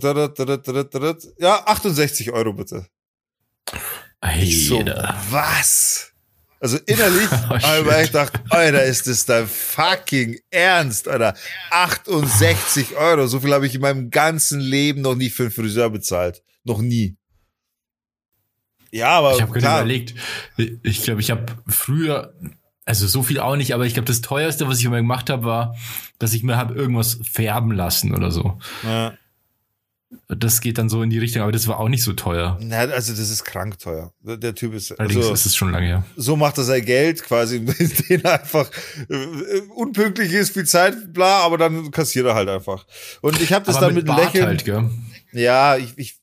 ja, 1.38 1.63
68 1.67 2.32
Euro 2.32 2.54
bitte. 2.54 2.88
Ich 4.39 4.67
so, 4.67 4.84
was? 5.29 6.12
Also 6.60 6.77
innerlich 6.86 7.29
Oh, 7.49 7.60
habe 7.60 8.01
ich 8.01 8.08
gedacht, 8.08 8.34
Alter, 8.49 8.84
ist 8.84 9.08
das 9.08 9.25
dein 9.25 9.47
fucking 9.47 10.39
Ernst, 10.51 11.08
Alter? 11.08 11.34
68 11.71 12.95
Euro, 12.97 13.27
so 13.27 13.39
viel 13.39 13.53
habe 13.53 13.65
ich 13.65 13.75
in 13.75 13.82
meinem 13.82 14.10
ganzen 14.10 14.60
Leben 14.60 15.01
noch 15.01 15.15
nie 15.15 15.29
für 15.29 15.43
einen 15.43 15.51
Friseur 15.51 15.89
bezahlt. 15.89 16.43
Noch 16.65 16.79
nie. 16.79 17.15
Ja, 18.91 19.10
aber 19.10 19.36
Ich 19.36 19.41
habe 19.41 19.53
gerade 19.53 19.82
überlegt, 19.82 20.15
ich 20.84 21.03
glaube, 21.03 21.21
ich 21.21 21.32
habe 21.32 21.45
früher, 21.67 22.34
also 22.86 23.08
so 23.08 23.23
viel 23.23 23.39
auch 23.39 23.55
nicht, 23.55 23.73
aber 23.73 23.86
ich 23.86 23.93
glaube, 23.93 24.08
das 24.08 24.21
teuerste, 24.21 24.67
was 24.67 24.79
ich 24.79 24.86
immer 24.86 24.97
gemacht 24.97 25.29
habe, 25.29 25.45
war, 25.45 25.75
dass 26.17 26.34
ich 26.34 26.43
mir 26.43 26.58
habe 26.58 26.73
irgendwas 26.73 27.19
färben 27.23 27.71
lassen 27.71 28.13
oder 28.15 28.32
so. 28.32 28.60
ja, 28.84 29.13
Das 30.28 30.62
geht 30.62 30.80
dann 30.80 30.89
so 30.89 31.04
in 31.04 31.12
die 31.12 31.19
Richtung, 31.19 31.43
aber 31.43 31.52
das 31.52 31.67
war 31.67 31.80
auch 31.80 31.89
nicht 31.89 32.04
so 32.04 32.13
teuer. 32.13 32.58
Na, 32.62 32.78
also 32.80 33.13
das 33.13 33.30
ist 33.30 33.43
krank 33.45 33.78
teuer. 33.78 34.12
Der 34.22 34.56
Typ 34.56 34.74
ist, 34.74 34.91
Allerdings 35.00 35.22
also, 35.22 35.34
ist 35.34 35.45
es 35.45 35.56
schon 35.56 35.72
lange 35.72 35.86
her. 35.86 36.06
so 36.15 36.36
macht 36.36 36.58
er 36.58 36.63
sein 36.63 36.84
Geld 36.84 37.24
quasi, 37.24 37.58
indem 37.78 38.22
er 38.24 38.41
einfach 38.41 38.69
äh, 39.08 39.60
unpünktlich 39.76 40.34
ist, 40.34 40.54
viel 40.54 40.65
Zeit, 40.65 41.13
bla, 41.13 41.41
aber 41.41 41.60
dann 41.60 41.91
kassiert 41.91 42.26
er 42.26 42.34
halt 42.34 42.50
einfach. 42.50 42.88
Und 43.22 43.39
ich 43.39 43.54
habe 43.54 43.65
das 43.65 43.76
aber 43.76 43.88
dann 43.88 43.95
mit, 43.95 44.06
Bart 44.08 44.34
Lächeln. 44.34 44.48
halt? 44.48 44.91
Ja, 45.32 45.78
ich, 45.78 45.93
ich, 45.95 46.19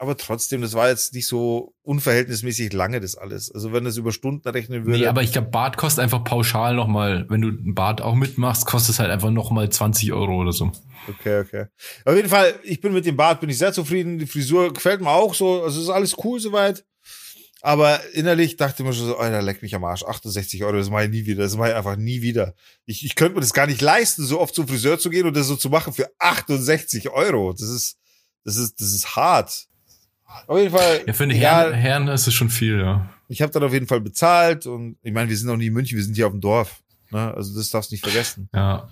aber 0.00 0.16
trotzdem, 0.16 0.62
das 0.62 0.72
war 0.72 0.88
jetzt 0.88 1.12
nicht 1.12 1.26
so 1.26 1.74
unverhältnismäßig 1.82 2.72
lange, 2.72 3.00
das 3.00 3.16
alles. 3.16 3.52
Also 3.52 3.74
wenn 3.74 3.84
das 3.84 3.98
über 3.98 4.12
Stunden 4.12 4.48
rechnen 4.48 4.86
würde. 4.86 4.98
Nee, 4.98 5.06
aber 5.06 5.22
ich 5.22 5.30
glaube, 5.30 5.48
Bart 5.48 5.76
kostet 5.76 6.02
einfach 6.02 6.24
pauschal 6.24 6.74
nochmal, 6.74 7.26
wenn 7.28 7.42
du 7.42 7.48
ein 7.48 7.74
Bart 7.74 8.00
auch 8.00 8.14
mitmachst, 8.14 8.64
kostet 8.64 8.94
es 8.94 8.98
halt 8.98 9.10
einfach 9.10 9.30
nochmal 9.30 9.68
20 9.68 10.14
Euro 10.14 10.40
oder 10.40 10.52
so. 10.52 10.72
Okay, 11.06 11.40
okay. 11.40 11.66
Auf 12.06 12.16
jeden 12.16 12.30
Fall, 12.30 12.54
ich 12.62 12.80
bin 12.80 12.94
mit 12.94 13.04
dem 13.04 13.18
Bart, 13.18 13.40
bin 13.40 13.50
ich 13.50 13.58
sehr 13.58 13.74
zufrieden. 13.74 14.18
Die 14.18 14.24
Frisur 14.24 14.72
gefällt 14.72 15.02
mir 15.02 15.10
auch 15.10 15.34
so. 15.34 15.64
Also 15.64 15.82
ist 15.82 15.90
alles 15.90 16.16
cool 16.24 16.40
soweit. 16.40 16.82
Aber 17.60 18.00
innerlich 18.14 18.56
dachte 18.56 18.82
ich 18.82 18.88
mir 18.88 18.94
schon 18.94 19.04
so, 19.04 19.18
Alter, 19.18 19.42
leck 19.42 19.60
mich 19.60 19.74
am 19.74 19.84
Arsch. 19.84 20.04
68 20.04 20.64
Euro, 20.64 20.78
das 20.78 20.88
mache 20.88 21.04
ich 21.04 21.10
nie 21.10 21.26
wieder. 21.26 21.42
Das 21.42 21.58
mache 21.58 21.68
ich 21.68 21.74
einfach 21.74 21.96
nie 21.96 22.22
wieder. 22.22 22.54
Ich, 22.86 23.04
ich 23.04 23.16
könnte 23.16 23.34
mir 23.34 23.42
das 23.42 23.52
gar 23.52 23.66
nicht 23.66 23.82
leisten, 23.82 24.24
so 24.24 24.40
oft 24.40 24.54
zum 24.54 24.66
Friseur 24.66 24.98
zu 24.98 25.10
gehen 25.10 25.26
und 25.26 25.36
das 25.36 25.46
so 25.46 25.56
zu 25.56 25.68
machen 25.68 25.92
für 25.92 26.10
68 26.18 27.10
Euro. 27.10 27.52
Das 27.52 27.68
ist, 27.68 27.98
das 28.44 28.56
ist, 28.56 28.80
das 28.80 28.92
ist 28.92 29.14
hart. 29.14 29.68
Auf 30.46 30.58
jeden 30.58 30.70
Fall. 30.70 31.02
Ja, 31.06 31.12
für 31.12 31.26
den 31.26 31.36
egal. 31.36 31.72
Herren, 31.72 31.80
Herren 31.80 32.08
ist 32.08 32.26
es 32.26 32.34
schon 32.34 32.50
viel, 32.50 32.80
ja. 32.80 33.08
Ich 33.28 33.42
habe 33.42 33.52
dann 33.52 33.62
auf 33.62 33.72
jeden 33.72 33.86
Fall 33.86 34.00
bezahlt 34.00 34.66
und 34.66 34.96
ich 35.02 35.12
meine, 35.12 35.28
wir 35.28 35.36
sind 35.36 35.46
noch 35.46 35.56
nie 35.56 35.66
in 35.66 35.72
München, 35.72 35.96
wir 35.96 36.04
sind 36.04 36.14
hier 36.16 36.26
auf 36.26 36.32
dem 36.32 36.40
Dorf. 36.40 36.82
Ne? 37.10 37.32
Also 37.34 37.56
das 37.56 37.70
darfst 37.70 37.90
du 37.90 37.94
nicht 37.94 38.02
vergessen. 38.02 38.48
Ja. 38.54 38.88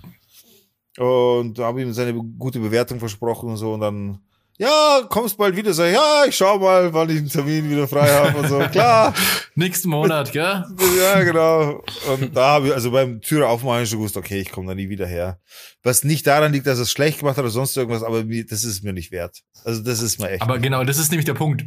Und 0.97 1.57
da 1.57 1.63
habe 1.63 1.81
ihm 1.81 1.93
seine 1.93 2.13
gute 2.13 2.59
Bewertung 2.59 2.99
versprochen 2.99 3.49
und 3.49 3.57
so. 3.57 3.73
Und 3.73 3.81
dann, 3.81 4.19
ja, 4.59 5.01
kommst 5.09 5.37
bald 5.37 5.55
wieder. 5.55 5.73
Sag 5.73 5.87
ich, 5.87 5.93
ja, 5.93 6.23
ich 6.27 6.35
schau 6.35 6.59
mal, 6.59 6.93
wann 6.93 7.09
ich 7.09 7.17
einen 7.17 7.29
Termin 7.29 7.69
wieder 7.69 7.87
frei 7.87 8.07
habe 8.09 8.37
und 8.37 8.47
so. 8.49 8.59
Klar. 8.71 9.13
Nächsten 9.55 9.89
Monat, 9.89 10.31
gell? 10.33 10.65
Ja, 10.99 11.23
genau. 11.23 11.83
Und 12.13 12.35
da 12.35 12.47
habe 12.55 12.67
ich, 12.67 12.73
also 12.73 12.91
beim 12.91 13.21
Türe 13.21 13.47
aufmachen 13.47 13.85
schon 13.85 13.99
gewusst, 13.99 14.17
okay, 14.17 14.39
ich 14.41 14.51
komme 14.51 14.67
da 14.67 14.75
nie 14.75 14.89
wieder 14.89 15.07
her. 15.07 15.39
Was 15.81 16.03
nicht 16.03 16.27
daran 16.27 16.51
liegt, 16.51 16.67
dass 16.67 16.77
es 16.77 16.91
schlecht 16.91 17.19
gemacht 17.19 17.37
hat 17.37 17.43
oder 17.43 17.51
sonst 17.51 17.75
irgendwas, 17.77 18.03
aber 18.03 18.23
das 18.23 18.63
ist 18.65 18.83
mir 18.83 18.91
nicht 18.93 19.11
wert. 19.11 19.37
Also 19.63 19.81
das 19.81 20.01
ist 20.01 20.19
mir 20.19 20.29
echt. 20.31 20.41
Aber 20.41 20.59
genau, 20.59 20.83
das 20.83 20.97
ist 20.97 21.09
nämlich 21.11 21.25
der 21.25 21.33
Punkt. 21.35 21.63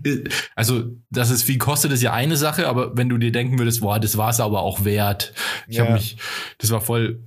Also, 0.55 0.85
dass 1.11 1.31
es 1.31 1.43
viel 1.43 1.59
kostet, 1.59 1.93
ist 1.93 2.03
ja 2.03 2.13
eine 2.13 2.37
Sache, 2.37 2.69
aber 2.69 2.97
wenn 2.97 3.09
du 3.09 3.17
dir 3.17 3.33
denken 3.33 3.59
würdest, 3.59 3.81
boah, 3.81 3.99
das 3.99 4.19
war 4.19 4.29
es 4.31 4.41
aber 4.41 4.61
auch 4.63 4.85
wert. 4.85 5.33
Ich 5.67 5.77
Ja. 5.79 5.85
habe 5.85 5.95
mich, 5.95 6.19
das 6.59 6.71
war 6.71 6.81
voll 6.83 7.21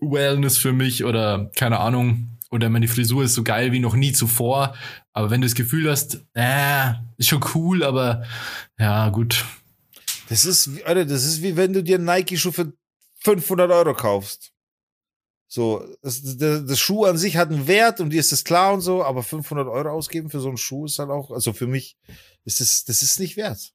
Wellness 0.00 0.56
für 0.56 0.72
mich 0.72 1.04
oder 1.04 1.50
keine 1.56 1.78
Ahnung. 1.78 2.26
Oder 2.52 2.68
meine 2.68 2.88
Frisur 2.88 3.22
ist 3.22 3.34
so 3.34 3.44
geil 3.44 3.70
wie 3.70 3.78
noch 3.78 3.94
nie 3.94 4.10
zuvor. 4.10 4.74
Aber 5.12 5.30
wenn 5.30 5.40
du 5.40 5.46
das 5.46 5.54
Gefühl 5.54 5.90
hast, 5.90 6.20
äh, 6.34 6.92
ist 7.16 7.28
schon 7.28 7.44
cool, 7.54 7.82
aber 7.82 8.24
ja, 8.78 9.08
gut. 9.10 9.44
Das 10.28 10.44
ist, 10.44 10.76
wie- 10.76 10.84
Alter, 10.84 11.04
das 11.04 11.24
ist 11.24 11.42
wie 11.42 11.56
wenn 11.56 11.72
du 11.72 11.82
dir 11.82 11.96
einen 11.96 12.04
Nike-Schuh 12.04 12.52
für 12.52 12.72
500 13.22 13.70
Euro 13.70 13.94
kaufst. 13.94 14.52
So, 15.48 15.84
das, 16.02 16.22
der, 16.38 16.60
das 16.60 16.78
Schuh 16.78 17.06
an 17.06 17.18
sich 17.18 17.36
hat 17.36 17.50
einen 17.50 17.66
Wert 17.66 17.98
und 18.00 18.10
dir 18.10 18.20
ist 18.20 18.30
das 18.30 18.44
klar 18.44 18.72
und 18.72 18.82
so, 18.82 19.02
aber 19.04 19.24
500 19.24 19.66
Euro 19.66 19.88
ausgeben 19.90 20.30
für 20.30 20.38
so 20.38 20.46
einen 20.46 20.56
Schuh 20.56 20.84
ist 20.86 21.00
halt 21.00 21.10
auch, 21.10 21.32
also 21.32 21.52
für 21.52 21.66
mich 21.66 21.96
ist 22.44 22.60
das, 22.60 22.84
das 22.84 23.02
ist 23.02 23.18
nicht 23.18 23.36
wert. 23.36 23.72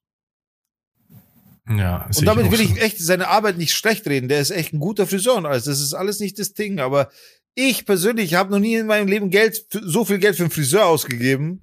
Ja, 1.68 2.08
Und 2.16 2.24
damit 2.24 2.46
auch 2.46 2.50
will 2.52 2.58
so. 2.58 2.64
ich 2.64 2.80
echt 2.80 2.98
seine 2.98 3.26
Arbeit 3.28 3.58
nicht 3.58 3.74
schlecht 3.74 4.06
reden. 4.06 4.28
Der 4.28 4.40
ist 4.40 4.50
echt 4.52 4.72
ein 4.72 4.78
guter 4.78 5.04
Friseur 5.06 5.34
und 5.34 5.46
alles. 5.46 5.64
Das 5.64 5.80
ist 5.80 5.94
alles 5.94 6.20
nicht 6.20 6.38
das 6.38 6.54
Ding. 6.54 6.78
Aber 6.78 7.10
ich 7.56 7.86
persönlich 7.86 8.34
habe 8.34 8.52
noch 8.52 8.60
nie 8.60 8.74
in 8.74 8.86
meinem 8.86 9.08
Leben 9.08 9.30
Geld, 9.30 9.66
so 9.70 10.04
viel 10.04 10.18
Geld 10.18 10.36
für 10.36 10.44
einen 10.44 10.52
Friseur 10.52 10.86
ausgegeben. 10.86 11.62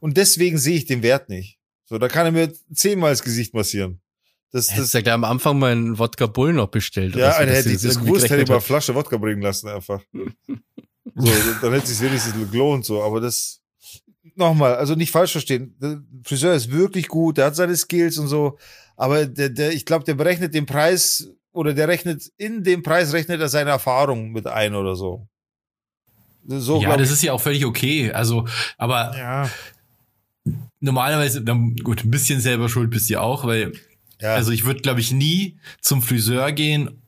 Und 0.00 0.16
deswegen 0.16 0.58
sehe 0.58 0.76
ich 0.76 0.84
den 0.84 1.02
Wert 1.02 1.28
nicht. 1.28 1.58
So, 1.86 1.96
da 1.96 2.08
kann 2.08 2.26
er 2.26 2.32
mir 2.32 2.52
zehnmal 2.74 3.12
das 3.12 3.22
Gesicht 3.22 3.54
massieren. 3.54 4.00
Das, 4.50 4.70
Hättest 4.70 4.86
das, 4.86 4.92
ja 4.94 5.00
gleich 5.00 5.14
am 5.14 5.24
Anfang 5.24 5.58
meinen 5.58 5.98
Wodka 5.98 6.26
Bull 6.26 6.52
noch 6.52 6.68
bestellt. 6.68 7.14
ja, 7.14 7.28
oder 7.28 7.38
so, 7.38 7.46
dass 7.46 7.56
hätte 7.56 7.70
ich 7.70 7.82
das 7.82 8.00
gewusst, 8.00 8.30
hätte 8.30 8.42
ich 8.42 8.48
mal 8.48 8.54
eine. 8.56 8.62
Flasche 8.62 8.94
Wodka 8.94 9.16
bringen 9.16 9.42
lassen 9.42 9.68
einfach. 9.68 10.02
So, 11.14 11.32
dann 11.62 11.72
hätte 11.72 11.84
es 11.84 11.98
sich 11.98 12.00
wenigstens 12.00 12.34
gelohnt, 12.50 12.84
so. 12.84 13.02
Aber 13.02 13.20
das, 13.20 13.60
nochmal, 14.34 14.76
also 14.76 14.94
nicht 14.94 15.10
falsch 15.10 15.32
verstehen. 15.32 15.76
Der 15.80 16.02
Friseur 16.24 16.54
ist 16.54 16.70
wirklich 16.70 17.08
gut, 17.08 17.38
der 17.38 17.46
hat 17.46 17.56
seine 17.56 17.76
Skills 17.76 18.18
und 18.18 18.28
so. 18.28 18.58
Aber 18.96 19.26
der, 19.26 19.48
der, 19.48 19.72
ich 19.72 19.84
glaube, 19.84 20.04
der 20.04 20.14
berechnet 20.14 20.54
den 20.54 20.66
Preis 20.66 21.28
oder 21.58 21.74
der 21.74 21.88
rechnet, 21.88 22.30
in 22.36 22.62
dem 22.62 22.82
Preis 22.82 23.12
rechnet 23.12 23.40
er 23.40 23.48
seine 23.48 23.70
Erfahrung 23.70 24.30
mit 24.30 24.46
ein 24.46 24.74
oder 24.74 24.94
so. 24.94 25.26
So, 26.46 26.80
ja, 26.80 26.96
das 26.96 27.10
ist 27.10 27.22
ja 27.22 27.32
auch 27.32 27.40
völlig 27.40 27.66
okay. 27.66 28.12
Also, 28.12 28.46
aber 28.78 29.14
ja, 29.18 29.50
normalerweise, 30.80 31.44
gut, 31.44 32.04
ein 32.04 32.10
bisschen 32.10 32.40
selber 32.40 32.68
schuld 32.68 32.90
bist 32.90 33.10
du 33.10 33.20
auch, 33.20 33.44
weil 33.44 33.72
ja. 34.20 34.34
Also 34.34 34.50
ich 34.52 34.64
würde, 34.64 34.80
glaube 34.80 35.00
ich, 35.00 35.12
nie 35.12 35.58
zum 35.80 36.02
Friseur 36.02 36.50
gehen 36.52 37.02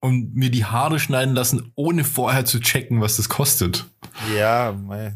und 0.00 0.34
mir 0.34 0.50
die 0.50 0.64
Haare 0.64 0.98
schneiden 0.98 1.34
lassen, 1.34 1.72
ohne 1.74 2.04
vorher 2.04 2.44
zu 2.44 2.60
checken, 2.60 3.00
was 3.00 3.16
das 3.16 3.28
kostet. 3.28 3.84
ja, 4.36 4.72
mei. 4.72 5.14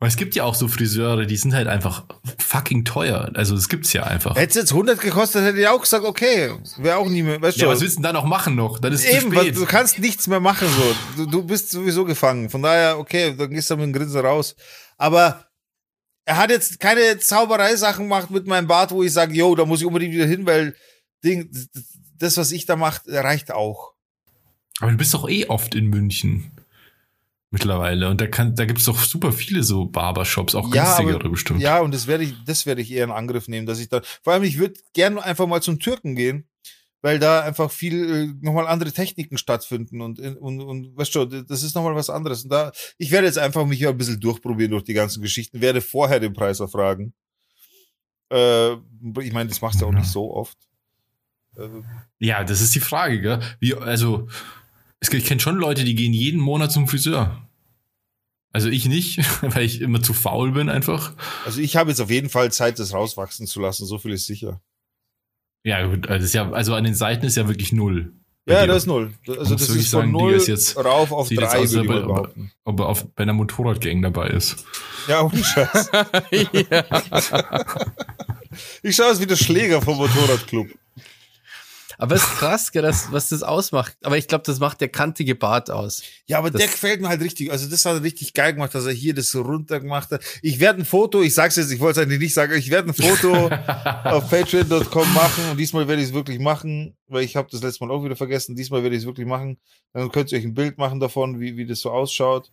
Weil 0.00 0.08
es 0.10 0.16
gibt 0.16 0.36
ja 0.36 0.44
auch 0.44 0.54
so 0.54 0.68
Friseure, 0.68 1.26
die 1.26 1.36
sind 1.36 1.54
halt 1.54 1.66
einfach 1.66 2.04
fucking 2.38 2.84
teuer. 2.84 3.32
Also 3.34 3.56
das 3.56 3.68
gibt's 3.68 3.92
ja 3.92 4.04
einfach. 4.04 4.36
Hätte 4.36 4.50
es 4.50 4.54
jetzt 4.54 4.70
100 4.72 5.00
gekostet, 5.00 5.42
hätte 5.44 5.58
ich 5.58 5.66
auch 5.66 5.80
gesagt, 5.80 6.04
okay, 6.04 6.52
wäre 6.76 6.98
auch 6.98 7.08
nie 7.08 7.22
mehr, 7.24 7.42
weißt 7.42 7.56
Ja, 7.58 7.66
du. 7.66 7.72
was 7.72 7.80
willst 7.80 7.96
du 7.96 8.02
denn 8.02 8.04
da 8.04 8.12
noch 8.12 8.24
machen 8.24 8.54
noch? 8.54 8.78
Dann 8.78 8.92
ist 8.92 9.04
Eben, 9.04 9.32
zu 9.32 9.36
spät. 9.40 9.56
du 9.56 9.66
kannst 9.66 9.98
nichts 9.98 10.28
mehr 10.28 10.38
machen 10.38 10.68
so. 10.68 11.24
Du, 11.24 11.30
du 11.30 11.42
bist 11.44 11.70
sowieso 11.72 12.04
gefangen. 12.04 12.48
Von 12.48 12.62
daher, 12.62 12.96
okay, 12.98 13.34
dann 13.36 13.50
gehst 13.50 13.70
du 13.70 13.76
mit 13.76 13.86
dem 13.86 13.92
Grinsen 13.92 14.20
raus. 14.24 14.54
Aber 14.98 15.46
er 16.24 16.36
hat 16.36 16.50
jetzt 16.50 16.78
keine 16.78 17.18
Zauberei-Sachen 17.18 18.04
gemacht 18.04 18.30
mit 18.30 18.46
meinem 18.46 18.68
Bart, 18.68 18.92
wo 18.92 19.02
ich 19.02 19.12
sage, 19.12 19.34
yo, 19.34 19.56
da 19.56 19.64
muss 19.64 19.80
ich 19.80 19.86
unbedingt 19.86 20.14
wieder 20.14 20.26
hin, 20.26 20.46
weil 20.46 20.76
Ding, 21.24 21.50
das, 22.18 22.36
was 22.36 22.52
ich 22.52 22.66
da 22.66 22.76
mache, 22.76 23.00
reicht 23.08 23.50
auch. 23.50 23.94
Aber 24.80 24.92
du 24.92 24.96
bist 24.96 25.12
doch 25.12 25.28
eh 25.28 25.46
oft 25.46 25.74
in 25.74 25.86
München. 25.88 26.52
Mittlerweile. 27.50 28.08
Und 28.10 28.20
da 28.20 28.26
kann, 28.26 28.54
da 28.54 28.66
gibt's 28.66 28.84
doch 28.84 28.98
super 29.02 29.32
viele 29.32 29.62
so 29.62 29.86
Barbershops, 29.86 30.54
auch 30.54 30.72
Ja, 30.74 30.84
günstigere 30.84 31.20
aber- 31.20 31.30
bestimmt. 31.30 31.60
Ja, 31.62 31.80
und 31.80 31.94
das 31.94 32.06
werde 32.06 32.24
ich, 32.24 32.34
das 32.44 32.66
werde 32.66 32.82
ich 32.82 32.92
eher 32.92 33.04
in 33.04 33.10
Angriff 33.10 33.48
nehmen, 33.48 33.66
dass 33.66 33.78
ich 33.80 33.88
da, 33.88 34.02
vor 34.22 34.34
allem 34.34 34.42
ich 34.42 34.58
würde 34.58 34.78
gerne 34.92 35.22
einfach 35.24 35.46
mal 35.46 35.62
zum 35.62 35.78
Türken 35.78 36.14
gehen, 36.14 36.46
weil 37.00 37.18
da 37.18 37.40
einfach 37.40 37.70
viel 37.70 38.10
äh, 38.10 38.44
nochmal 38.44 38.66
andere 38.66 38.92
Techniken 38.92 39.38
stattfinden 39.38 40.02
und, 40.02 40.18
und, 40.20 40.60
und 40.60 40.96
weißt 40.96 41.14
du, 41.14 41.24
das 41.24 41.62
ist 41.62 41.74
nochmal 41.74 41.94
was 41.94 42.10
anderes. 42.10 42.42
Und 42.44 42.50
da, 42.50 42.70
ich 42.98 43.10
werde 43.12 43.26
jetzt 43.26 43.38
einfach 43.38 43.64
mich 43.64 43.78
hier 43.78 43.88
ein 43.88 43.96
bisschen 43.96 44.20
durchprobieren 44.20 44.72
durch 44.72 44.84
die 44.84 44.94
ganzen 44.94 45.22
Geschichten, 45.22 45.60
werde 45.62 45.80
vorher 45.80 46.20
den 46.20 46.34
Preis 46.34 46.60
erfragen. 46.60 47.14
Äh, 48.30 48.72
ich 49.22 49.32
meine, 49.32 49.48
das 49.48 49.62
machst 49.62 49.80
du 49.80 49.86
auch 49.86 49.92
Ja. 49.92 49.98
nicht 50.00 50.10
so 50.10 50.34
oft. 50.34 50.58
Äh, 51.56 51.68
Ja, 52.18 52.44
das 52.44 52.60
ist 52.60 52.74
die 52.74 52.80
Frage, 52.80 53.20
gell? 53.22 53.40
Wie, 53.60 53.74
also, 53.74 54.28
es, 55.00 55.12
ich 55.12 55.24
kenne 55.24 55.40
schon 55.40 55.56
Leute, 55.56 55.84
die 55.84 55.94
gehen 55.94 56.12
jeden 56.12 56.40
Monat 56.40 56.72
zum 56.72 56.88
Friseur. 56.88 57.48
Also 58.52 58.68
ich 58.68 58.86
nicht, 58.86 59.18
weil 59.42 59.64
ich 59.64 59.80
immer 59.80 60.02
zu 60.02 60.14
faul 60.14 60.52
bin 60.52 60.68
einfach. 60.68 61.14
Also 61.44 61.60
ich 61.60 61.76
habe 61.76 61.90
jetzt 61.90 62.00
auf 62.00 62.10
jeden 62.10 62.28
Fall 62.30 62.50
Zeit, 62.52 62.78
das 62.78 62.92
rauswachsen 62.94 63.46
zu 63.46 63.60
lassen, 63.60 63.86
so 63.86 63.98
viel 63.98 64.12
ist 64.12 64.26
sicher. 64.26 64.60
Ja, 65.64 65.86
gut, 65.86 66.08
also, 66.08 66.36
ja, 66.36 66.50
also 66.50 66.74
an 66.74 66.84
den 66.84 66.94
Seiten 66.94 67.26
ist 67.26 67.36
ja 67.36 67.46
wirklich 67.48 67.72
null. 67.72 68.12
Ja, 68.46 68.62
dir. 68.62 68.68
das 68.68 68.78
ist 68.78 68.86
null. 68.86 69.12
Also 69.26 69.54
das 69.54 69.68
ist 69.68 69.90
von 69.90 70.00
sagen, 70.00 70.12
null 70.12 70.32
ist 70.32 70.48
jetzt- 70.48 70.76
rauf 70.76 71.12
auf 71.12 71.28
drei, 71.28 71.58
aus, 71.58 71.72
würde 71.72 71.94
ich 71.98 72.06
behaupten. 72.06 72.50
Ob 72.64 72.80
er 72.80 72.86
auf, 72.86 73.06
bei 73.14 73.24
einer 73.24 73.34
Motorradgang 73.34 74.00
dabei 74.00 74.28
ist. 74.28 74.64
Ja, 75.06 75.22
ohne 75.22 75.44
Scheiß. 75.44 75.90
ja. 76.70 76.84
Ich 78.82 78.96
schaue 78.96 79.10
aus 79.10 79.20
wie 79.20 79.26
der 79.26 79.36
Schläger 79.36 79.82
vom 79.82 79.98
Motorradclub. 79.98 80.68
Aber 82.00 82.14
es 82.14 82.22
ist 82.22 82.28
krass, 82.38 82.70
gell, 82.70 82.82
das, 82.82 83.10
was 83.10 83.28
das 83.30 83.42
ausmacht. 83.42 83.96
Aber 84.04 84.16
ich 84.16 84.28
glaube, 84.28 84.44
das 84.46 84.60
macht 84.60 84.80
der 84.80 84.88
kantige 84.88 85.34
Bart 85.34 85.68
aus. 85.68 86.00
Ja, 86.26 86.38
aber 86.38 86.50
Das- 86.50 86.60
der 86.60 86.68
gefällt 86.68 87.00
mir 87.00 87.08
halt 87.08 87.20
richtig. 87.20 87.50
Also 87.50 87.68
das 87.68 87.84
hat 87.84 87.94
er 87.96 88.02
richtig 88.04 88.34
geil 88.34 88.54
gemacht, 88.54 88.72
dass 88.72 88.86
er 88.86 88.92
hier 88.92 89.14
das 89.14 89.30
so 89.32 89.42
runter 89.42 89.80
gemacht 89.80 90.10
hat. 90.12 90.22
Ich 90.40 90.60
werde 90.60 90.80
ein 90.80 90.84
Foto, 90.84 91.20
ich 91.22 91.34
sag's 91.34 91.56
jetzt, 91.56 91.72
ich 91.72 91.80
wollte 91.80 92.00
es 92.00 92.06
eigentlich 92.06 92.20
nicht 92.20 92.34
sagen, 92.34 92.54
ich 92.56 92.70
werde 92.70 92.90
ein 92.90 92.94
Foto 92.94 93.50
auf 94.04 94.30
patreon.com 94.30 95.12
machen 95.12 95.50
und 95.50 95.56
diesmal 95.56 95.88
werde 95.88 96.00
ich 96.00 96.08
es 96.08 96.14
wirklich 96.14 96.38
machen, 96.38 96.96
weil 97.08 97.24
ich 97.24 97.34
habe 97.34 97.48
das 97.50 97.62
letzte 97.62 97.84
Mal 97.84 97.92
auch 97.92 98.04
wieder 98.04 98.14
vergessen. 98.16 98.54
Diesmal 98.54 98.84
werde 98.84 98.94
ich 98.94 99.02
es 99.02 99.06
wirklich 99.06 99.26
machen. 99.26 99.58
Dann 99.92 100.10
könnt 100.12 100.30
ihr 100.30 100.38
euch 100.38 100.44
ein 100.44 100.54
Bild 100.54 100.78
machen 100.78 101.00
davon, 101.00 101.40
wie, 101.40 101.56
wie 101.56 101.66
das 101.66 101.80
so 101.80 101.90
ausschaut. 101.90 102.52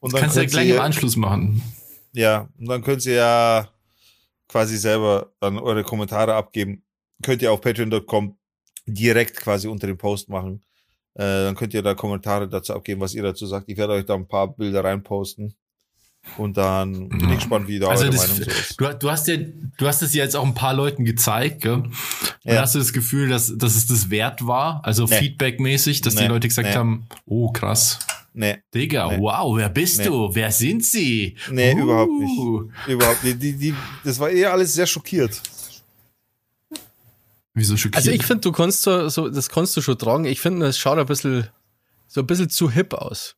Und 0.00 0.12
dann 0.12 0.20
Kannst 0.20 0.36
du 0.36 0.40
ja 0.40 0.44
könnt 0.44 0.52
gleich 0.52 0.68
ihr, 0.68 0.74
im 0.76 0.80
Anschluss 0.82 1.16
machen. 1.16 1.62
Ja, 2.12 2.48
und 2.58 2.68
dann 2.68 2.82
könnt 2.82 3.06
ihr 3.06 3.14
ja 3.14 3.68
quasi 4.48 4.76
selber 4.76 5.32
dann 5.40 5.58
eure 5.58 5.82
Kommentare 5.82 6.34
abgeben. 6.34 6.82
Könnt 7.22 7.42
ihr 7.42 7.52
auf 7.52 7.60
patreon.com 7.60 8.36
direkt 8.86 9.36
quasi 9.36 9.68
unter 9.68 9.86
dem 9.86 9.96
Post 9.98 10.28
machen. 10.28 10.62
Äh, 11.14 11.20
dann 11.44 11.54
könnt 11.54 11.74
ihr 11.74 11.82
da 11.82 11.94
Kommentare 11.94 12.48
dazu 12.48 12.74
abgeben, 12.74 13.00
was 13.00 13.14
ihr 13.14 13.22
dazu 13.22 13.46
sagt. 13.46 13.68
Ich 13.68 13.76
werde 13.76 13.92
euch 13.94 14.04
da 14.06 14.14
ein 14.14 14.26
paar 14.26 14.54
Bilder 14.54 14.82
reinposten. 14.84 15.54
Und 16.38 16.56
dann 16.56 17.08
bin 17.08 17.30
ich 17.30 17.38
gespannt, 17.40 17.66
wie 17.66 17.80
da 17.80 17.88
Also 17.88 18.04
eure 18.04 18.12
das, 18.12 18.20
Meinung 18.28 18.36
so 18.44 18.50
ist. 18.50 18.80
du, 18.80 18.94
du 18.94 19.10
hast 19.10 19.26
ja, 19.26 19.36
du 19.36 19.86
hast 19.88 20.02
es 20.02 20.14
ja 20.14 20.22
jetzt 20.22 20.36
auch 20.36 20.46
ein 20.46 20.54
paar 20.54 20.72
Leuten 20.72 21.04
gezeigt, 21.04 21.62
gell? 21.62 21.82
Ja. 22.44 22.60
hast 22.62 22.76
du 22.76 22.78
das 22.78 22.92
Gefühl, 22.92 23.28
dass, 23.28 23.52
dass 23.58 23.74
es 23.74 23.88
das 23.88 24.08
wert 24.08 24.46
war? 24.46 24.80
Also 24.84 25.04
Nee. 25.06 25.16
feedbackmäßig, 25.18 26.00
dass 26.00 26.14
Nee, 26.14 26.22
die 26.22 26.26
Leute 26.28 26.46
gesagt 26.46 26.68
nee. 26.68 26.74
haben, 26.74 27.08
oh 27.26 27.50
krass. 27.50 27.98
Nee, 28.34 28.58
Digga, 28.72 29.18
wow, 29.18 29.56
wer 29.58 29.68
bist 29.68 30.06
du? 30.06 30.30
Wer 30.32 30.50
sind 30.52 30.84
sie? 30.84 31.36
nee, 31.50 31.74
Uh. 31.74 31.78
überhaupt 31.82 32.12
nicht. 32.12 32.88
Überhaupt 32.88 33.24
nicht. 33.24 33.42
Die, 33.42 33.52
die, 33.54 33.74
das 34.04 34.18
war 34.20 34.30
eher 34.30 34.52
alles 34.52 34.72
sehr 34.74 34.86
schockiert. 34.86 35.42
Wieso 37.54 37.76
schockiert? 37.76 37.96
Also 37.96 38.10
ich 38.10 38.24
finde, 38.24 38.40
du 38.40 38.52
kannst 38.52 38.82
so, 38.82 39.08
so, 39.08 39.28
das 39.28 39.48
kannst 39.48 39.76
du 39.76 39.82
schon 39.82 39.98
tragen. 39.98 40.24
Ich 40.24 40.40
finde, 40.40 40.66
es 40.66 40.78
schaut 40.78 40.98
ein 40.98 41.06
bisschen, 41.06 41.48
so 42.06 42.20
ein 42.20 42.26
bisschen 42.26 42.48
zu 42.48 42.70
hip 42.70 42.94
aus. 42.94 43.36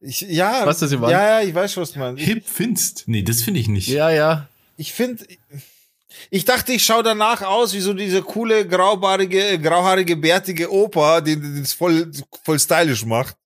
Ich, 0.00 0.20
ja, 0.22 0.66
Weißt 0.66 0.82
du, 0.82 0.86
was 0.86 0.92
ich 0.92 0.98
meine? 0.98 1.12
ja, 1.12 1.40
ja, 1.40 1.46
ich 1.46 1.54
weiß, 1.54 1.76
was 1.76 1.92
du 1.92 2.00
meinst. 2.00 2.20
Ich, 2.20 2.28
Hip 2.28 2.44
findest? 2.46 3.04
Nee, 3.06 3.22
das 3.22 3.42
finde 3.42 3.60
ich 3.60 3.68
nicht. 3.68 3.88
Ja, 3.88 4.10
ja. 4.10 4.48
ich 4.76 4.92
finde, 4.92 5.24
ich 6.30 6.44
dachte, 6.44 6.72
ich 6.72 6.84
schaue 6.84 7.02
danach 7.02 7.42
aus 7.42 7.72
wie 7.72 7.80
so 7.80 7.92
dieser 7.92 8.22
coole, 8.22 8.66
graubarige, 8.66 9.58
grauhaarige, 9.60 10.16
bärtige 10.16 10.72
Opa, 10.72 11.20
den 11.20 11.40
den 11.40 11.62
es 11.62 11.72
voll, 11.72 12.10
voll 12.44 12.58
stylisch 12.58 13.04
macht. 13.04 13.36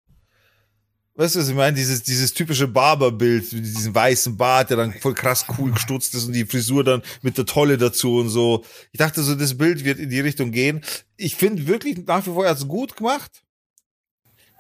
Weißt 1.19 1.35
du, 1.35 1.41
was 1.41 1.49
ich 1.49 1.55
meine? 1.55 1.75
Dieses, 1.75 2.03
dieses 2.03 2.35
typische 2.35 2.69
Barberbild, 2.69 3.51
mit 3.51 3.65
diesem 3.65 3.95
weißen 3.95 4.37
Bart, 4.37 4.69
der 4.69 4.77
dann 4.77 4.93
voll 4.93 5.15
krass 5.15 5.47
cool 5.59 5.73
gestutzt 5.73 6.15
ist 6.15 6.27
und 6.27 6.35
die 6.35 6.45
Frisur 6.45 6.85
dann 6.85 7.03
mit 7.23 7.39
der 7.39 7.47
Tolle 7.47 7.79
dazu 7.79 8.19
und 8.19 8.29
so. 8.29 8.65
Ich 8.93 8.99
dachte 8.99 9.23
so, 9.23 9.35
das 9.35 9.57
Bild 9.57 9.83
wird 9.85 9.99
in 9.99 10.11
die 10.11 10.21
Richtung 10.21 10.53
gehen. 10.53 10.83
Ich 11.17 11.37
finde 11.37 11.67
wirklich 11.67 12.07
nach 12.07 12.27
wie 12.27 12.31
vor, 12.31 12.45
er 12.45 12.51
hat's 12.51 12.69
gut 12.69 12.97
gemacht. 12.97 13.43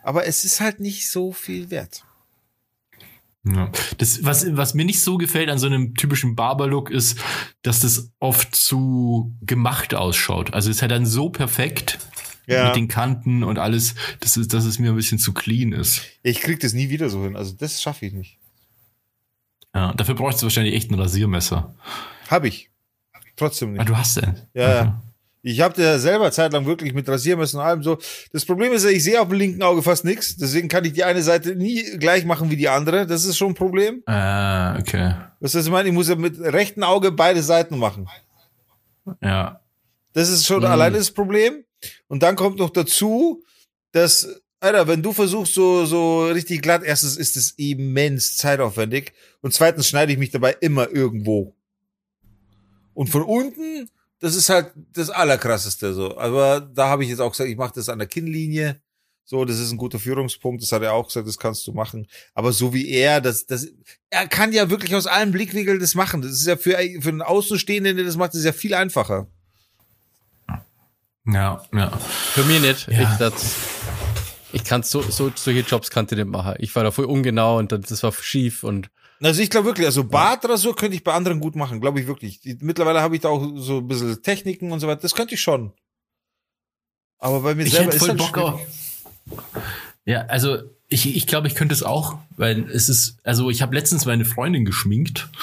Aber 0.03 0.27
es 0.27 0.45
ist 0.45 0.61
halt 0.61 0.81
nicht 0.81 1.11
so 1.11 1.33
viel 1.33 1.71
wert. 1.71 2.05
Ja. 3.45 3.71
Das, 3.99 4.25
was, 4.25 4.47
was 4.57 4.73
mir 4.73 4.85
nicht 4.85 5.03
so 5.03 5.19
gefällt 5.19 5.51
an 5.51 5.59
so 5.59 5.66
einem 5.66 5.95
typischen 5.95 6.37
Barber-Look 6.37 6.90
ist, 6.90 7.19
dass 7.62 7.81
das 7.81 8.11
oft 8.19 8.57
zu 8.57 9.37
gemacht 9.42 9.95
ausschaut. 9.95 10.55
Also 10.55 10.71
es 10.71 10.77
ist 10.77 10.83
halt 10.83 10.90
dann 10.90 11.07
so 11.07 11.29
perfekt 11.29 11.99
Ja. 12.46 12.66
mit 12.66 12.76
den 12.76 12.88
Kanten 12.88 13.42
und 13.42 13.59
alles, 13.59 13.94
dass 14.20 14.37
es, 14.37 14.46
dass 14.48 14.64
es 14.64 14.78
mir 14.78 14.90
ein 14.90 14.96
bisschen 14.96 15.18
zu 15.18 15.32
clean 15.35 15.72
ist. 15.72 16.02
Ich 16.22 16.40
krieg 16.40 16.61
das 16.61 16.72
nie 16.74 16.88
wieder 16.90 17.09
so 17.11 17.22
hin. 17.24 17.37
Also 17.37 17.54
das 17.59 17.82
schaffe 17.82 18.06
ich 18.06 18.12
nicht. 18.12 18.38
Ja, 19.74 19.92
dafür 19.94 20.14
bräuchst 20.14 20.40
du 20.40 20.46
wahrscheinlich 20.46 20.74
echt 20.74 20.90
ein 20.90 20.94
Rasiermesser. 20.94 21.74
Hab 22.30 22.44
ich. 22.44 22.70
Trotzdem 23.37 23.70
Ah, 23.70 23.78
nicht. 23.78 23.88
du 23.88 23.96
hast 23.96 24.16
den. 24.16 24.35
Ja, 24.54 24.74
ja. 24.74 25.02
Ich 25.42 25.61
habe 25.61 25.80
ja 25.80 25.98
selber 25.98 26.32
zeitlang 26.32 26.66
wirklich 26.66 26.92
mit 26.94 27.09
Rasiermessen 27.09 27.61
und 27.61 27.66
allem 27.66 27.82
so. 27.82 27.98
Das 28.32 28.44
Problem 28.44 28.72
ist 28.72 28.85
ich 28.85 29.04
sehe 29.04 29.20
auf 29.20 29.28
dem 29.28 29.38
linken 29.38 29.62
Auge 29.62 29.82
fast 29.82 30.04
nichts. 30.04 30.37
Deswegen 30.37 30.68
kann 30.68 30.85
ich 30.85 30.92
die 30.92 31.04
eine 31.04 31.22
Seite 31.22 31.54
nie 31.54 31.85
gleich 31.98 32.24
machen 32.24 32.50
wie 32.50 32.56
die 32.56 32.68
andere. 32.68 33.06
Das 33.06 33.24
ist 33.24 33.37
schon 33.37 33.50
ein 33.52 33.54
Problem. 33.54 34.02
Ah, 34.06 34.76
okay. 34.78 35.14
Was 35.40 35.54
ich 35.54 35.68
meine? 35.70 35.88
Ich 35.88 35.94
muss 35.94 36.09
ja 36.09 36.16
mit 36.16 36.38
rechten 36.40 36.82
Auge 36.82 37.12
beide 37.12 37.42
Seiten 37.42 37.78
machen. 37.78 38.09
Ja. 39.22 39.61
Das 40.14 40.30
ist 40.30 40.46
schon 40.46 40.61
Mhm. 40.61 40.66
alleine 40.66 40.96
das 40.98 41.11
Problem. 41.11 41.62
Und 42.09 42.23
dann 42.23 42.37
kommt 42.37 42.59
noch 42.59 42.71
dazu, 42.71 43.43
dass, 43.93 44.29
Alter, 44.61 44.89
wenn 44.89 45.03
du 45.03 45.12
versuchst, 45.12 45.55
so, 45.55 45.85
so 45.85 46.27
richtig 46.27 46.62
glatt, 46.62 46.83
erstens 46.85 47.17
ist 47.17 47.37
es 47.37 47.53
immens 47.53 48.37
zeitaufwendig 48.37 49.12
und 49.41 49.53
zweitens 49.53 49.89
schneide 49.89 50.12
ich 50.12 50.19
mich 50.19 50.31
dabei 50.31 50.57
immer 50.61 50.91
irgendwo. 50.91 51.55
Und 52.95 53.09
von 53.09 53.23
unten, 53.23 53.91
das 54.21 54.35
ist 54.35 54.49
halt 54.49 54.73
das 54.93 55.11
Allerkrasseste 55.11 55.93
so. 55.93 56.17
Aber 56.17 56.61
da 56.61 56.89
habe 56.89 57.05
ich 57.05 57.11
jetzt 57.11 57.21
auch 57.21 57.31
gesagt, 57.31 57.51
ich 57.51 57.57
mache 57.57 57.75
das 57.75 57.89
an 57.89 57.99
der 57.99 58.09
Kinnlinie. 58.09 58.81
So, 59.25 59.45
das 59.45 59.59
ist 59.59 59.73
ein 59.73 59.77
guter 59.77 59.99
Führungspunkt. 59.99 60.62
Das 60.62 60.73
hat 60.73 60.83
er 60.83 60.95
auch 60.95 61.09
gesagt, 61.09 61.27
das 61.27 61.37
kannst 61.37 61.67
du 61.67 61.73
machen. 61.73 62.07
Aber 62.33 62.53
so 62.53 62.73
wie 62.73 62.89
er, 62.89 63.21
das, 63.21 63.45
das, 63.45 63.67
er 64.09 64.29
kann 64.29 64.53
ja 64.53 64.71
wirklich 64.71 64.95
aus 64.95 65.07
allen 65.07 65.33
Blickwinkeln 65.33 65.81
das 65.81 65.95
machen. 65.95 66.23
Das 66.23 66.33
ist 66.33 66.47
ja 66.47 66.57
für, 66.57 66.79
für 67.01 67.09
einen 67.09 67.23
Außenstehenden, 67.23 67.97
der 67.97 68.07
das 68.07 68.17
macht, 68.17 68.31
das 68.31 68.41
ist 68.41 68.47
ja 68.47 68.53
viel 68.53 68.73
einfacher. 68.73 69.29
Ja, 71.27 71.62
ja. 71.73 71.91
Für 71.91 72.45
mich 72.45 72.61
nicht. 72.61 72.89
Ja. 72.89 73.03
Ich, 73.12 73.19
das, 73.19 73.55
ich 74.53 74.65
kann 74.65 74.83
so, 74.83 75.03
so, 75.03 75.31
solche 75.35 75.61
Jobs 75.61 75.91
kannte 75.91 76.15
ich 76.15 76.21
nicht 76.25 76.31
machen. 76.31 76.55
Ich 76.59 76.75
war 76.77 76.85
da 76.85 76.91
voll 76.91 77.07
ungenau 77.07 77.59
und 77.59 77.73
dann, 77.73 77.83
das 77.83 78.03
war 78.03 78.12
schief 78.12 78.62
und 78.65 78.91
Also 79.23 79.43
ich 79.43 79.51
glaube 79.51 79.67
wirklich, 79.67 79.87
also 79.87 80.05
Bartrasur 80.05 80.77
könnte 80.77 80.97
ich 80.97 81.03
bei 81.05 81.12
anderen 81.15 81.41
gut 81.41 81.57
machen, 81.57 81.81
glaube 81.81 82.01
ich 82.01 82.07
wirklich. 82.07 82.41
Die- 82.41 82.57
Mittlerweile 82.61 83.01
habe 83.03 83.15
ich 83.17 83.23
da 83.23 83.29
auch 83.29 83.45
so 83.57 83.79
ein 83.79 83.89
bisschen 83.89 84.23
Techniken 84.23 84.71
und 84.73 84.81
so 84.81 84.87
weiter. 84.87 85.01
Das 85.03 85.15
könnte 85.15 85.35
ich 85.35 85.41
schon. 85.41 85.73
Aber 87.19 87.41
bei 87.41 87.55
mir 87.55 87.65
Ich 87.65 87.73
selber 87.73 87.87
hätte 87.87 87.97
ist 87.97 88.01
voll 88.07 88.09
halt 88.11 88.19
Bock 88.19 88.39
auf. 88.39 88.61
Ja, 90.05 90.21
also 90.27 90.59
ich, 90.88 91.16
ich 91.16 91.27
glaube, 91.27 91.49
ich 91.49 91.55
könnte 91.55 91.75
es 91.75 91.83
auch, 91.83 92.18
weil 92.37 92.70
es 92.70 92.88
ist, 92.88 93.18
also 93.25 93.51
ich 93.51 93.61
habe 93.61 93.75
letztens 93.75 94.07
meine 94.07 94.25
Freundin 94.25 94.64
geschminkt. 94.64 95.29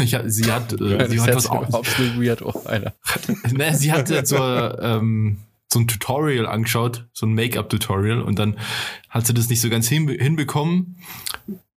Ich, 0.00 0.16
sie 0.26 0.52
hat, 0.52 0.72
äh, 0.74 1.08
sie 1.08 1.20
hat 1.20 1.34
was 1.34 1.98
nicht 1.98 2.20
weird. 2.20 2.42
Oh, 2.42 2.62
Alter. 2.66 2.92
ne, 3.50 3.74
sie 3.74 3.90
hat 3.90 4.08
so, 4.26 4.36
ähm, 4.36 5.38
so 5.72 5.80
ein 5.80 5.88
Tutorial 5.88 6.46
angeschaut, 6.46 7.06
so 7.14 7.24
ein 7.24 7.32
Make-up-Tutorial 7.32 8.20
und 8.20 8.38
dann 8.38 8.58
hat 9.08 9.26
sie 9.26 9.32
das 9.32 9.48
nicht 9.48 9.62
so 9.62 9.70
ganz 9.70 9.88
hinbe 9.88 10.12
hinbekommen, 10.12 10.98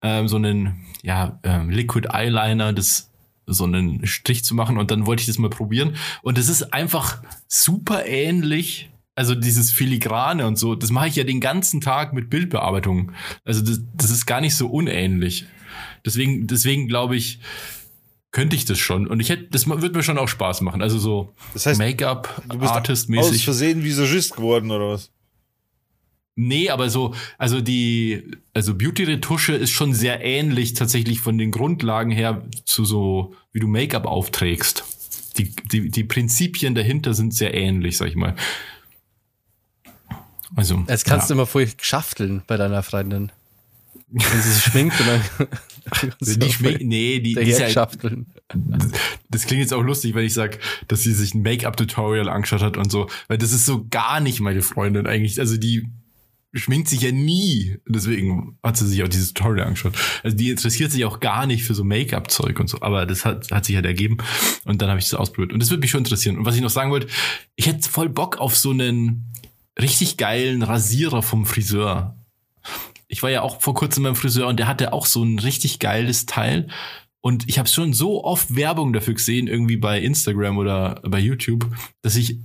ähm, 0.02 0.28
so 0.28 0.36
einen, 0.36 0.84
ja, 1.02 1.38
ähm, 1.42 1.70
Liquid 1.70 2.08
Eyeliner, 2.12 2.74
das 2.74 3.08
so 3.46 3.64
einen 3.64 4.06
Strich 4.06 4.44
zu 4.44 4.54
machen 4.54 4.76
und 4.76 4.90
dann 4.90 5.06
wollte 5.06 5.20
ich 5.20 5.26
das 5.26 5.38
mal 5.38 5.50
probieren 5.50 5.96
und 6.22 6.36
es 6.36 6.48
ist 6.48 6.74
einfach 6.74 7.22
super 7.48 8.04
ähnlich. 8.04 8.90
Also 9.16 9.34
dieses 9.34 9.72
Filigrane 9.72 10.46
und 10.46 10.58
so, 10.58 10.74
das 10.74 10.90
mache 10.90 11.08
ich 11.08 11.16
ja 11.16 11.24
den 11.24 11.40
ganzen 11.40 11.80
Tag 11.80 12.12
mit 12.12 12.30
Bildbearbeitung. 12.30 13.12
Also 13.44 13.62
das, 13.62 13.80
das 13.94 14.10
ist 14.10 14.26
gar 14.26 14.42
nicht 14.42 14.54
so 14.54 14.68
unähnlich. 14.68 15.46
Deswegen, 16.04 16.46
deswegen 16.46 16.86
glaube 16.86 17.16
ich, 17.16 17.40
könnte 18.30 18.54
ich 18.54 18.66
das 18.66 18.78
schon. 18.78 19.06
Und 19.06 19.20
ich 19.20 19.30
hätte, 19.30 19.44
das 19.44 19.66
wird 19.66 19.94
mir 19.94 20.02
schon 20.02 20.18
auch 20.18 20.28
Spaß 20.28 20.60
machen. 20.60 20.82
Also 20.82 20.98
so 20.98 21.32
Das 21.54 21.64
heißt, 21.64 21.78
Make-up, 21.78 22.42
du 22.46 22.58
bist 22.58 22.72
aus. 23.20 23.40
Versehen 23.44 23.82
Visagist 23.82 24.36
geworden 24.36 24.70
oder 24.70 24.90
was? 24.90 25.10
Nee, 26.34 26.68
aber 26.68 26.90
so, 26.90 27.14
also 27.38 27.62
die, 27.62 28.22
also 28.52 28.74
Beauty-Retusche 28.74 29.54
ist 29.54 29.70
schon 29.70 29.94
sehr 29.94 30.22
ähnlich 30.22 30.74
tatsächlich 30.74 31.20
von 31.20 31.38
den 31.38 31.50
Grundlagen 31.50 32.10
her 32.10 32.46
zu 32.66 32.84
so, 32.84 33.34
wie 33.52 33.60
du 33.60 33.66
Make-up 33.66 34.04
aufträgst. 34.04 34.84
Die, 35.38 35.54
die, 35.72 35.88
die 35.88 36.04
Prinzipien 36.04 36.74
dahinter 36.74 37.14
sind 37.14 37.32
sehr 37.32 37.54
ähnlich, 37.54 37.96
sag 37.96 38.08
ich 38.08 38.16
mal. 38.16 38.36
Also. 40.54 40.84
Jetzt 40.88 41.04
kannst 41.04 41.24
ja. 41.24 41.34
du 41.34 41.40
immer 41.40 41.46
voll 41.46 41.68
schafteln 41.80 42.42
bei 42.46 42.56
deiner 42.56 42.82
Freundin. 42.82 43.32
Wenn 44.08 44.42
sie 44.42 44.52
sich 44.52 44.62
schminkt 44.62 45.00
und 45.00 45.06
dann 45.08 45.48
die 46.20 46.46
auch 46.46 46.52
Schmi 46.52 46.72
voll 46.72 46.78
nee, 46.82 47.20
die, 47.20 47.34
die 47.34 47.40
ist 47.40 47.58
ja, 47.58 47.68
schafteln. 47.68 48.26
das 49.28 49.46
klingt 49.46 49.62
jetzt 49.62 49.74
auch 49.74 49.82
lustig, 49.82 50.14
wenn 50.14 50.24
ich 50.24 50.34
sag, 50.34 50.58
dass 50.88 51.02
sie 51.02 51.12
sich 51.12 51.34
ein 51.34 51.42
Make-up-Tutorial 51.42 52.28
angeschaut 52.28 52.62
hat 52.62 52.76
und 52.76 52.90
so, 52.90 53.08
weil 53.28 53.38
das 53.38 53.52
ist 53.52 53.66
so 53.66 53.86
gar 53.88 54.20
nicht 54.20 54.40
meine 54.40 54.62
Freundin 54.62 55.06
eigentlich. 55.06 55.40
Also 55.40 55.56
die 55.56 55.88
schminkt 56.54 56.88
sich 56.88 57.02
ja 57.02 57.12
nie. 57.12 57.76
Deswegen 57.86 58.58
hat 58.62 58.76
sie 58.76 58.86
sich 58.86 59.02
auch 59.02 59.08
dieses 59.08 59.34
Tutorial 59.34 59.66
angeschaut. 59.66 59.94
Also 60.22 60.36
die 60.36 60.50
interessiert 60.50 60.92
sich 60.92 61.04
auch 61.04 61.20
gar 61.20 61.46
nicht 61.46 61.64
für 61.64 61.74
so 61.74 61.84
Make-up-Zeug 61.84 62.58
und 62.58 62.68
so. 62.68 62.80
Aber 62.80 63.06
das 63.06 63.24
hat, 63.24 63.50
hat 63.50 63.64
sich 63.64 63.76
halt 63.76 63.86
ergeben. 63.86 64.18
Und 64.64 64.80
dann 64.82 64.88
habe 64.88 64.98
ich 64.98 65.08
das 65.08 65.18
ausprobiert. 65.18 65.52
Und 65.52 65.60
das 65.60 65.70
würde 65.70 65.80
mich 65.80 65.90
schon 65.90 65.98
interessieren. 65.98 66.38
Und 66.38 66.46
was 66.46 66.56
ich 66.56 66.62
noch 66.62 66.70
sagen 66.70 66.90
wollte, 66.90 67.08
ich 67.56 67.66
hätte 67.66 67.88
voll 67.88 68.08
Bock 68.08 68.38
auf 68.38 68.56
so 68.56 68.70
einen 68.70 69.26
richtig 69.80 70.16
geilen 70.16 70.62
Rasierer 70.62 71.22
vom 71.22 71.46
Friseur. 71.46 72.16
Ich 73.08 73.22
war 73.22 73.30
ja 73.30 73.42
auch 73.42 73.60
vor 73.60 73.74
kurzem 73.74 74.04
beim 74.04 74.16
Friseur 74.16 74.48
und 74.48 74.58
der 74.58 74.66
hatte 74.66 74.92
auch 74.92 75.06
so 75.06 75.22
ein 75.22 75.38
richtig 75.38 75.78
geiles 75.78 76.26
Teil. 76.26 76.68
Und 77.20 77.48
ich 77.48 77.58
habe 77.58 77.68
schon 77.68 77.92
so 77.92 78.24
oft 78.24 78.54
Werbung 78.54 78.92
dafür 78.92 79.14
gesehen, 79.14 79.48
irgendwie 79.48 79.76
bei 79.76 80.00
Instagram 80.00 80.58
oder 80.58 81.00
bei 81.04 81.18
YouTube, 81.18 81.66
dass 82.02 82.16
ich 82.16 82.38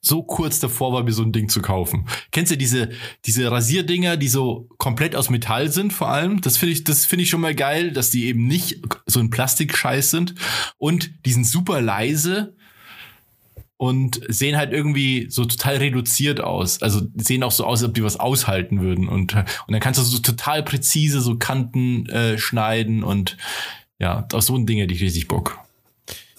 so 0.00 0.22
kurz 0.22 0.60
davor 0.60 0.92
war, 0.92 1.02
mir 1.02 1.12
so 1.12 1.22
ein 1.22 1.32
Ding 1.32 1.48
zu 1.48 1.62
kaufen. 1.62 2.06
Kennst 2.30 2.52
du 2.52 2.56
diese, 2.56 2.90
diese 3.24 3.50
Rasierdinger, 3.50 4.16
die 4.16 4.28
so 4.28 4.68
komplett 4.76 5.16
aus 5.16 5.30
Metall 5.30 5.70
sind, 5.72 5.92
vor 5.92 6.08
allem? 6.08 6.40
Das 6.42 6.58
finde 6.58 6.74
ich, 6.74 6.84
das 6.84 7.06
finde 7.06 7.22
ich 7.22 7.30
schon 7.30 7.40
mal 7.40 7.54
geil, 7.54 7.90
dass 7.92 8.10
die 8.10 8.26
eben 8.26 8.46
nicht 8.46 8.82
so 9.06 9.20
ein 9.20 9.30
Plastikscheiß 9.30 10.10
sind. 10.10 10.34
Und 10.76 11.10
die 11.24 11.32
sind 11.32 11.46
super 11.46 11.80
leise 11.80 12.54
und 13.84 14.20
sehen 14.28 14.56
halt 14.56 14.72
irgendwie 14.72 15.26
so 15.28 15.44
total 15.44 15.76
reduziert 15.76 16.40
aus. 16.40 16.82
Also 16.82 17.02
sehen 17.16 17.42
auch 17.42 17.52
so 17.52 17.64
aus, 17.64 17.80
als 17.80 17.88
ob 17.88 17.94
die 17.94 18.04
was 18.04 18.18
aushalten 18.18 18.80
würden. 18.80 19.08
Und, 19.08 19.34
und 19.34 19.46
dann 19.68 19.80
kannst 19.80 20.00
du 20.00 20.04
so 20.04 20.18
total 20.18 20.62
präzise 20.62 21.20
so 21.20 21.36
Kanten 21.36 22.06
äh, 22.06 22.38
schneiden 22.38 23.04
und 23.04 23.36
ja, 23.98 24.26
auf 24.32 24.42
so 24.42 24.56
ein 24.56 24.66
Ding 24.66 24.78
hätte 24.78 24.94
ich 24.94 25.02
richtig 25.02 25.28
Bock. 25.28 25.58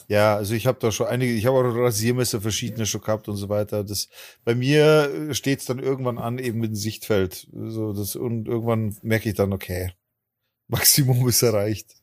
Ja, 0.07 0.35
also 0.35 0.53
ich 0.53 0.67
habe 0.67 0.77
da 0.79 0.91
schon 0.91 1.07
einige, 1.07 1.33
ich 1.33 1.45
habe 1.45 1.57
auch 1.57 1.63
Rasiermesser 1.63 2.41
verschiedene 2.41 2.85
schon 2.85 3.01
gehabt 3.01 3.27
und 3.27 3.37
so 3.37 3.49
weiter. 3.49 3.83
Das 3.83 4.09
bei 4.43 4.53
mir 4.53 5.33
steht 5.33 5.59
es 5.59 5.65
dann 5.65 5.79
irgendwann 5.79 6.17
an, 6.17 6.37
eben 6.37 6.59
mit 6.59 6.71
dem 6.71 6.75
Sichtfeld. 6.75 7.47
So, 7.51 7.93
das, 7.93 8.15
und 8.15 8.47
irgendwann 8.47 8.95
merke 9.01 9.29
ich 9.29 9.35
dann, 9.35 9.53
okay, 9.53 9.91
Maximum 10.67 11.27
ist 11.27 11.41
erreicht. 11.41 11.95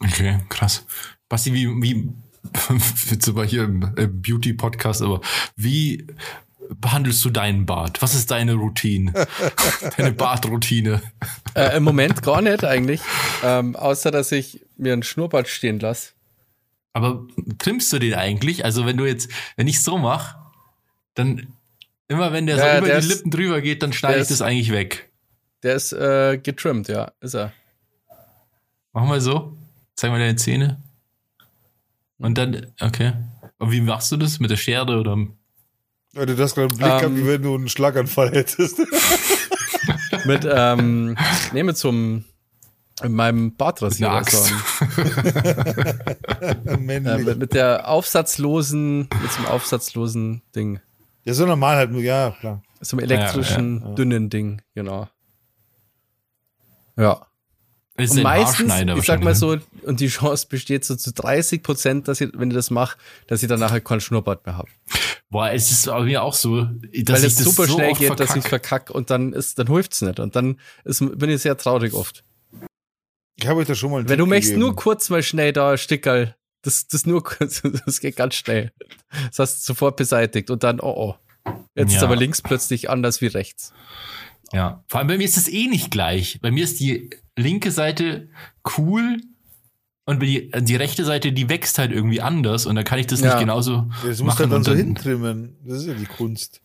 Okay, 0.00 0.40
krass. 0.48 0.86
Basti, 1.28 1.52
wie, 1.52 1.66
wie, 1.66 2.12
jetzt 3.10 3.28
aber 3.28 3.44
hier 3.44 3.64
im 3.64 3.80
Beauty-Podcast, 4.22 5.02
aber 5.02 5.20
wie 5.56 6.06
behandelst 6.80 7.24
du 7.24 7.30
deinen 7.30 7.64
Bart? 7.66 8.02
Was 8.02 8.14
ist 8.14 8.30
deine 8.30 8.54
Routine? 8.54 9.12
deine 9.96 10.12
Bartroutine? 10.12 11.00
Äh, 11.54 11.76
Im 11.76 11.84
Moment 11.84 12.22
gar 12.22 12.42
nicht 12.42 12.64
eigentlich. 12.64 13.00
Ähm, 13.44 13.76
außer, 13.76 14.10
dass 14.10 14.32
ich 14.32 14.64
mir 14.76 14.92
einen 14.92 15.02
Schnurrbart 15.04 15.48
stehen 15.48 15.78
lasse. 15.78 16.10
Aber 16.92 17.26
trimmst 17.58 17.92
du 17.92 17.98
den 17.98 18.14
eigentlich? 18.14 18.64
Also 18.64 18.86
wenn 18.86 18.96
du 18.96 19.04
jetzt, 19.04 19.30
wenn 19.56 19.68
ich 19.68 19.82
so 19.82 19.98
mache, 19.98 20.36
dann 21.14 21.46
immer 22.08 22.32
wenn 22.32 22.46
der 22.46 22.56
Ja, 22.56 22.72
so 22.72 22.78
über 22.78 22.86
der 22.88 23.00
die 23.00 23.06
ist- 23.06 23.14
Lippen 23.14 23.30
drüber 23.30 23.60
geht, 23.60 23.82
dann 23.82 23.92
schneide 23.92 24.16
ich 24.16 24.22
das 24.22 24.30
ist- 24.32 24.42
eigentlich 24.42 24.72
weg. 24.72 25.10
Der 25.62 25.74
ist 25.76 25.92
äh, 25.92 26.38
getrimmt, 26.38 26.88
ja, 26.88 27.12
ist 27.20 27.34
er. 27.34 27.52
Mach 28.92 29.04
mal 29.04 29.20
so. 29.20 29.56
Zeig 29.94 30.10
mal 30.10 30.18
deine 30.18 30.36
Zähne. 30.36 30.82
Und 32.18 32.38
dann, 32.38 32.72
okay. 32.80 33.12
Und 33.58 33.72
wie 33.72 33.80
machst 33.80 34.10
du 34.12 34.16
das? 34.16 34.38
Mit 34.40 34.50
der 34.50 34.56
Schere 34.56 34.98
oder? 35.00 35.16
Weil 36.12 36.26
du 36.26 36.34
das 36.34 36.54
gerade 36.54 36.72
im 36.72 36.78
Blick 36.78 36.88
Ähm. 36.90 36.98
gehabt, 36.98 37.16
wie 37.16 37.26
wenn 37.26 37.42
du 37.42 37.54
einen 37.54 37.68
Schlaganfall 37.68 38.30
hättest. 38.32 38.78
Mit, 40.24 40.46
ähm, 40.50 41.16
so 41.74 41.88
einem, 41.90 42.24
in 43.02 43.12
meinem 43.12 43.54
Bartrasierer. 43.56 44.20
Mit 44.20 44.28
einer 44.28 44.30
so 44.30 44.54
Axt. 44.84 45.06
einem, 46.66 46.88
äh, 47.06 47.18
mit, 47.18 47.38
mit 47.38 47.52
der 47.54 47.88
aufsatzlosen, 47.88 49.08
mit 49.22 49.30
so 49.32 49.38
einem 49.38 49.46
aufsatzlosen 49.48 50.42
Ding. 50.54 50.80
Ja, 51.24 51.34
so 51.34 51.44
normal 51.46 51.76
halt, 51.76 51.90
nur- 51.92 52.02
ja, 52.02 52.30
klar. 52.40 52.62
So 52.80 52.96
einem 52.96 53.04
elektrischen, 53.10 53.80
ja, 53.82 53.88
ja. 53.88 53.94
dünnen 53.94 54.30
Ding, 54.30 54.62
genau. 54.74 55.08
Ja. 56.96 57.26
Ist 57.98 58.12
Und 58.16 58.22
meistens, 58.24 58.60
ich 58.60 58.66
sag 58.68 58.86
mal 58.86 58.96
wahrscheinlich, 58.96 59.24
ne? 59.26 59.34
so, 59.34 59.58
und 59.88 60.00
die 60.00 60.08
Chance 60.08 60.46
besteht 60.48 60.84
so 60.84 60.96
zu 60.96 61.12
30 61.14 61.62
Prozent, 61.62 62.08
dass 62.08 62.20
ich, 62.20 62.30
wenn 62.34 62.50
ich 62.50 62.54
das 62.56 62.70
mache, 62.70 62.98
dass 63.26 63.42
ich 63.42 63.48
dann 63.48 63.60
nachher 63.60 63.80
keinen 63.80 64.00
Schnurrbart 64.00 64.44
mehr 64.44 64.56
habe. 64.58 64.68
Boah, 65.30 65.50
es 65.50 65.70
ist 65.70 65.86
bei 65.86 66.00
mir 66.02 66.22
auch 66.22 66.34
so, 66.34 66.64
dass 66.64 66.72
Weil 66.72 66.92
ich 66.92 67.24
es 67.24 67.34
das 67.36 67.44
super 67.44 67.66
so 67.66 67.74
schnell 67.74 67.94
geht, 67.94 68.20
dass 68.20 68.36
ich 68.36 68.46
verkack. 68.46 68.90
und 68.90 69.08
dann 69.10 69.32
ist, 69.32 69.58
dann 69.58 69.66
hilft's 69.68 70.02
nicht. 70.02 70.20
Und 70.20 70.36
dann 70.36 70.60
ist, 70.84 71.00
bin 71.18 71.30
ich 71.30 71.40
sehr 71.42 71.56
traurig 71.56 71.94
oft. 71.94 72.22
Ich 73.38 73.46
habe 73.46 73.60
euch 73.60 73.66
da 73.66 73.74
schon 73.74 73.90
mal 73.90 73.98
einen 74.00 74.08
Wenn 74.08 74.18
du 74.18 74.24
Tipp 74.24 74.30
möchtest 74.30 74.52
gegeben. 74.54 74.66
nur 74.66 74.76
kurz 74.76 75.08
mal 75.10 75.22
schnell 75.22 75.52
da 75.52 75.76
Stickerl, 75.76 76.36
das, 76.62 76.86
das 76.88 77.06
nur 77.06 77.22
kurz, 77.24 77.62
das 77.86 78.00
geht 78.00 78.16
ganz 78.16 78.34
schnell. 78.34 78.72
Das 79.28 79.38
hast 79.38 79.60
du 79.62 79.72
sofort 79.72 79.96
beseitigt 79.96 80.50
und 80.50 80.62
dann, 80.64 80.80
oh 80.80 81.14
oh. 81.44 81.52
Jetzt 81.74 81.92
ist 81.92 81.96
Ja. 82.00 82.02
aber 82.04 82.16
links 82.16 82.42
plötzlich 82.42 82.90
anders 82.90 83.20
wie 83.20 83.26
rechts. 83.26 83.72
Ja, 84.52 84.84
vor 84.88 84.98
allem 84.98 85.08
bei 85.08 85.16
mir 85.18 85.24
ist 85.24 85.36
es 85.36 85.48
eh 85.48 85.66
nicht 85.66 85.90
gleich. 85.90 86.38
Bei 86.40 86.50
mir 86.50 86.64
ist 86.64 86.80
die 86.80 87.10
linke 87.36 87.70
Seite 87.70 88.28
cool 88.78 89.20
und 90.04 90.20
die, 90.22 90.50
die 90.60 90.76
rechte 90.76 91.04
Seite, 91.04 91.32
die 91.32 91.48
wächst 91.48 91.78
halt 91.78 91.92
irgendwie 91.92 92.20
anders 92.20 92.66
und 92.66 92.76
da 92.76 92.82
kann 92.82 92.98
ich 92.98 93.06
das 93.06 93.20
Ja. 93.20 93.26
nicht 93.34 93.40
genauso 93.40 93.88
das 94.04 94.20
musst 94.22 94.22
machen. 94.22 94.36
du 94.36 94.42
halt 94.42 94.52
dann 94.52 94.64
so 94.64 94.74
hintrimmen. 94.74 95.56
Das 95.64 95.78
ist 95.78 95.86
ja 95.86 95.94
die 95.94 96.06
Kunst. 96.06 96.60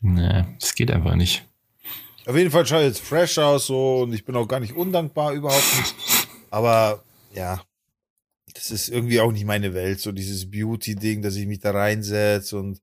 Nee, 0.00 0.44
das 0.60 0.74
geht 0.74 0.90
einfach 0.90 1.14
nicht. 1.14 1.44
Auf 2.26 2.36
jeden 2.36 2.50
Fall 2.50 2.66
schaue 2.66 2.80
ich 2.82 2.86
jetzt 2.88 3.00
fresh 3.02 3.38
aus 3.38 3.66
so 3.66 4.02
und 4.02 4.12
ich 4.12 4.24
bin 4.24 4.36
auch 4.36 4.46
gar 4.48 4.60
nicht 4.60 4.74
undankbar, 4.74 5.32
überhaupt 5.32 5.78
nicht. 5.78 5.94
Aber 6.50 7.02
ja, 7.34 7.62
das 8.54 8.70
ist 8.70 8.88
irgendwie 8.88 9.20
auch 9.20 9.32
nicht 9.32 9.44
meine 9.44 9.74
Welt, 9.74 10.00
so 10.00 10.12
dieses 10.12 10.50
Beauty-Ding, 10.50 11.22
dass 11.22 11.36
ich 11.36 11.46
mich 11.46 11.58
da 11.60 11.72
reinsetze 11.72 12.58
und 12.58 12.80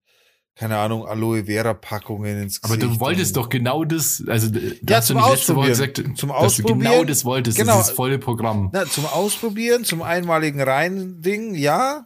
keine 0.56 0.78
Ahnung, 0.78 1.06
Aloe 1.08 1.46
Vera-Packungen 1.46 2.44
ins 2.44 2.62
Aber 2.64 2.76
Gesicht. 2.78 2.96
du 2.96 3.00
wolltest 3.00 3.36
doch 3.38 3.50
genau 3.50 3.84
das, 3.86 4.24
also 4.28 4.48
Ja, 4.88 4.98
hast 4.98 5.10
du 5.10 5.14
zum 5.14 5.22
Woche 5.22 5.32
Ausprobieren. 5.32 5.68
gesagt, 5.70 5.98
Zum 5.98 6.08
dass 6.12 6.18
du 6.20 6.32
Ausprobieren. 6.34 6.80
genau 6.80 7.04
das 7.04 7.26
wolltest, 7.26 7.58
Genau. 7.58 7.74
das 7.74 7.82
ist 7.82 7.88
das 7.90 7.96
volle 7.96 8.20
Programm. 8.20 8.70
Na, 8.74 8.86
zum 8.86 9.06
Ausprobieren, 9.06 9.86
zum 9.86 10.02
einmaligen 10.02 10.62
Rein-Ding, 10.62 11.56
ja. 11.56 12.06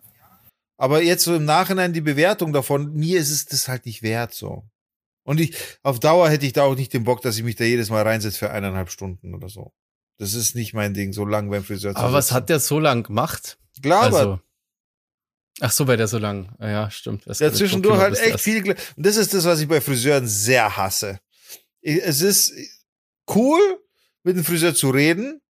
Aber 0.78 1.02
jetzt 1.02 1.24
so 1.24 1.34
im 1.36 1.46
Nachhinein 1.46 1.94
die 1.94 2.02
Bewertung 2.02 2.54
davon, 2.54 2.94
mir 2.94 3.20
ist 3.20 3.32
es 3.32 3.46
das 3.46 3.68
halt 3.68 3.86
nicht 3.86 4.04
wert 4.04 4.34
so. 4.34 4.64
Und 5.24 5.40
ich, 5.40 5.56
auf 5.82 6.00
Dauer 6.00 6.30
hätte 6.30 6.46
ich 6.46 6.54
da 6.54 6.64
auch 6.64 6.76
nicht 6.76 6.94
den 6.94 7.04
Bock, 7.04 7.22
dass 7.22 7.38
ich 7.38 7.44
mich 7.44 7.56
da 7.56 7.64
jedes 7.64 7.90
Mal 7.90 8.04
reinsetze 8.04 8.38
für 8.38 8.52
eineinhalb 8.52 8.90
Stunden 8.92 9.34
oder 9.34 9.50
so. 9.50 9.74
Das 10.20 10.34
ist 10.34 10.56
nicht 10.56 10.74
mein 10.74 10.94
Ding, 10.94 11.14
so 11.14 11.26
lang 11.26 11.50
beim 11.50 11.64
Friseur 11.64 11.94
zu 11.96 12.00
Aber 12.00 12.14
was 12.14 12.32
hat 12.32 12.48
der 12.50 12.60
so 12.60 12.80
lang 12.80 13.04
gemacht? 13.04 13.58
Glaubert. 13.82 14.14
Also, 14.14 14.40
ach 15.60 15.72
so, 15.72 15.88
weil 15.88 15.98
der 15.98 16.08
so 16.08 16.18
lang. 16.18 16.56
Ah 16.60 16.70
Ja, 16.70 16.92
stimmt. 16.92 17.24
Das 17.26 17.40
Ja, 17.40 17.52
zwischendurch 17.52 17.98
halt 17.98 18.20
echt 18.20 18.40
viel. 18.40 18.64
Und 18.70 19.06
das 19.06 19.18
ist 19.18 19.34
das, 19.34 19.46
was 19.46 19.60
ich 19.60 19.68
bei 19.68 19.82
Friseuren 19.82 20.28
sehr 20.28 20.76
hasse. 20.76 21.20
Es 21.82 22.22
ist 22.22 22.54
cool, 23.34 23.60
mit 24.24 24.36
dem 24.36 24.44
Friseur 24.44 24.74
zu 24.74 24.90
reden, 24.90 25.42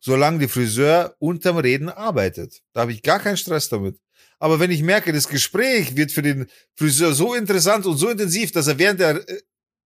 solange 0.00 0.38
der 0.38 0.48
Friseur 0.48 1.14
unterm 1.18 1.58
Reden 1.58 1.88
arbeitet. 1.88 2.62
Da 2.72 2.82
habe 2.82 2.92
ich 2.92 3.02
gar 3.02 3.20
keinen 3.20 3.36
Stress 3.36 3.68
damit. 3.68 3.98
Aber 4.38 4.60
wenn 4.60 4.70
ich 4.70 4.82
merke, 4.82 5.12
das 5.12 5.28
Gespräch 5.28 5.96
wird 5.96 6.10
für 6.12 6.22
den 6.22 6.46
Friseur 6.74 7.14
so 7.14 7.34
interessant 7.34 7.86
und 7.86 7.96
so 7.96 8.08
intensiv, 8.08 8.52
dass 8.52 8.66
er 8.66 8.78
während 8.78 9.00
er, 9.00 9.16
äh, 9.28 9.40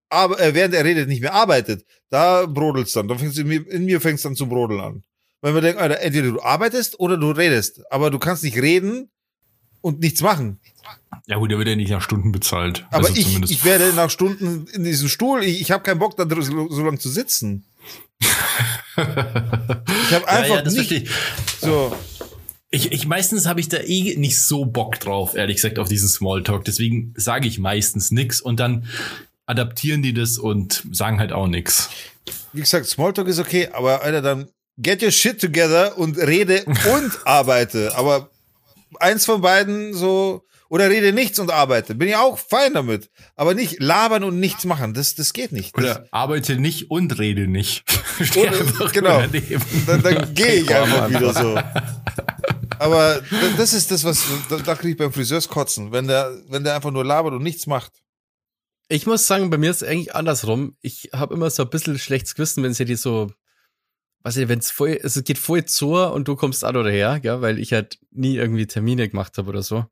aber, 0.09 0.39
äh, 0.39 0.53
während 0.53 0.73
er 0.73 0.85
redet 0.85 1.07
nicht 1.07 1.21
mehr 1.21 1.33
arbeitet, 1.33 1.85
da 2.09 2.45
brodelt's 2.45 2.93
dann. 2.93 3.07
Da 3.07 3.17
fängt's 3.17 3.37
in 3.37 3.47
mir, 3.47 3.67
in 3.69 3.85
mir 3.85 3.99
fängt's 3.99 4.23
dann 4.23 4.35
zu 4.35 4.47
brodeln 4.47 4.79
an. 4.79 5.03
Weil 5.41 5.53
man 5.53 5.63
denkt, 5.63 5.79
Alter, 5.79 5.99
entweder 5.99 6.31
du 6.31 6.41
arbeitest 6.41 6.99
oder 6.99 7.17
du 7.17 7.31
redest. 7.31 7.81
Aber 7.91 8.09
du 8.09 8.17
kannst 8.17 8.43
nicht 8.43 8.57
reden 8.57 9.11
und 9.87 9.99
nichts 9.99 10.21
machen. 10.21 10.59
Ja 11.25 11.37
gut, 11.37 11.51
der 11.51 11.57
wird 11.57 11.67
ja 11.67 11.75
nicht 11.75 11.89
nach 11.89 12.01
Stunden 12.01 12.31
bezahlt. 12.31 12.85
Aber 12.89 13.07
Also 13.07 13.13
ich, 13.19 13.25
zumindest- 13.25 13.51
ich 13.53 13.65
werde 13.65 13.91
nach 13.93 14.09
Stunden 14.09 14.67
in 14.73 14.83
diesem 14.83 15.09
Stuhl, 15.09 15.43
ich, 15.43 15.61
ich 15.61 15.71
habe 15.71 15.83
keinen 15.83 15.99
Bock, 15.99 16.15
da 16.15 16.25
so, 16.29 16.69
so 16.69 16.83
lange 16.83 16.99
zu 16.99 17.09
sitzen. 17.09 17.65
Ich 18.97 19.03
habe 20.13 20.25
ja, 20.25 20.25
einfach 20.25 20.55
ja, 20.55 20.61
das 20.63 20.73
nicht 20.73 20.91
ich. 20.91 21.09
so. 21.61 21.95
Ich, 22.71 22.91
ich 22.91 23.05
meistens 23.05 23.45
habe 23.45 23.59
ich 23.59 23.69
da 23.69 23.77
eh 23.77 24.15
nicht 24.17 24.41
so 24.41 24.65
Bock 24.65 24.99
drauf, 24.99 25.35
ehrlich 25.35 25.57
gesagt, 25.57 25.77
auf 25.79 25.87
diesen 25.87 26.09
Smalltalk. 26.09 26.65
Deswegen 26.65 27.13
sage 27.15 27.47
ich 27.47 27.59
meistens 27.59 28.11
nix 28.11 28.41
und 28.41 28.59
dann 28.59 28.87
adaptieren 29.45 30.01
die 30.01 30.13
das 30.13 30.37
und 30.37 30.83
sagen 30.91 31.19
halt 31.19 31.31
auch 31.31 31.47
nix. 31.47 31.89
Wie 32.53 32.59
gesagt, 32.61 32.87
Smalltalk 32.87 33.27
ist 33.27 33.39
okay, 33.39 33.69
aber 33.71 34.01
Alter, 34.01 34.21
dann 34.21 34.47
get 34.77 35.01
your 35.03 35.11
shit 35.11 35.39
together 35.39 35.97
und 35.97 36.17
rede 36.17 36.65
und 36.65 37.11
arbeite. 37.25 37.95
Aber 37.95 38.29
eins 39.01 39.25
von 39.25 39.41
beiden 39.41 39.93
so, 39.93 40.43
oder 40.69 40.89
rede 40.89 41.13
nichts 41.13 41.39
und 41.39 41.49
arbeite. 41.51 41.95
Bin 41.95 42.09
ich 42.09 42.15
auch 42.17 42.37
fein 42.37 42.73
damit. 42.73 43.09
Aber 43.35 43.53
nicht 43.53 43.79
labern 43.81 44.23
und 44.25 44.39
nichts 44.39 44.65
machen. 44.65 44.93
Das, 44.93 45.15
das 45.15 45.31
geht 45.33 45.51
nicht. 45.53 45.75
Das, 45.77 45.83
Oder 45.83 46.07
arbeite 46.11 46.57
nicht 46.57 46.91
und 46.91 47.17
rede 47.19 47.47
nicht. 47.47 47.83
Oder- 48.35 48.89
genau. 48.91 49.23
dann, 49.87 50.01
dann 50.03 50.33
gehe 50.33 50.55
ich 50.55 50.75
einfach 50.75 51.09
wieder 51.09 51.33
so. 51.33 51.57
Aber 52.79 53.21
da- 53.21 53.57
das 53.57 53.73
ist 53.73 53.91
das, 53.91 54.03
was, 54.03 54.23
da, 54.49 54.57
da 54.57 54.75
kriege 54.75 54.91
ich 54.91 54.97
beim 54.97 55.11
Friseurs 55.13 55.47
kotzen, 55.47 55.91
wenn 55.91 56.07
der, 56.07 56.37
wenn 56.49 56.63
der 56.63 56.75
einfach 56.75 56.91
nur 56.91 57.05
labert 57.05 57.33
und 57.33 57.43
nichts 57.43 57.65
macht. 57.67 57.93
Ich 58.89 59.05
muss 59.05 59.27
sagen, 59.27 59.49
bei 59.49 59.57
mir 59.57 59.71
ist 59.71 59.81
es 59.81 59.87
eigentlich 59.87 60.15
andersrum. 60.15 60.75
Ich 60.81 61.09
habe 61.13 61.33
immer 61.33 61.49
so 61.49 61.63
ein 61.63 61.69
bisschen 61.69 61.97
schlechtes 61.99 62.35
Gewissen, 62.35 62.63
wenn 62.63 62.73
sie 62.73 62.85
die 62.85 62.95
so, 62.95 63.31
weiß 64.27 64.37
ich, 64.37 64.49
wenn 64.49 64.59
es 64.59 64.71
voll, 64.71 64.99
es 65.01 65.23
geht 65.23 65.37
voll 65.37 65.63
zu 65.63 65.95
und 65.95 66.27
du 66.27 66.35
kommst 66.35 66.65
an 66.65 66.75
oder 66.75 66.91
her, 66.91 67.21
gell, 67.21 67.41
weil 67.41 67.59
ich 67.59 67.71
halt 67.71 67.97
nie 68.11 68.35
irgendwie 68.35 68.67
Termine 68.67 69.07
gemacht 69.07 69.37
habe 69.37 69.47
oder 69.47 69.63
so. 69.63 69.85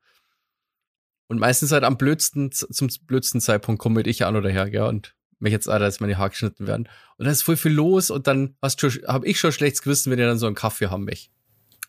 Und 1.28 1.40
meistens 1.40 1.72
halt 1.72 1.86
am 1.86 1.98
blödsten, 1.98 2.52
zum 2.52 2.90
blödsten 3.08 3.40
Zeitpunkt 3.40 3.82
komme 3.82 4.02
ich 4.02 4.26
an 4.26 4.36
oder 4.36 4.50
her, 4.50 4.70
gell, 4.70 4.84
und 4.84 5.16
mich 5.40 5.54
jetzt 5.54 5.70
Alter, 5.70 5.86
dass 5.86 6.02
meine 6.02 6.18
Haare 6.18 6.32
geschnitten 6.32 6.68
werden. 6.68 6.90
Und 7.18 7.26
da 7.26 7.32
ist 7.32 7.44
voll 7.44 7.56
viel 7.56 7.72
los 7.72 8.10
und 8.12 8.28
dann 8.28 8.58
hast 8.62 8.82
schon, 8.82 8.92
habe 9.08 9.26
ich 9.26 9.40
schon 9.40 9.54
schlechtes 9.54 9.82
Gewissen, 9.82 10.12
wenn 10.12 10.18
die 10.18 10.26
dann 10.26 10.38
so 10.38 10.48
einen 10.48 10.56
Kaffee 10.56 10.88
haben 10.88 11.06
mich. 11.06 11.32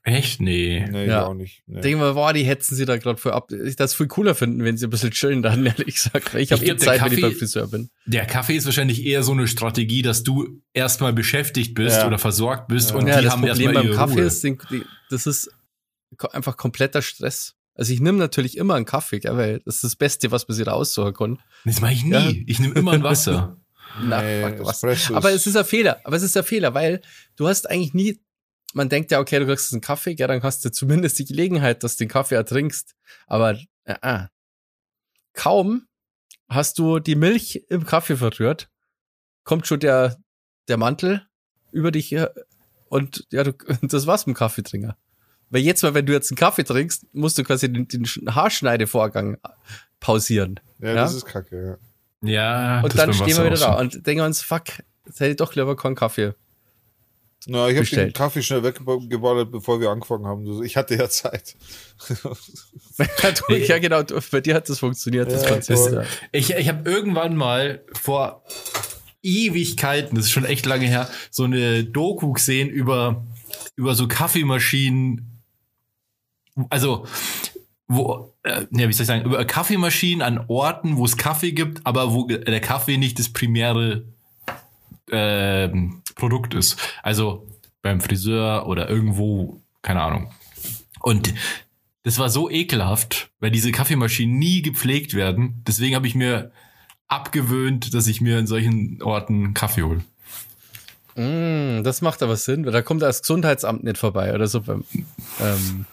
Echt? 0.09 0.41
Nee. 0.41 0.87
Nee, 0.89 1.07
Ja. 1.07 1.23
ich 1.23 1.27
auch 1.27 1.35
nicht. 1.35 1.65
Nee. 1.67 1.81
Denke 1.81 1.99
mal, 1.99 2.15
boah, 2.15 2.33
die 2.33 2.45
hetzen 2.45 2.77
sie 2.77 2.85
da 2.85 2.97
gerade 2.97 3.19
voll 3.19 3.33
ab. 3.33 3.51
Ich 3.51 3.75
das 3.75 3.93
viel 3.93 4.07
cooler 4.07 4.37
finden, 4.37 4.63
wenn 4.63 4.77
sie 4.77 4.87
ein 4.87 4.91
bisschen 4.91 5.11
chillen 5.11 5.43
dann, 5.43 5.67
ehrlich 5.67 5.97
gesagt. 5.97 6.33
Ich 6.35 6.53
habe 6.53 6.65
Ich 6.65 6.71
eh 6.71 6.77
Zeit, 6.77 7.01
wenn 7.01 7.13
ich 7.13 7.19
Kaffee- 7.19 7.21
beim 7.23 7.33
Friseur 7.35 7.67
bin. 7.67 7.91
Der 8.07 8.25
Kaffee 8.25 8.55
ist 8.55 8.67
wahrscheinlich 8.67 9.05
eher 9.05 9.25
so 9.25 9.33
eine 9.33 9.49
Strategie, 9.49 10.03
dass 10.03 10.23
du 10.23 10.63
erstmal 10.73 11.13
beschäftigt 11.13 11.75
bist 11.75 11.97
Ja. 11.97 12.07
oder 12.07 12.19
versorgt 12.21 12.69
bist 12.69 12.91
Ja. 12.91 12.97
und 12.97 13.09
ja, 13.09 13.19
die 13.19 13.25
das 13.25 13.33
haben 13.33 13.41
Problem 13.41 13.67
erstmal 13.67 13.75
beim 13.75 13.87
ihre 13.87 13.97
Kaffee 13.97 14.15
Ruhe. 14.21 14.23
ist, 14.23 14.45
den, 14.45 14.59
die, 14.71 14.83
das 15.11 15.27
ist 15.27 15.51
einfach 16.33 16.57
kompletter 16.57 17.03
Stress. 17.03 17.55
Also 17.75 17.93
ich 17.93 17.99
nehme 18.01 18.19
natürlich 18.19 18.57
immer 18.57 18.75
einen 18.75 18.85
Kaffee, 18.87 19.19
gell, 19.19 19.37
weil 19.37 19.61
das 19.65 19.75
ist 19.77 19.85
das 19.85 19.97
Beste, 19.97 20.31
was 20.31 20.47
man 20.47 20.55
sich 20.57 20.65
da 20.65 20.71
aussuchen 20.73 21.15
kann. 21.15 21.39
Das 21.65 21.81
mache 21.81 21.93
ich 21.95 22.05
nie. 22.05 22.13
Ja. 22.13 22.31
Ich 22.47 22.61
nehme 22.61 22.75
immer 22.75 22.93
ein 22.93 23.03
Wasser. 23.03 23.57
Na, 24.03 24.23
Nee, 24.23 24.43
fuck, 24.57 24.67
was. 24.67 25.11
Aber 25.13 25.33
es 25.33 25.47
ist 25.47 25.57
ein 25.57 25.65
Fehler. 25.65 26.01
Aber 26.05 26.17
es 26.17 26.23
ist 26.23 26.37
ein 26.37 26.45
Fehler, 26.45 26.75
weil 26.75 27.01
du 27.37 27.49
hast 27.49 27.69
eigentlich 27.69 27.93
nie, 27.95 28.21
man 28.77 28.91
denkt 28.91 29.11
ja, 29.11 29.21
okay, 29.21 29.39
du 29.39 29.47
kriegst 29.47 29.73
einen 29.73 29.81
Kaffee, 29.81 30.15
ja, 30.19 30.27
dann 30.27 30.43
hast 30.43 30.63
du 30.63 30.71
zumindest 30.71 31.19
die 31.19 31.25
Gelegenheit, 31.25 31.83
dass 31.83 31.97
du 31.97 32.05
den 32.05 32.11
Kaffee 32.11 32.35
ertrinkst. 32.35 32.95
Aber 33.27 33.59
äh, 33.85 33.95
äh. 34.03 34.27
kaum 35.33 35.87
hast 36.49 36.79
du 36.79 36.99
die 36.99 37.15
Milch 37.15 37.65
im 37.71 37.87
Kaffee 37.87 38.17
verrührt, 38.17 38.69
kommt 39.45 39.67
schon 39.67 39.81
der, 39.81 40.19
der 40.69 40.77
Mantel 40.77 41.27
über 41.73 41.91
dich 41.91 42.11
her 42.11 42.35
und 42.91 43.27
ja, 43.33 43.45
du, 43.45 43.53
das 43.83 44.07
war's 44.07 44.27
mit 44.27 44.37
dem 44.37 44.39
Kaffeetrinker. 44.39 44.97
Weil 45.49 45.63
jetzt 45.63 45.83
mal, 45.83 45.95
wenn 45.95 46.05
du 46.05 46.13
jetzt 46.13 46.31
einen 46.31 46.37
Kaffee 46.37 46.65
trinkst, 46.65 47.07
musst 47.15 47.39
du 47.39 47.45
quasi 47.45 47.73
den, 47.73 47.89
den 47.89 48.05
Haarschneidevorgang 48.35 49.39
pausieren. 50.01 50.61
ja, 50.81 50.89
ja? 50.89 50.95
das 50.97 51.15
ist 51.15 51.25
kacke, 51.25 51.79
ja. 52.23 52.29
Ja, 52.29 52.81
Und 52.83 52.93
das 52.93 53.01
dann 53.01 53.15
stehen 53.15 53.37
wir 53.37 53.45
wieder 53.47 53.57
da 53.57 53.75
und 53.75 54.07
denken 54.07 54.25
uns, 54.25 54.43
fuck, 54.43 54.65
jetzt 55.07 55.21
hätte 55.21 55.31
ich 55.31 55.37
doch 55.37 55.55
lieber 55.55 55.77
keinen 55.77 55.95
Kaffee. 55.95 56.35
Na, 57.49 57.69
ich 57.69 57.77
habe 57.77 57.87
den. 57.87 58.13
Kaffee 58.13 58.43
schnell 58.43 58.65
weggeballert, 58.65 59.53
bevor 59.53 59.81
wir 59.81 59.91
angefangen 59.91 60.27
haben. 60.27 60.63
Ich 60.65 60.77
hatte 60.77 60.97
ja 60.97 61.09
Zeit. 61.09 61.57
Ja, 63.49 63.79
genau, 63.79 64.03
bei 64.31 64.41
dir 64.41 64.55
hat 64.55 64.69
das 64.69 64.79
funktioniert, 64.79 65.31
das 65.31 65.43
Ja, 65.45 65.51
Konzept. 65.51 65.79
voll. 65.79 65.95
Ja. 65.95 66.05
Ich, 66.33 66.51
ich 66.51 66.69
habe 66.69 66.89
irgendwann 66.91 67.37
mal 67.37 67.85
vor 67.93 68.43
Ewigkeiten, 69.23 70.17
das 70.17 70.27
ist 70.27 70.31
schon 70.31 70.45
echt 70.47 70.65
lange 70.67 70.87
her, 70.87 71.09
so 71.31 71.45
eine 71.45 71.85
Doku 71.85 72.33
gesehen 72.33 72.69
über, 72.71 73.27
über 73.77 73.95
so 73.95 74.09
Kaffeemaschinen. 74.09 75.43
Also, 76.71 77.07
wo, 77.87 78.35
äh, 78.45 78.63
ne, 78.71 78.89
wie 78.89 78.93
soll 78.93 79.03
ich 79.03 79.09
sagen, 79.09 79.25
über 79.25 79.45
Kaffeemaschinen 79.45 80.23
an 80.23 80.45
Orten, 80.49 80.97
wo 80.97 81.05
es 81.05 81.17
Kaffee 81.17 81.53
gibt, 81.53 81.85
aber 81.87 82.15
wo 82.15 82.27
der 82.27 82.61
Kaffee 82.61 82.97
nicht 82.97 83.19
das 83.19 83.29
primäre 83.31 84.05
ähm, 85.11 86.03
Produkt 86.15 86.55
ist. 86.55 86.77
Also 87.03 87.47
beim 87.83 88.01
Friseur 88.01 88.67
oder 88.67 88.89
irgendwo, 88.89 89.61
keine 89.83 90.03
Ahnung. 90.03 90.33
Und 91.01 91.33
das 92.03 92.19
war 92.19 92.31
so 92.31 92.51
ekelhaft, 92.51 93.31
weil 93.41 93.51
diese 93.51 93.73
Kaffeemaschinen 93.73 94.39
nie 94.39 94.63
gepflegt 94.63 95.15
werden. 95.15 95.63
Deswegen 95.67 95.95
habe 95.95 96.07
ich 96.07 96.15
mir 96.15 96.53
abgewöhnt, 97.09 97.95
dass 97.95 98.07
ich 98.07 98.21
mir 98.21 98.39
in 98.39 98.47
solchen 98.47 99.03
Orten 99.03 99.55
Kaffee 99.55 99.83
hole. 99.83 100.03
Mm, 101.17 101.83
das 101.83 102.03
macht 102.03 102.23
aber 102.23 102.37
Sinn, 102.37 102.65
weil 102.65 102.73
da 102.73 102.83
kommt 102.83 103.03
das 103.03 103.23
Gesundheitsamt 103.23 103.85
nicht 103.85 103.99
vorbei 103.99 104.35
oder 104.35 104.47
so 104.47 104.61
beim, 104.61 104.85
ähm, 105.41 105.87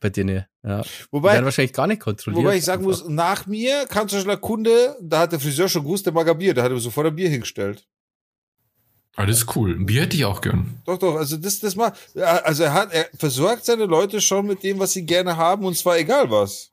bei 0.00 0.08
denen. 0.08 0.46
Ja. 0.62 0.82
Die 0.82 0.88
Wobei, 1.10 1.34
werden 1.34 1.44
wahrscheinlich 1.44 1.74
gar 1.74 1.86
nicht 1.86 2.00
kontrolliert. 2.00 2.42
wobei 2.42 2.56
ich 2.56 2.64
sagen 2.64 2.86
einfach. 2.86 3.04
muss, 3.04 3.08
nach 3.08 3.46
mir 3.46 3.86
kam 3.86 4.08
zum 4.08 4.18
Beispiel 4.18 4.32
der 4.32 4.40
Kunde, 4.40 4.96
da 5.02 5.20
hat 5.20 5.32
der 5.32 5.40
Friseur 5.40 5.68
schon 5.68 5.82
gewusst, 5.82 6.06
der 6.06 6.12
mag 6.12 6.28
ein 6.28 6.38
Bier, 6.38 6.54
der 6.54 6.64
hat 6.64 6.72
ihm 6.72 6.78
sofort 6.78 7.06
ein 7.06 7.14
Bier 7.16 7.28
hingestellt. 7.28 7.86
Aber 9.16 9.26
das 9.26 9.38
ist 9.38 9.56
cool. 9.56 9.74
Ein 9.74 9.86
Bier 9.86 10.02
hätte 10.02 10.16
ich 10.16 10.26
auch 10.26 10.42
gern. 10.42 10.80
Doch, 10.84 10.98
doch, 10.98 11.16
also 11.16 11.38
das, 11.38 11.58
das 11.60 11.74
mal, 11.74 11.92
also 12.14 12.64
er 12.64 12.74
hat, 12.74 12.92
er 12.92 13.08
versorgt 13.18 13.64
seine 13.64 13.86
Leute 13.86 14.20
schon 14.20 14.46
mit 14.46 14.62
dem, 14.62 14.78
was 14.78 14.92
sie 14.92 15.06
gerne 15.06 15.36
haben 15.36 15.64
und 15.64 15.76
zwar 15.76 15.98
egal 15.98 16.30
was. 16.30 16.70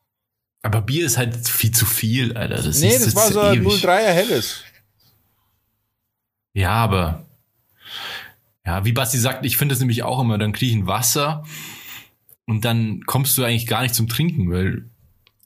Aber 0.62 0.82
Bier 0.82 1.06
ist 1.06 1.18
halt 1.18 1.48
viel 1.48 1.72
zu 1.72 1.86
viel, 1.86 2.38
Alter. 2.38 2.62
Das 2.62 2.80
nee, 2.80 2.90
ist 2.90 3.08
das 3.08 3.16
war 3.16 3.32
so 3.32 3.40
ein 3.40 3.62
ewig. 3.62 3.84
03er 3.84 4.12
Helles. 4.12 4.64
Ja, 6.54 6.72
aber 6.72 7.26
ja, 8.66 8.86
wie 8.86 8.92
Basti 8.94 9.18
sagt, 9.18 9.46
ich 9.46 9.58
finde 9.58 9.74
das 9.74 9.80
nämlich 9.80 10.04
auch 10.04 10.20
immer, 10.20 10.38
dann 10.38 10.54
kriege 10.54 10.72
ich 10.72 10.78
ein 10.78 10.88
Wasser 10.88 11.44
und 12.46 12.66
dann 12.66 13.02
kommst 13.06 13.38
du 13.38 13.44
eigentlich 13.44 13.68
gar 13.68 13.82
nicht 13.82 13.96
zum 13.96 14.08
Trinken, 14.08 14.52
weil 14.52 14.90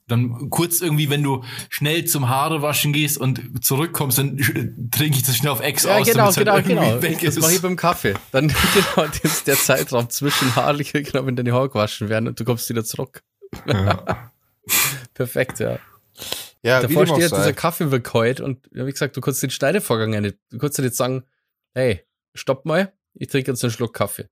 dann 0.08 0.50
kurz 0.50 0.80
irgendwie, 0.80 1.10
wenn 1.10 1.22
du 1.22 1.44
schnell 1.68 2.04
zum 2.06 2.28
Haare 2.28 2.62
waschen 2.62 2.92
gehst 2.92 3.18
und 3.18 3.64
zurückkommst, 3.64 4.18
dann 4.18 4.38
trinke 4.90 5.16
ich 5.18 5.22
das 5.22 5.36
schnell 5.36 5.52
auf 5.52 5.60
Ex 5.60 5.84
Ja, 5.84 5.98
aus, 5.98 6.06
genau, 6.06 6.24
halt 6.24 6.36
genau, 6.36 6.56
irgendwie 6.56 6.74
genau. 6.74 7.02
weg 7.02 7.20
Das 7.20 7.36
ist. 7.36 7.40
mache 7.42 7.52
ich 7.52 7.62
beim 7.62 7.76
Kaffee. 7.76 8.14
Dann 8.32 8.48
genau, 8.74 9.06
das 9.06 9.20
ist 9.24 9.46
der 9.46 9.56
Zeitraum 9.56 10.10
zwischen 10.10 10.56
Haare, 10.56 10.82
genau, 10.82 11.26
wenn 11.26 11.36
deine 11.36 11.52
Haare 11.52 11.68
gewaschen 11.68 12.08
werden 12.08 12.28
und 12.28 12.40
du 12.40 12.44
kommst 12.44 12.68
wieder 12.68 12.84
zurück. 12.84 13.22
Ja. 13.66 14.32
Perfekt, 15.14 15.60
ja. 15.60 15.78
Ja, 16.62 16.80
Davor 16.82 17.06
steht 17.06 17.28
sei. 17.30 17.36
dieser 17.36 17.52
Kaffee 17.52 17.90
wird 17.90 18.04
kalt 18.04 18.40
und 18.40 18.66
wie 18.72 18.90
gesagt, 18.90 19.16
du 19.16 19.20
kannst 19.20 19.42
den 19.42 19.50
Schneidevorgang 19.50 20.10
nicht, 20.20 20.38
du 20.50 20.58
kannst 20.58 20.78
nicht 20.78 20.94
sagen, 20.94 21.24
hey, 21.74 22.04
stopp 22.34 22.64
mal, 22.64 22.92
ich 23.14 23.28
trinke 23.28 23.50
jetzt 23.50 23.62
einen 23.62 23.70
Schluck 23.70 23.94
Kaffee. 23.94 24.26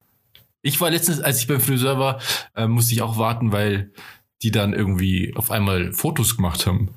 Ich 0.63 0.81
war 0.81 0.91
letztens, 0.91 1.21
als 1.21 1.39
ich 1.39 1.47
beim 1.47 1.61
Friseur 1.61 1.99
war, 1.99 2.21
äh, 2.57 2.67
musste 2.67 2.95
ich 2.95 3.03
auch 3.03 3.19
warten, 3.19 3.53
weil 3.53 3.93
die 4.43 4.51
dann 4.51 4.73
irgendwie 4.73 5.35
auf 5.37 5.51
einmal 5.51 5.93
Fotos 5.93 6.37
gemacht 6.37 6.67
haben. 6.67 6.91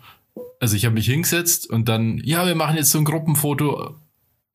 Also 0.59 0.75
ich 0.75 0.85
habe 0.85 0.95
mich 0.95 1.05
hingesetzt 1.05 1.69
und 1.69 1.87
dann, 1.87 2.19
ja, 2.23 2.45
wir 2.45 2.55
machen 2.55 2.75
jetzt 2.75 2.91
so 2.91 2.97
ein 2.97 3.05
Gruppenfoto. 3.05 3.95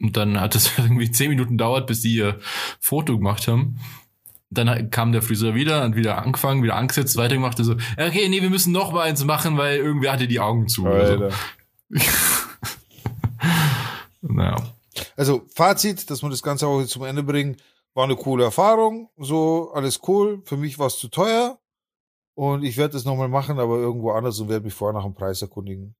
Und 0.00 0.16
dann 0.16 0.40
hat 0.40 0.54
es 0.54 0.70
irgendwie 0.78 1.10
zehn 1.10 1.30
Minuten 1.30 1.56
dauert, 1.56 1.86
bis 1.86 2.02
die 2.02 2.14
ihr 2.14 2.38
Foto 2.80 3.16
gemacht 3.16 3.48
haben. 3.48 3.78
Dann 4.50 4.90
kam 4.90 5.12
der 5.12 5.22
Friseur 5.22 5.54
wieder 5.54 5.84
und 5.84 5.96
wieder 5.96 6.22
angefangen, 6.22 6.62
wieder 6.62 6.76
angesetzt, 6.76 7.16
weitergemacht. 7.16 7.58
Also, 7.58 7.74
okay, 7.96 8.28
nee, 8.28 8.40
wir 8.40 8.50
müssen 8.50 8.72
noch 8.72 8.92
mal 8.92 9.02
eins 9.02 9.24
machen, 9.24 9.56
weil 9.56 9.78
irgendwer 9.78 10.12
hatte 10.12 10.28
die 10.28 10.38
Augen 10.38 10.68
zu. 10.68 10.82
so. 10.82 10.88
Alter. 10.88 11.30
Naja. 14.26 14.56
Also 15.16 15.42
Fazit, 15.54 16.08
dass 16.10 16.22
wir 16.22 16.30
das 16.30 16.42
Ganze 16.42 16.66
auch 16.66 16.82
zum 16.84 17.04
Ende 17.04 17.22
bringen, 17.22 17.56
war 17.94 18.04
eine 18.04 18.16
coole 18.16 18.44
Erfahrung. 18.44 19.10
So, 19.18 19.70
alles 19.74 20.00
cool. 20.08 20.42
Für 20.44 20.56
mich 20.56 20.78
war 20.78 20.86
es 20.86 20.98
zu 20.98 21.08
teuer. 21.08 21.58
Und 22.34 22.64
ich 22.64 22.76
werde 22.76 22.94
das 22.94 23.04
nochmal 23.04 23.28
machen, 23.28 23.58
aber 23.60 23.76
irgendwo 23.76 24.10
anders 24.12 24.38
und 24.40 24.48
werde 24.48 24.64
mich 24.64 24.74
vorher 24.74 24.92
nach 24.98 25.04
dem 25.04 25.14
Preis 25.14 25.40
erkundigen. 25.42 25.94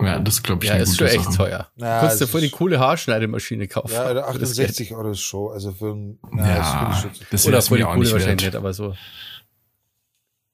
Ja, 0.00 0.20
das 0.20 0.42
glaube 0.42 0.64
ich 0.64 0.70
Ja, 0.70 0.76
ist 0.76 0.96
schon 0.96 1.08
echt 1.08 1.24
Sache. 1.24 1.36
teuer. 1.36 1.68
Ja, 1.76 2.00
du 2.00 2.06
kannst 2.06 2.20
dir 2.20 2.28
voll 2.28 2.40
die 2.42 2.50
coole 2.50 2.78
Haarschneidemaschine 2.78 3.66
kaufen. 3.66 3.92
Ja, 3.92 4.12
der 4.14 4.24
für 4.32 4.38
das 4.38 4.54
Geld. 4.54 4.68
68 4.70 4.94
Euro 4.94 5.10
ist 5.10 5.20
Show. 5.20 5.48
Also 5.48 5.72
für 5.72 5.92
ein, 5.92 6.18
na, 6.30 6.46
das 6.46 6.56
Ja, 6.56 6.78
finde 6.78 6.92
ich 6.94 7.00
schon 7.18 7.26
das. 7.32 7.46
Oder 7.46 7.62
voll 7.62 7.78
die 7.78 7.84
coole 7.84 7.98
nicht 7.98 8.12
wahrscheinlich 8.12 8.46
nicht, 8.46 8.56
aber 8.56 8.72
so. 8.72 8.94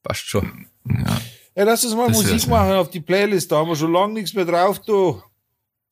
Passt 0.02 0.22
schon. 0.28 0.66
Ja. 0.88 1.20
Ja, 1.56 1.64
lass 1.64 1.84
uns 1.84 1.94
mal 1.94 2.08
Das 2.08 2.16
Musik 2.16 2.48
machen 2.48 2.72
auf 2.72 2.90
die 2.90 3.00
Playlist. 3.00 3.52
Da 3.52 3.56
haben 3.58 3.68
wir 3.68 3.76
schon 3.76 3.92
lange 3.92 4.14
nichts 4.14 4.32
mehr 4.34 4.44
drauf, 4.46 4.78
du. 4.80 5.22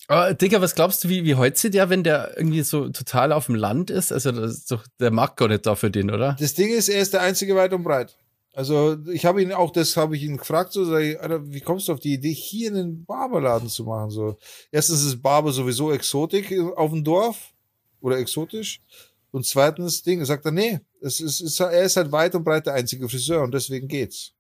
Aber 0.09 0.34
Digga, 0.34 0.61
was 0.61 0.74
glaubst 0.74 1.05
du, 1.05 1.09
wie, 1.09 1.24
wie 1.24 1.36
heute 1.36 1.70
der, 1.70 1.88
wenn 1.88 2.03
der 2.03 2.36
irgendwie 2.36 2.62
so 2.62 2.88
total 2.88 3.32
auf 3.32 3.46
dem 3.46 3.55
Land 3.55 3.90
ist? 3.90 4.12
Also, 4.12 4.32
das 4.32 4.53
ist 4.53 4.70
doch, 4.70 4.84
der 5.00 5.11
mag 5.11 5.36
gar 5.36 5.48
nicht 5.48 5.64
da 5.66 5.74
für 5.74 5.90
den, 5.90 6.11
oder? 6.11 6.36
Das 6.38 6.55
Ding 6.55 6.72
ist, 6.72 6.88
er 6.88 7.00
ist 7.00 7.12
der 7.14 7.22
einzige 7.22 7.55
weit 7.55 7.72
und 7.72 7.82
breit. 7.82 8.16
Also 8.55 8.98
ich 9.11 9.24
habe 9.24 9.40
ihn 9.42 9.50
auch, 9.53 9.70
das 9.70 9.96
habe 9.96 10.14
ich 10.14 10.24
ihn 10.24 10.36
gefragt, 10.36 10.72
so, 10.74 10.84
sag 10.84 11.00
ich, 11.00 11.18
Alter, 11.18 11.50
wie 11.50 11.62
kommst 11.62 11.88
du 11.88 11.92
auf 11.94 12.00
die 12.00 12.12
Idee, 12.12 12.34
hier 12.34 12.70
einen 12.70 13.05
Barberladen 13.07 13.68
zu 13.68 13.84
machen? 13.84 14.11
So, 14.11 14.36
erstens 14.70 15.03
ist 15.05 15.22
Barber 15.22 15.53
sowieso 15.53 15.90
Exotik 15.90 16.55
auf 16.76 16.90
dem 16.90 17.03
Dorf 17.03 17.55
oder 18.03 18.18
exotisch. 18.18 18.82
Und 19.30 19.46
zweitens 19.46 20.03
Ding, 20.03 20.22
sagt 20.26 20.44
er, 20.44 20.53
nee, 20.53 20.80
es 21.00 21.20
ist, 21.20 21.40
ist, 21.40 21.61
er 21.61 21.82
ist 21.82 21.96
halt 21.96 22.12
weit 22.12 22.34
und 22.34 22.44
breit 22.44 22.66
der 22.66 22.74
einzige 22.74 23.09
Friseur 23.09 23.42
und 23.42 23.55
deswegen 23.55 23.88
geht's. 23.88 24.34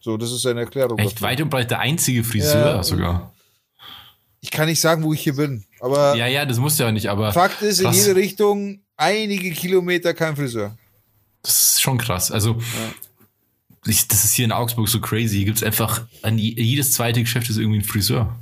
So, 0.00 0.16
das 0.16 0.32
ist 0.32 0.40
seine 0.40 0.60
Erklärung. 0.60 0.98
Echt 0.98 1.16
dafür. 1.16 1.28
weit 1.28 1.40
und 1.42 1.50
breit 1.50 1.70
der 1.70 1.80
einzige 1.80 2.24
Friseur 2.24 2.76
Ja. 2.76 2.82
sogar. 2.82 3.31
Ich 4.44 4.50
kann 4.50 4.66
nicht 4.66 4.80
sagen, 4.80 5.02
wo 5.04 5.12
ich 5.14 5.22
hier 5.22 5.36
bin, 5.36 5.64
aber 5.80 6.16
Ja, 6.16 6.26
ja, 6.26 6.44
das 6.44 6.58
musst 6.58 6.78
du 6.78 6.82
ja 6.84 6.90
nicht, 6.92 7.06
aber 7.08 7.32
Fakt 7.32 7.62
ist, 7.62 7.78
in 7.78 7.86
krass. 7.86 7.96
jede 8.06 8.16
Richtung 8.16 8.80
einige 8.96 9.50
Kilometer 9.52 10.12
kein 10.14 10.34
Friseur. 10.36 10.76
das 11.42 11.74
ist 11.74 11.80
schon 11.82 11.96
krass. 11.96 12.30
Also, 12.32 12.60
ich, 13.86 14.06
das 14.08 14.24
ist 14.24 14.34
hier 14.34 14.44
in 14.44 14.52
Augsburg 14.52 14.88
so 14.88 15.00
crazy. 15.00 15.36
Hier 15.38 15.44
gibt's 15.46 15.62
einfach, 15.62 16.06
an 16.22 16.38
je- 16.38 16.60
jedes 16.60 16.92
zweite 16.92 17.20
Geschäft 17.20 17.48
ist 17.50 17.56
irgendwie 17.56 17.78
ein 17.78 17.84
Friseur. 17.84 18.36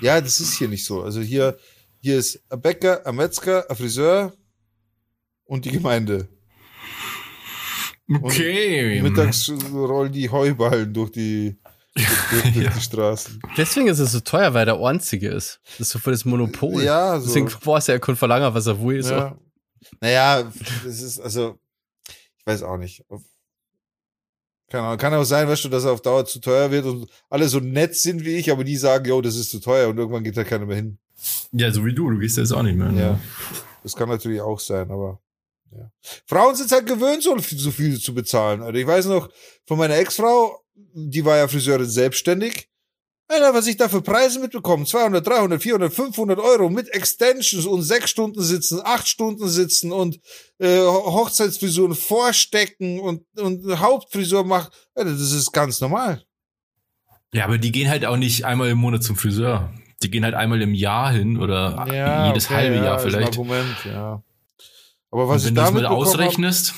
Ja, 0.00 0.20
das 0.20 0.40
ist 0.40 0.54
hier 0.56 0.68
nicht 0.68 0.84
so. 0.86 1.02
Also 1.02 1.20
hier, 1.20 1.58
hier 2.00 2.18
ist 2.18 2.40
ein 2.50 2.60
Bäcker, 2.60 3.06
ein 3.06 3.14
Metzger, 3.16 3.68
ein 3.70 3.76
Friseur 3.76 4.32
und 5.44 5.64
die 5.66 5.70
Gemeinde. 5.72 6.28
Okay. 8.22 9.00
Mittags 9.02 9.50
rollen 9.72 10.12
die 10.12 10.30
Heuballen 10.30 10.92
durch 10.94 11.10
die, 11.10 11.56
Ja. 11.96 12.70
die 12.70 12.80
Straßen. 12.80 13.40
Deswegen 13.56 13.88
ist 13.88 13.98
es 13.98 14.12
so 14.12 14.20
teuer, 14.20 14.52
weil 14.54 14.66
der 14.66 14.78
einzige 14.78 15.28
ist. 15.28 15.60
Das 15.78 15.80
ist 15.80 15.90
so 15.90 15.98
für 15.98 16.10
das 16.10 16.24
Monopol. 16.24 16.82
Ja, 16.82 17.18
so. 17.18 17.26
Deswegen 17.26 17.48
weiß 17.48 17.88
er, 17.88 17.94
er 17.94 18.00
kann 18.00 18.16
verlangen, 18.16 18.52
was 18.52 18.66
er 18.66 18.80
will. 18.82 19.02
So. 19.02 19.14
Ja. 19.14 19.38
Naja, 20.00 20.52
das 20.84 21.00
ist, 21.00 21.20
also, 21.20 21.58
ich 22.08 22.46
weiß 22.46 22.62
auch 22.62 22.76
nicht. 22.76 23.04
Keine 24.68 24.84
Ahnung. 24.84 24.98
Kann 24.98 25.14
auch 25.14 25.24
sein, 25.24 25.48
weißt 25.48 25.64
du, 25.64 25.68
dass 25.68 25.84
er 25.84 25.92
auf 25.92 26.02
Dauer 26.02 26.26
zu 26.26 26.40
teuer 26.40 26.70
wird 26.70 26.84
und 26.86 27.08
alle 27.30 27.48
so 27.48 27.60
nett 27.60 27.94
sind 27.94 28.24
wie 28.24 28.36
ich, 28.36 28.50
aber 28.50 28.64
die 28.64 28.76
sagen, 28.76 29.06
yo, 29.06 29.20
das 29.22 29.36
ist 29.36 29.50
zu 29.50 29.60
teuer 29.60 29.88
und 29.88 29.96
irgendwann 29.96 30.24
geht 30.24 30.36
da 30.36 30.44
keiner 30.44 30.66
mehr 30.66 30.76
hin. 30.76 30.98
Ja, 31.52 31.70
so 31.70 31.84
wie 31.84 31.94
du. 31.94 32.10
Du 32.10 32.18
gehst 32.18 32.36
ja 32.36 32.42
jetzt 32.42 32.52
auch 32.52 32.62
nicht 32.62 32.76
mehr. 32.76 32.90
ne? 32.90 33.00
Ja. 33.00 33.20
Das 33.82 33.94
kann 33.94 34.08
natürlich 34.08 34.40
auch 34.40 34.58
sein, 34.58 34.90
aber 34.90 35.20
ja. 35.70 35.90
Frauen 36.26 36.56
sind 36.56 36.70
halt 36.72 36.86
gewöhnt, 36.86 37.22
so, 37.22 37.38
so 37.38 37.70
viel 37.70 37.98
zu 38.00 38.14
bezahlen. 38.14 38.62
Also 38.62 38.74
ich 38.78 38.86
weiß 38.86 39.06
noch 39.06 39.30
von 39.66 39.78
meiner 39.78 39.96
Ex-Frau, 39.96 40.65
die 40.76 41.24
war 41.24 41.36
ja 41.36 41.48
Friseurin 41.48 41.88
selbstständig. 41.88 42.68
Alter, 43.28 43.54
was 43.54 43.66
ich 43.66 43.76
da 43.76 43.88
für 43.88 44.02
Preise 44.02 44.38
mitbekommen, 44.38 44.86
200, 44.86 45.26
300, 45.26 45.60
400, 45.60 45.92
500 45.92 46.38
Euro 46.38 46.70
mit 46.70 46.88
Extensions 46.94 47.66
und 47.66 47.82
sechs 47.82 48.10
Stunden 48.10 48.40
sitzen, 48.40 48.80
acht 48.84 49.08
Stunden 49.08 49.48
sitzen 49.48 49.90
und 49.90 50.20
äh, 50.58 50.78
Hochzeitsfrisuren 50.78 51.96
vorstecken 51.96 53.00
und, 53.00 53.24
und 53.36 53.80
Hauptfrisur 53.80 54.44
macht. 54.44 54.72
Alter, 54.94 55.10
das 55.10 55.32
ist 55.32 55.50
ganz 55.50 55.80
normal. 55.80 56.22
Ja, 57.32 57.44
aber 57.44 57.58
die 57.58 57.72
gehen 57.72 57.90
halt 57.90 58.06
auch 58.06 58.16
nicht 58.16 58.44
einmal 58.44 58.68
im 58.68 58.78
Monat 58.78 59.02
zum 59.02 59.16
Friseur. 59.16 59.72
Die 60.02 60.10
gehen 60.10 60.22
halt 60.22 60.34
einmal 60.34 60.62
im 60.62 60.74
Jahr 60.74 61.12
hin 61.12 61.36
oder 61.36 61.84
jedes 62.28 62.46
okay, 62.46 62.54
halbe 62.54 62.76
ja, 62.76 62.84
Jahr 62.84 62.96
ist 62.98 63.04
ein 63.04 63.10
vielleicht. 63.10 63.38
Argument, 63.38 63.76
ja. 63.86 64.22
Aber 65.10 65.28
was 65.28 65.34
Und 65.34 65.38
ich 65.38 65.46
wenn 65.46 65.54
du 65.56 65.60
das 65.60 65.68
damit 65.70 65.82
mal 65.82 65.88
bekommen 65.88 66.06
hab, 66.06 66.14
ausrechnest, 66.14 66.74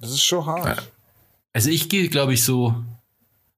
das 0.00 0.10
ist 0.10 0.24
schon 0.24 0.46
hart. 0.46 0.93
Also 1.54 1.70
ich 1.70 1.88
gehe, 1.88 2.08
glaube 2.08 2.34
ich, 2.34 2.44
so 2.44 2.74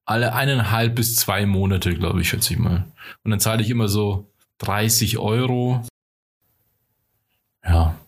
alle 0.04 0.34
eineinhalb 0.34 0.94
bis 0.94 1.16
zwei 1.16 1.44
Monate, 1.46 1.94
glaube 1.96 2.20
ich, 2.20 2.28
schätze 2.28 2.52
ich 2.52 2.58
mal. 2.60 2.84
Und 3.24 3.32
dann 3.32 3.40
zahle 3.40 3.62
ich 3.62 3.70
immer 3.70 3.88
so 3.88 4.30
30 4.58 5.18
Euro. 5.18 5.82
Ja. 7.64 7.98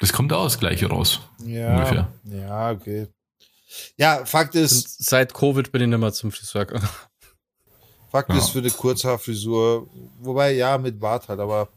Das 0.00 0.12
kommt 0.12 0.32
auch 0.32 0.44
das 0.44 0.58
Gleiche 0.58 0.86
raus. 0.88 1.20
Ja, 1.44 1.74
Ungefähr. 1.76 2.08
ja, 2.24 2.70
okay. 2.72 3.06
Ja, 3.96 4.24
Fakt 4.24 4.54
Und 4.56 4.62
ist, 4.62 5.04
seit 5.04 5.32
Covid 5.32 5.70
bin 5.70 5.82
ich 5.82 5.88
nicht 5.88 5.98
mehr 5.98 6.12
zum 6.12 6.32
Friseur. 6.32 6.66
Fakt 8.10 8.30
Ja. 8.30 8.38
ist 8.38 8.50
für 8.50 8.58
eine 8.58 8.70
Kurzhaarfrisur, 8.70 9.88
wobei 10.20 10.52
ja 10.52 10.76
mit 10.78 10.98
Bart 10.98 11.28
halt, 11.28 11.40
aber 11.40 11.68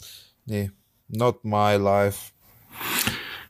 nee, 0.46 0.72
not 1.08 1.44
my 1.44 1.76
life. 1.76 2.32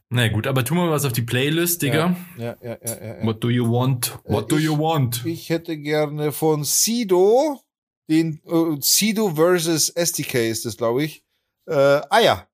Na 0.09 0.21
nee, 0.21 0.29
gut, 0.29 0.47
aber 0.47 0.63
tun 0.63 0.77
wir 0.77 0.85
mal 0.85 0.91
was 0.91 1.03
auf 1.05 1.11
die 1.13 1.21
Playlist, 1.21 1.81
Digga. 1.81 2.15
Ja, 2.37 2.55
ja, 2.61 2.77
ja, 2.77 2.77
ja. 2.85 3.15
ja. 3.19 3.25
What 3.25 3.43
do 3.43 3.49
you 3.49 3.65
want? 3.69 4.17
What 4.23 4.45
Äh, 4.45 4.47
do 4.47 4.57
ich- 4.57 4.63
you 4.65 4.77
want? 4.77 5.25
Ich 5.25 5.49
hätte 5.49 5.77
gerne 5.77 6.31
von 6.31 6.63
Sido, 6.63 7.59
den 8.09 8.39
äh, 8.45 8.77
Sido 8.79 9.35
versus 9.35 9.89
STK 9.89 10.49
ist 10.49 10.65
das, 10.65 10.77
glaube 10.77 11.03
ich. 11.03 11.23
Äh, 11.67 11.73
ah 11.75 12.19
ja, 12.21 12.47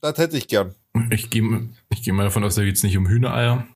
das 0.00 0.16
hätte 0.18 0.36
ich 0.38 0.46
gern. 0.46 0.76
Ich 1.10 1.28
gehe 1.30 1.70
ich 1.88 2.02
geh 2.04 2.12
mal 2.12 2.22
davon 2.24 2.44
aus, 2.44 2.54
da 2.54 2.62
geht's 2.62 2.82
nicht 2.84 2.96
um 2.96 3.08
Hühnereier. 3.08 3.66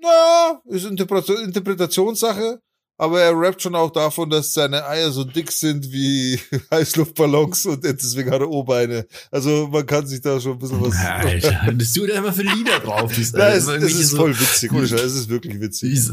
Na, 0.00 0.60
ist 0.66 0.86
Interpre- 0.86 1.42
Interpretationssache. 1.42 2.60
Aber 2.98 3.20
er 3.20 3.38
rappt 3.38 3.60
schon 3.62 3.74
auch 3.74 3.90
davon, 3.90 4.30
dass 4.30 4.52
seine 4.54 4.86
Eier 4.86 5.10
so 5.12 5.24
dick 5.24 5.52
sind 5.52 5.92
wie 5.92 6.40
Heißluftballons 6.70 7.66
und 7.66 7.84
deswegen 7.84 8.30
hat 8.30 8.40
er 8.40 8.48
O-Beine. 8.50 9.06
Also 9.30 9.68
man 9.70 9.84
kann 9.86 10.06
sich 10.06 10.20
da 10.22 10.40
schon 10.40 10.52
ein 10.52 10.58
bisschen 10.58 10.80
was. 10.82 10.96
Alter, 10.96 11.72
das 11.72 11.92
tut 11.92 12.08
er 12.08 12.18
immer 12.18 12.32
für 12.32 12.42
Lieder 12.42 12.80
drauf. 12.80 13.12
Das, 13.14 13.32
Ja, 13.32 13.48
es, 13.50 13.66
es 13.66 13.94
ist 13.94 14.10
so- 14.10 14.16
voll 14.16 14.38
witzig. 14.38 14.72
ohne 14.72 14.88
Scheiß, 14.88 15.00
Es 15.02 15.14
ist 15.14 15.28
wirklich 15.28 15.60
witzig. 15.60 15.90
Diese, 15.90 16.12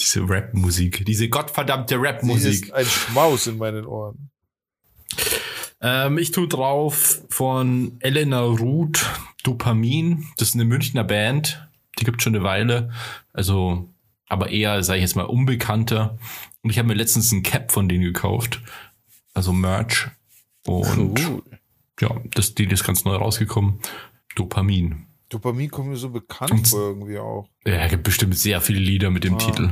diese 0.00 0.28
Rap-Musik, 0.28 1.04
diese 1.06 1.28
gottverdammte 1.28 1.96
Rap-Musik. 2.00 2.66
ist 2.66 2.72
ein 2.74 2.86
Schmaus 2.86 3.46
in 3.46 3.58
meinen 3.58 3.86
Ohren. 3.86 4.30
Ähm, 5.80 6.18
ich 6.18 6.30
tue 6.30 6.48
drauf 6.48 7.22
von 7.28 7.96
Elena 8.00 8.40
Ruth 8.42 9.04
Dopamin. 9.42 10.26
Das 10.36 10.48
ist 10.48 10.54
eine 10.54 10.64
Münchner 10.64 11.04
Band. 11.04 11.63
Die 11.98 12.04
gibt 12.04 12.22
schon 12.22 12.34
eine 12.34 12.44
Weile. 12.44 12.90
Also, 13.32 13.92
aber 14.28 14.50
eher, 14.50 14.82
sage 14.82 14.98
ich 14.98 15.02
jetzt 15.04 15.16
mal, 15.16 15.22
unbekannter. 15.24 16.18
Und 16.62 16.70
ich 16.70 16.78
habe 16.78 16.88
mir 16.88 16.94
letztens 16.94 17.30
ein 17.32 17.42
Cap 17.42 17.70
von 17.72 17.88
denen 17.88 18.02
gekauft. 18.04 18.60
Also 19.34 19.52
Merch. 19.52 20.08
Und 20.66 21.18
Cool. 21.20 21.42
ja, 22.00 22.10
das, 22.34 22.54
die 22.54 22.64
ist 22.64 22.84
ganz 22.84 23.04
neu 23.04 23.16
rausgekommen. 23.16 23.80
Dopamin. 24.34 25.06
Dopamin 25.28 25.70
kommt 25.70 25.88
mir 25.88 25.96
so 25.96 26.10
bekannt 26.10 26.50
Und- 26.52 26.68
vor 26.68 26.80
irgendwie 26.80 27.18
auch. 27.18 27.48
Ja, 27.66 27.74
es 27.84 27.90
gibt 27.90 28.02
bestimmt 28.04 28.36
sehr 28.36 28.60
viele 28.60 28.78
Lieder 28.80 29.10
mit 29.10 29.24
dem 29.24 29.34
Ah. 29.34 29.38
Titel. 29.38 29.70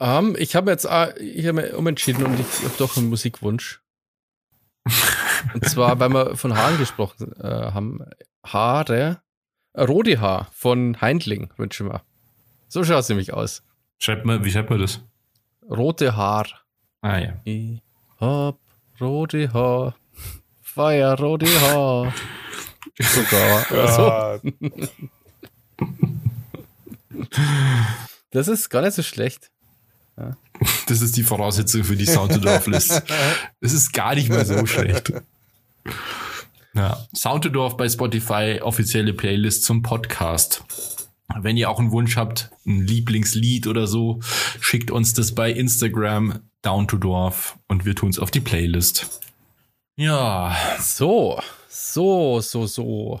Ähm, 0.00 0.34
ich 0.38 0.56
habe 0.56 0.70
jetzt 0.70 0.86
ah, 0.86 1.14
ich 1.18 1.46
hab 1.46 1.54
mir 1.54 1.76
umentschieden 1.78 2.24
und 2.26 2.38
ich 2.40 2.64
habe 2.64 2.74
doch 2.78 2.96
einen 2.96 3.08
Musikwunsch. 3.08 3.80
und 5.54 5.64
zwar, 5.68 5.98
weil 6.00 6.10
wir 6.10 6.36
von 6.36 6.56
Haaren 6.56 6.78
gesprochen 6.78 7.32
äh, 7.40 7.46
haben. 7.72 8.00
Haare. 8.44 9.22
Äh, 9.74 9.82
Rode 9.82 10.20
Haar 10.20 10.48
von 10.52 11.00
Heindling 11.00 11.52
wünschen 11.56 11.88
wir. 11.88 12.02
So 12.68 12.84
schaut 12.84 13.00
es 13.00 13.08
nämlich 13.08 13.32
aus. 13.32 13.62
Schreibt 13.98 14.24
mal, 14.24 14.44
wie 14.44 14.50
schreibt 14.50 14.70
man 14.70 14.80
das? 14.80 15.00
Rote 15.68 16.16
Haar. 16.16 16.46
Ah 17.02 17.18
ja. 17.18 17.34
Ich 17.44 17.80
hab 18.18 18.58
rote 19.00 19.52
Haar. 19.52 19.94
Feier 20.62 21.18
rote 21.18 21.46
Haar. 21.60 22.12
Sogar. 23.00 23.70
Also, 23.70 24.02
Ja, 24.02 24.40
das 28.30 28.48
ist 28.48 28.68
gar 28.70 28.82
nicht 28.82 28.94
so 28.94 29.02
schlecht. 29.02 29.50
Das 30.86 31.00
ist 31.00 31.16
die 31.16 31.22
Voraussetzung 31.22 31.82
für 31.84 31.96
die 31.96 32.06
Sound 32.06 32.44
Dorf 32.44 32.66
List. 32.66 33.02
Es 33.60 33.72
ist 33.72 33.92
gar 33.92 34.14
nicht 34.14 34.28
mal 34.28 34.44
so 34.44 34.64
schlecht. 34.66 35.12
Ja, 36.74 37.06
Sound 37.14 37.44
to 37.44 37.50
Dorf 37.50 37.76
bei 37.76 37.88
Spotify, 37.88 38.60
offizielle 38.60 39.12
Playlist 39.12 39.64
zum 39.64 39.82
Podcast. 39.82 40.64
Wenn 41.40 41.56
ihr 41.56 41.70
auch 41.70 41.78
einen 41.78 41.92
Wunsch 41.92 42.16
habt, 42.16 42.50
ein 42.66 42.86
Lieblingslied 42.86 43.66
oder 43.66 43.86
so, 43.86 44.20
schickt 44.60 44.90
uns 44.90 45.14
das 45.14 45.34
bei 45.34 45.50
Instagram 45.52 46.40
down 46.62 46.88
to 46.88 46.96
Dorf 46.96 47.58
und 47.68 47.84
wir 47.84 47.94
tun 47.94 48.10
es 48.10 48.18
auf 48.18 48.30
die 48.30 48.40
Playlist. 48.40 49.20
Ja, 49.96 50.56
So, 50.80 51.40
so, 51.68 52.40
so, 52.40 52.66
so. 52.66 53.20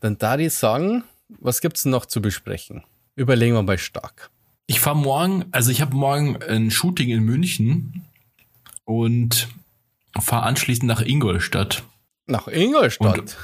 Dann 0.00 0.18
da 0.18 0.36
die 0.36 0.48
sagen, 0.48 1.04
was 1.28 1.60
gibt's 1.60 1.84
denn 1.84 1.92
noch 1.92 2.06
zu 2.06 2.20
besprechen? 2.20 2.82
Überlegen 3.14 3.54
wir 3.54 3.62
mal 3.62 3.78
stark. 3.78 4.30
ich 4.66 4.80
fahre 4.80 4.96
morgen, 4.96 5.44
also 5.52 5.70
ich 5.70 5.80
habe 5.80 5.94
morgen 5.96 6.42
ein 6.42 6.70
Shooting 6.70 7.08
in 7.10 7.22
München 7.24 8.04
und 8.84 9.48
fahre 10.18 10.44
anschließend 10.44 10.86
nach 10.86 11.00
Ingolstadt. 11.02 11.82
Nach 12.28 12.46
Ingolstadt. 12.46 13.18
Und- 13.18 13.36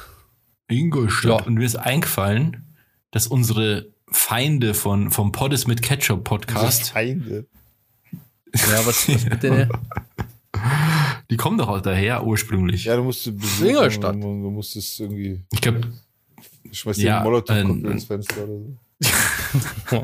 Ingolstadt. 0.68 1.40
Ja. 1.40 1.46
Und 1.46 1.54
mir 1.54 1.64
ist 1.64 1.76
eingefallen, 1.76 2.76
dass 3.10 3.26
unsere 3.26 3.92
Feinde 4.10 4.74
von, 4.74 5.10
vom 5.10 5.32
Poddes 5.32 5.66
mit 5.66 5.82
Ketchup 5.82 6.24
Podcast, 6.24 6.90
Feinde. 6.90 7.46
ja, 8.12 8.86
was, 8.86 9.08
was 9.08 9.24
bitte? 9.24 9.68
die 11.30 11.36
kommen 11.36 11.58
doch 11.58 11.68
aus 11.68 11.82
daher 11.82 12.24
ursprünglich. 12.24 12.84
Ja, 12.84 12.96
du 12.96 13.02
musst 13.02 13.24
besuchen. 13.24 13.68
Ingolstadt. 13.68 14.14
Du, 14.16 14.20
du 14.20 14.50
musst 14.50 14.76
es 14.76 15.00
irgendwie. 15.00 15.42
Ich 15.52 15.60
glaube, 15.60 15.80
Schmeißt 16.74 17.00
Ja, 17.00 17.04
dir 17.04 17.14
einen 17.16 17.24
molotow 17.24 17.56
ähm, 17.56 17.84
ins 17.86 18.04
Fenster 18.04 18.44
oder 18.44 18.58
so. 18.58 18.78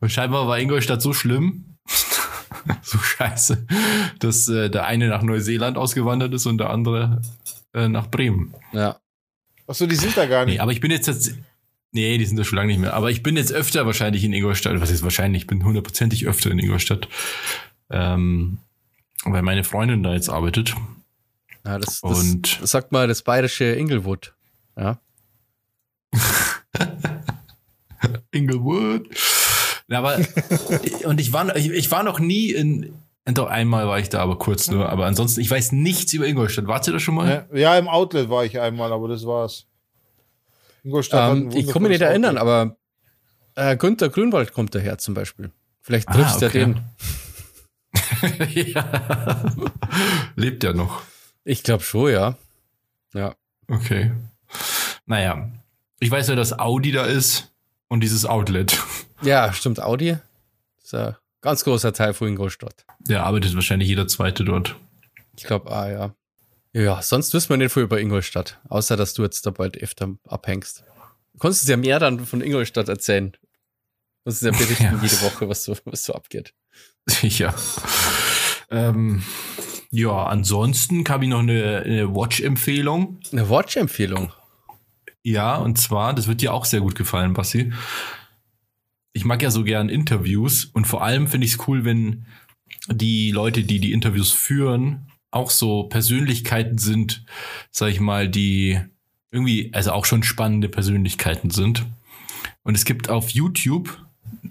und 0.00 0.10
scheinbar 0.10 0.46
war 0.46 0.58
Ingolstadt 0.58 1.02
so 1.02 1.12
schlimm, 1.12 1.76
so 2.82 2.98
scheiße, 2.98 3.66
dass 4.18 4.48
äh, 4.48 4.70
der 4.70 4.86
eine 4.86 5.08
nach 5.08 5.22
Neuseeland 5.22 5.76
ausgewandert 5.76 6.32
ist 6.34 6.46
und 6.46 6.58
der 6.58 6.70
andere 6.70 7.20
äh, 7.76 7.88
nach 7.88 8.08
Bremen. 8.10 8.54
Ja. 8.72 8.98
Achso, 9.68 9.86
die 9.86 9.94
sind 9.96 10.16
da 10.16 10.26
gar 10.26 10.44
Nee, 10.44 10.52
nicht. 10.52 10.60
aber 10.60 10.72
ich 10.72 10.80
bin 10.80 10.90
jetzt, 10.90 11.06
jetzt 11.06 11.34
nee, 11.92 12.16
die 12.18 12.24
sind 12.24 12.36
da 12.36 12.44
schon 12.44 12.56
lange 12.56 12.68
nicht 12.68 12.80
mehr, 12.80 12.94
aber 12.94 13.10
ich 13.10 13.22
bin 13.22 13.36
jetzt 13.36 13.52
öfter 13.52 13.84
wahrscheinlich 13.86 14.24
in 14.24 14.32
Ingolstadt, 14.32 14.80
was 14.80 14.90
ist 14.90 15.02
wahrscheinlich, 15.02 15.42
ich 15.42 15.46
bin 15.46 15.64
hundertprozentig 15.64 16.26
öfter 16.26 16.50
in 16.50 16.58
Ingolstadt, 16.58 17.08
ähm, 17.90 18.58
weil 19.24 19.42
meine 19.42 19.64
Freundin 19.64 20.02
da 20.02 20.14
jetzt 20.14 20.28
arbeitet 20.28 20.74
ja 21.64 21.78
das, 21.78 22.00
das, 22.00 22.18
und 22.18 22.60
das 22.62 22.70
sagt 22.70 22.92
mal 22.92 23.08
das 23.08 23.22
bayerische 23.22 23.64
Inglewood. 23.64 24.34
Ja. 24.76 25.00
Inglewood. 28.30 29.08
Ja, 29.88 29.98
aber 29.98 30.18
und 31.04 31.20
ich 31.20 31.32
war 31.32 31.54
ich, 31.56 31.70
ich 31.70 31.90
war 31.90 32.02
noch 32.02 32.18
nie 32.20 32.52
in 32.52 32.92
doch 33.34 33.46
einmal 33.48 33.86
war 33.88 33.98
ich 33.98 34.08
da, 34.08 34.20
aber 34.20 34.38
kurz 34.38 34.68
nur. 34.70 34.88
Aber 34.88 35.06
ansonsten, 35.06 35.40
ich 35.40 35.50
weiß 35.50 35.72
nichts 35.72 36.12
über 36.12 36.26
Ingolstadt. 36.26 36.66
Wart 36.68 36.86
ihr 36.86 36.92
da 36.92 37.00
schon 37.00 37.16
mal? 37.16 37.46
Ja, 37.52 37.58
ja, 37.58 37.78
im 37.78 37.88
Outlet 37.88 38.30
war 38.30 38.44
ich 38.44 38.60
einmal, 38.60 38.92
aber 38.92 39.08
das 39.08 39.26
war's. 39.26 39.66
Ingolstadt 40.84 41.22
hat 41.30 41.36
Ähm, 41.36 41.50
ich 41.50 41.66
kann 41.66 41.82
mich 41.82 41.90
nicht 41.90 42.00
wundervolles 42.00 42.00
erinnern, 42.02 42.38
Outlet. 42.38 42.76
aber 43.56 43.70
äh, 43.72 43.76
Günther 43.76 44.08
Grünwald 44.10 44.52
kommt 44.52 44.74
daher 44.74 44.98
zum 44.98 45.14
Beispiel. 45.14 45.50
Vielleicht 45.80 46.08
Ah, 46.08 46.12
triffst 46.14 46.42
du 46.42 46.46
okay. 46.46 46.60
ja 46.60 46.66
den. 46.66 46.82
ja. 48.72 49.54
Lebt 50.36 50.62
ja 50.64 50.72
noch. 50.72 51.02
Ich 51.44 51.62
glaube 51.62 51.82
schon, 51.82 52.12
ja. 52.12 52.36
Ja. 53.14 53.34
Okay. 53.68 54.12
Naja. 55.06 55.50
Ich 55.98 56.10
weiß 56.10 56.28
ja, 56.28 56.34
dass 56.36 56.58
Audi 56.58 56.92
da 56.92 57.04
ist 57.06 57.52
und 57.88 58.00
dieses 58.00 58.26
Outlet. 58.26 58.80
Ja, 59.22 59.52
stimmt, 59.52 59.80
Audi. 59.82 60.16
Das 60.76 60.84
ist 60.84 60.94
ein 60.94 61.16
ganz 61.46 61.62
großer 61.62 61.92
Teil 61.92 62.12
von 62.12 62.26
Ingolstadt. 62.26 62.84
Der 62.98 63.24
arbeitet 63.24 63.54
wahrscheinlich 63.54 63.88
jeder 63.88 64.08
Zweite 64.08 64.44
dort. 64.44 64.74
Ich 65.36 65.44
glaube, 65.44 65.70
ah 65.70 65.88
ja. 65.88 66.14
Ja, 66.72 67.00
sonst 67.00 67.32
wissen 67.34 67.50
wir 67.50 67.56
nicht 67.56 67.72
viel 67.72 67.84
über 67.84 68.00
Ingolstadt, 68.00 68.58
außer 68.68 68.96
dass 68.96 69.14
du 69.14 69.22
jetzt 69.22 69.46
da 69.46 69.50
bald 69.50 69.80
öfter 69.80 70.16
abhängst. 70.26 70.82
Du 71.34 71.38
konntest 71.38 71.68
ja 71.68 71.76
mehr 71.76 72.00
dann 72.00 72.26
von 72.26 72.40
Ingolstadt 72.40 72.88
erzählen. 72.88 73.30
Du 73.30 73.38
musst 74.24 74.42
ja 74.42 74.50
berichten 74.50 74.82
Ja. 74.84 74.98
jede 75.00 75.20
Woche, 75.22 75.48
was 75.48 75.62
so, 75.62 75.76
was 75.84 76.02
so 76.02 76.14
abgeht. 76.14 76.52
ja. 77.22 77.54
Ähm, 78.68 79.22
ja, 79.92 80.24
ansonsten 80.24 81.04
habe 81.08 81.24
ich 81.24 81.30
noch 81.30 81.38
eine, 81.38 81.82
eine 81.84 82.12
Watch-Empfehlung. 82.12 83.20
Eine 83.30 83.48
Watch-Empfehlung. 83.48 84.32
Ja, 85.22 85.54
und 85.54 85.78
zwar, 85.78 86.12
das 86.12 86.26
wird 86.26 86.40
dir 86.40 86.52
auch 86.52 86.64
sehr 86.64 86.80
gut 86.80 86.96
gefallen, 86.96 87.34
Bassi. 87.34 87.72
Ich 89.16 89.24
mag 89.24 89.40
ja 89.40 89.50
so 89.50 89.64
gern 89.64 89.88
Interviews 89.88 90.66
und 90.66 90.86
vor 90.86 91.02
allem 91.02 91.26
finde 91.26 91.46
ich 91.46 91.54
es 91.54 91.66
cool, 91.66 91.86
wenn 91.86 92.26
die 92.88 93.30
Leute, 93.30 93.62
die 93.64 93.80
die 93.80 93.92
Interviews 93.92 94.30
führen, 94.30 95.06
auch 95.30 95.48
so 95.48 95.84
Persönlichkeiten 95.84 96.76
sind, 96.76 97.24
sag 97.70 97.88
ich 97.88 97.98
mal, 97.98 98.28
die 98.28 98.78
irgendwie, 99.30 99.72
also 99.72 99.92
auch 99.92 100.04
schon 100.04 100.22
spannende 100.22 100.68
Persönlichkeiten 100.68 101.48
sind. 101.48 101.86
Und 102.62 102.74
es 102.74 102.84
gibt 102.84 103.08
auf 103.08 103.30
YouTube 103.30 103.98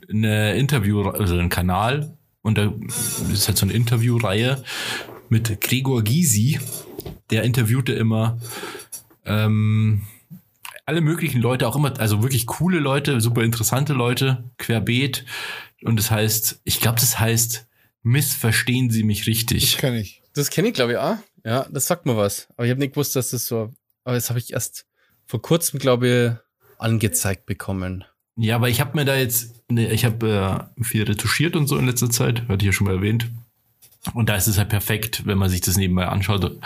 eine 0.10 0.56
Interview, 0.56 1.10
also 1.10 1.38
einen 1.38 1.50
Kanal 1.50 2.18
und 2.42 2.58
da 2.58 2.74
ist 3.32 3.48
halt 3.48 3.60
so 3.60 3.68
eine 3.68 3.74
Interviewreihe 3.74 4.64
mit 5.30 5.62
Gregor 5.62 6.04
Gysi. 6.04 6.60
Der 7.30 7.44
interviewte 7.44 7.94
immer 7.94 8.40
ähm, 9.26 10.02
alle 10.86 11.02
möglichen 11.02 11.42
Leute, 11.42 11.68
auch 11.68 11.76
immer, 11.76 12.00
also 12.00 12.22
wirklich 12.22 12.46
coole 12.46 12.80
Leute, 12.80 13.20
super 13.22 13.44
interessante 13.44 13.94
Leute, 13.94 14.50
querbeet. 14.58 15.26
Und 15.84 15.98
das 15.98 16.12
heißt, 16.12 16.62
ich 16.64 16.80
glaube, 16.80 17.00
das 17.00 17.20
heißt, 17.20 17.68
missverstehen 18.04 18.90
Sie 18.90 19.04
mich 19.04 19.20
Das 19.20 19.28
richtig. 19.28 19.78
kenne 19.78 20.00
ich. 20.00 20.22
Das 20.34 20.50
kenne 20.50 20.68
ich, 20.68 20.74
glaube 20.74 20.94
ich, 20.94 20.98
auch. 20.98 21.18
Ja, 21.44 21.68
das 21.72 21.88
sagt 21.88 22.06
mir 22.06 22.18
was. 22.18 22.48
Aber 22.56 22.66
ich 22.66 22.72
habe 22.72 22.80
nicht 22.80 22.94
gewusst, 22.94 23.16
dass 23.16 23.32
das 23.32 23.46
so. 23.46 23.74
Aber 24.04 24.16
das 24.16 24.30
habe 24.30 24.40
ich 24.40 24.54
erst 24.54 24.86
vor 25.26 25.42
kurzem, 25.42 25.80
glaube 25.80 26.08
ich, 26.08 26.80
angezeigt 26.80 27.46
bekommen. 27.46 28.04
Ja, 28.38 28.56
aber 28.58 28.70
ich 28.70 28.82
habe 28.82 28.98
mir 28.98 29.06
da 29.06 29.16
jetzt, 29.16 29.64
ne, 29.70 29.92
ich 29.92 30.06
habe 30.06 30.68
äh, 30.78 30.84
viel 30.84 31.04
retuschiert 31.04 31.56
und 31.56 31.68
so 31.68 31.78
in 31.78 31.86
letzter 31.86 32.10
Zeit, 32.10 32.48
hatte 32.48 32.58
ich 32.64 32.68
ja 32.68 32.74
schon 32.74 32.86
mal 32.88 32.96
erwähnt. 32.96 33.32
Und 34.14 34.30
da 34.30 34.36
ist 34.36 34.48
es 34.48 34.58
halt 34.58 34.70
perfekt, 34.70 35.26
wenn 35.26 35.38
man 35.38 35.50
sich 35.50 35.62
das 35.62 35.78
nebenbei 35.78 36.08
anschaut. 36.08 36.60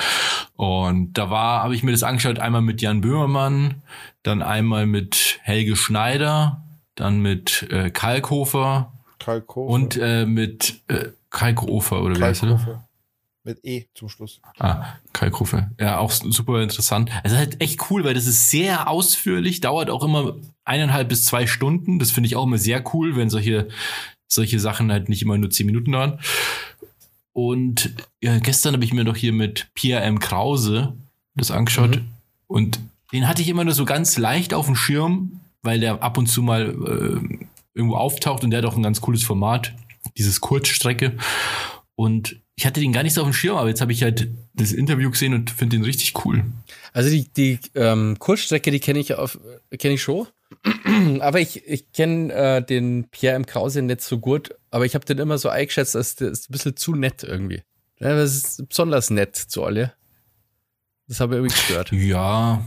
Und 0.56 1.14
da 1.14 1.30
war, 1.30 1.64
habe 1.64 1.76
ich 1.76 1.84
mir 1.84 1.92
das 1.92 2.04
angeschaut, 2.04 2.40
einmal 2.40 2.62
mit 2.62 2.82
Jan 2.82 3.02
Böhmermann, 3.02 3.82
dann 4.24 4.42
einmal 4.42 4.86
mit 4.86 5.40
Helge 5.44 5.76
Schneider, 5.76 6.64
dann 6.96 7.22
mit 7.22 7.68
äh, 7.72 7.90
Kalkhofer 7.92 8.92
Kalkofer. 9.20 9.72
und 9.72 9.98
äh, 9.98 10.26
mit 10.26 10.82
äh, 10.88 11.10
Kalkofer 11.30 12.02
oder 12.02 12.18
wie 12.18 12.24
heißt 12.24 12.44
er? 12.44 12.50
Kalkofer. 12.50 12.90
Mit 13.46 13.64
E 13.64 13.86
zum 13.94 14.10
Schluss. 14.10 14.42
Ah, 14.60 14.96
Kalkofe. 15.14 15.72
Ja, 15.80 16.00
auch 16.00 16.12
super 16.12 16.62
interessant. 16.62 17.10
Es 17.24 17.32
ist 17.32 17.38
halt 17.38 17.62
echt 17.62 17.90
cool, 17.90 18.04
weil 18.04 18.14
das 18.14 18.28
ist 18.28 18.50
sehr 18.50 18.90
ausführlich, 18.90 19.62
dauert 19.62 19.90
auch 19.90 20.04
immer 20.04 20.36
eineinhalb 20.66 21.08
bis 21.08 21.26
zwei 21.26 21.48
Stunden. 21.48 22.00
Das 22.00 22.12
finde 22.12 22.28
ich 22.28 22.36
auch 22.36 22.44
immer 22.44 22.58
sehr 22.58 22.84
cool, 22.94 23.16
wenn 23.16 23.30
solche, 23.30 23.70
solche 24.28 24.60
Sachen 24.60 24.92
halt 24.92 25.08
nicht 25.08 25.22
immer 25.22 25.38
nur 25.38 25.50
zehn 25.50 25.68
Minuten 25.68 25.94
dauern. 25.94 26.20
Und 27.34 27.94
ja, 28.22 28.40
gestern 28.40 28.74
habe 28.74 28.84
ich 28.84 28.94
mir 28.94 29.06
doch 29.06 29.16
hier 29.16 29.34
mit 29.34 29.68
Pia 29.74 30.00
M. 30.00 30.20
Krause 30.20 30.94
das 31.36 31.52
angeschaut. 31.52 31.98
Mhm. 31.98 32.08
Und 32.48 32.80
den 33.12 33.28
hatte 33.28 33.42
ich 33.42 33.48
immer 33.48 33.64
nur 33.64 33.74
so 33.74 33.86
ganz 33.86 34.18
leicht 34.18 34.54
auf 34.54 34.66
dem 34.66 34.76
Schirm, 34.76 35.40
weil 35.62 35.80
der 35.80 36.02
ab 36.04 36.18
und 36.18 36.28
zu 36.28 36.42
mal 36.42 36.70
äh, 36.70 37.48
irgendwo 37.74 37.96
auftaucht 37.96 38.44
und 38.44 38.52
der 38.52 38.60
hat 38.60 38.66
auch 38.66 38.76
ein 38.76 38.84
ganz 38.84 39.02
cooles 39.02 39.24
Format, 39.24 39.74
dieses 40.18 40.42
Kurzstrecke. 40.42 41.18
Und 41.96 42.38
ich 42.56 42.66
hatte 42.66 42.82
den 42.82 42.92
gar 42.92 43.04
nicht 43.04 43.14
so 43.14 43.22
auf 43.22 43.28
dem 43.28 43.34
Schirm, 43.34 43.58
aber 43.58 43.70
jetzt 43.70 43.82
habe 43.82 43.94
ich 43.94 44.04
halt 44.04 44.30
das 44.54 44.72
Interview 44.72 45.10
gesehen 45.10 45.34
und 45.34 45.50
finde 45.50 45.78
den 45.78 45.86
richtig 45.86 46.26
cool. 46.26 46.44
Also 46.94 47.10
die, 47.10 47.28
die 47.36 47.60
ähm, 47.76 48.18
Kurzstrecke, 48.20 48.72
die 48.72 48.80
kenne 48.80 49.00
ich 49.00 49.14
auf 49.14 49.40
kenne 49.78 49.96
ich 49.96 50.02
schon. 50.02 50.28
aber 51.22 51.40
ich, 51.40 51.66
ich 51.68 51.92
kenne 51.92 52.34
äh, 52.34 52.62
den 52.64 53.08
Pierre 53.10 53.36
M. 53.36 53.46
Krause 53.46 53.82
nicht 53.82 54.02
so 54.02 54.20
gut, 54.20 54.56
aber 54.72 54.86
ich 54.86 54.96
habe 54.96 55.06
den 55.06 55.18
immer 55.18 55.38
so 55.38 55.50
eingeschätzt, 55.50 55.96
als 55.96 56.16
der 56.16 56.30
ist 56.30 56.50
ein 56.50 56.54
bisschen 56.54 56.76
zu 56.76 56.96
nett 56.96 57.24
irgendwie. 57.24 57.64
Ja, 58.00 58.16
das 58.16 58.34
ist 58.36 58.70
besonders 58.70 59.10
nett 59.10 59.36
zu 59.36 59.64
alle. 59.64 59.94
Das 61.08 61.20
habe 61.20 61.36
ich 61.36 61.38
irgendwie 61.40 61.56
gestört. 61.56 61.92
Ja. 61.94 62.64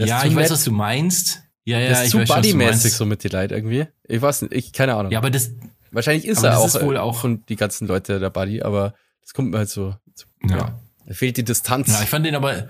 Ja, 0.00 0.24
ich 0.24 0.30
weiß, 0.34 0.42
nett. 0.42 0.50
was 0.52 0.64
du 0.64 0.70
meinst. 0.70 1.42
Ja, 1.64 1.80
ja, 1.80 1.88
das 1.90 1.98
ist 2.00 2.04
ich 2.06 2.10
zu 2.12 2.18
weiß, 2.18 2.28
was 2.28 2.36
du 2.36 2.42
buddymäßig 2.42 2.92
so 2.92 3.04
mit 3.04 3.24
die 3.24 3.28
Leute 3.28 3.54
irgendwie. 3.54 3.86
Ich 4.04 4.22
weiß 4.22 4.42
nicht, 4.42 4.54
ich 4.54 4.72
keine 4.72 4.94
Ahnung. 4.94 5.10
Ja, 5.10 5.18
aber 5.18 5.30
das, 5.30 5.50
Wahrscheinlich 5.90 6.26
ist 6.26 6.42
er 6.42 6.58
auch, 6.58 6.66
ist 6.66 6.80
wohl 6.82 6.96
auch- 6.96 7.18
von 7.18 7.44
die 7.46 7.56
ganzen 7.56 7.88
Leute 7.88 8.20
der 8.20 8.30
Buddy, 8.30 8.62
aber 8.62 8.94
das 9.22 9.32
kommt 9.34 9.50
mir 9.50 9.58
halt 9.58 9.70
so. 9.70 9.94
so 10.14 10.26
Ja. 10.48 10.56
ja. 10.56 10.80
Da 11.06 11.14
fehlt 11.14 11.36
die 11.36 11.44
Distanz. 11.44 11.88
Ja, 11.88 12.02
ich 12.02 12.08
fand 12.10 12.26
den 12.26 12.34
aber 12.34 12.68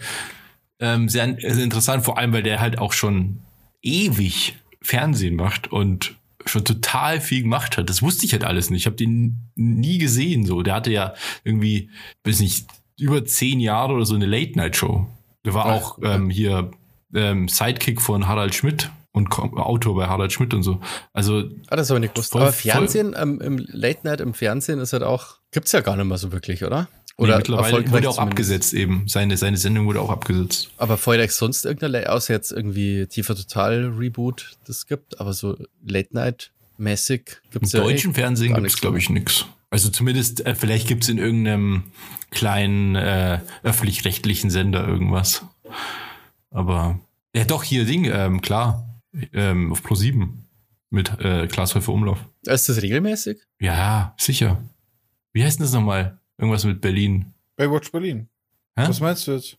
ähm, 0.79 1.09
sehr, 1.09 1.37
sehr 1.41 1.65
interessant, 1.65 2.05
vor 2.05 2.19
allem, 2.19 2.33
weil 2.33 2.43
der 2.45 2.61
halt 2.61 2.79
auch 2.79 2.93
schon 2.93 3.41
ewig 3.83 4.57
Fernsehen 4.83 5.37
macht 5.37 5.71
und 5.73 6.15
schon 6.47 6.65
total 6.65 7.21
viel 7.21 7.43
gemacht 7.43 7.77
hat. 7.77 7.91
Das 7.91 8.01
wusste 8.03 8.25
ich 8.25 8.33
halt 8.33 8.45
alles 8.45 8.71
nicht. 8.71 8.83
Ich 8.83 8.87
habe 8.87 8.97
den 8.97 9.51
nie 9.55 9.99
gesehen. 9.99 10.47
So, 10.47 10.63
der 10.63 10.75
hatte 10.75 10.91
ja 10.91 11.15
irgendwie, 11.45 11.91
weiß 12.25 12.41
nicht, 12.41 12.67
über 12.99 13.25
zehn 13.25 13.61
Jahre 13.61 13.93
oder 13.93 14.07
so 14.07 14.15
eine 14.15 14.27
Late-Night-Show. 14.27 15.07
Der 15.45 15.55
war 15.55 15.67
Ach, 15.67 15.73
auch 15.75 15.99
ähm, 16.03 16.31
hier 16.31 16.71
ähm, 17.15 17.49
Sidekick 17.49 18.01
von 18.01 18.27
Harald 18.29 18.55
Schmidt 18.55 18.91
und 19.13 19.31
Autor 19.33 19.95
bei 19.97 20.07
Harald 20.07 20.33
Schmidt 20.33 20.55
und 20.55 20.63
so. 20.63 20.81
Also 21.13 21.45
Ah, 21.69 21.77
das 21.77 21.91
habe 21.91 21.99
ich 21.99 22.03
nicht 22.03 22.15
gewusst. 22.15 22.33
Voll- 22.33 22.43
Aber 22.43 22.53
Fernsehen, 22.53 23.15
ähm, 23.19 23.41
im 23.41 23.59
Late 23.59 24.01
Night 24.05 24.21
im 24.21 24.33
Fernsehen 24.35 24.79
ist 24.79 24.93
halt 24.93 25.03
auch, 25.03 25.37
gibt's 25.53 25.73
ja 25.73 25.81
gar 25.81 25.97
nicht 25.97 26.07
mehr 26.07 26.19
so 26.19 26.33
wirklich, 26.33 26.65
oder? 26.65 26.89
Oder 27.19 27.33
nee, 27.33 27.39
mittlerweile 27.39 27.73
wurde 27.91 28.09
auch 28.09 28.15
zumindest. 28.15 28.19
abgesetzt 28.21 28.75
eben. 28.75 29.09
Seine, 29.09 29.37
seine 29.37 29.57
Sendung 29.57 29.87
wurde 29.87 30.01
auch 30.01 30.11
abgesetzt. 30.11 30.71
Aber 30.77 30.97
vorher 30.97 31.29
sonst 31.29 31.65
irgendeine, 31.65 31.93
Late- 31.99 32.13
außer 32.13 32.33
jetzt 32.33 32.53
irgendwie 32.53 33.07
Tiefer 33.07 33.35
Total 33.35 33.87
Reboot, 33.87 34.57
das 34.67 34.87
gibt, 34.87 35.21
aber 35.21 35.33
so 35.33 35.57
Late 35.85 36.15
Night 36.15 36.53
mäßig 36.77 37.41
Im 37.47 37.51
gibt's 37.51 37.73
ja 37.73 37.81
deutschen 37.81 38.13
eh 38.13 38.15
Fernsehen 38.15 38.49
gibt 38.55 38.59
es, 38.59 38.63
nichts 38.63 38.81
glaube 38.81 38.99
ich, 38.99 39.11
nix. 39.11 39.47
Also 39.71 39.91
zumindest, 39.91 40.47
äh, 40.47 40.55
vielleicht 40.55 40.87
gibt 40.87 41.03
es 41.03 41.09
in 41.11 41.19
irgendeinem 41.19 41.85
kleinen 42.31 42.95
äh, 42.95 43.41
öffentlich-rechtlichen 43.65 44.49
Sender 44.51 44.87
irgendwas. 44.87 45.43
Aber 46.51 47.01
ja, 47.35 47.45
doch, 47.45 47.65
hier 47.65 47.85
Ding, 47.85 48.05
ähm, 48.05 48.41
klar. 48.41 48.85
Ähm, 49.33 49.73
auf 49.73 49.85
Pro7 49.85 50.29
mit 50.91 51.19
äh, 51.21 51.49
Klaas 51.49 51.75
Häufer 51.75 51.93
Umlauf. 51.93 52.19
Ist 52.47 52.69
das 52.69 52.81
regelmäßig? 52.81 53.39
Ja, 53.59 54.15
sicher. 54.19 54.63
Wie 55.33 55.43
heißt 55.43 55.59
denn 55.59 55.65
das 55.67 55.73
nochmal? 55.73 56.19
Irgendwas 56.39 56.65
mit 56.65 56.81
Berlin. 56.81 57.35
Baywatch 57.57 57.91
Berlin. 57.93 58.29
Hä? 58.77 58.85
Was 58.89 59.01
meinst 59.01 59.27
du 59.27 59.33
jetzt? 59.33 59.59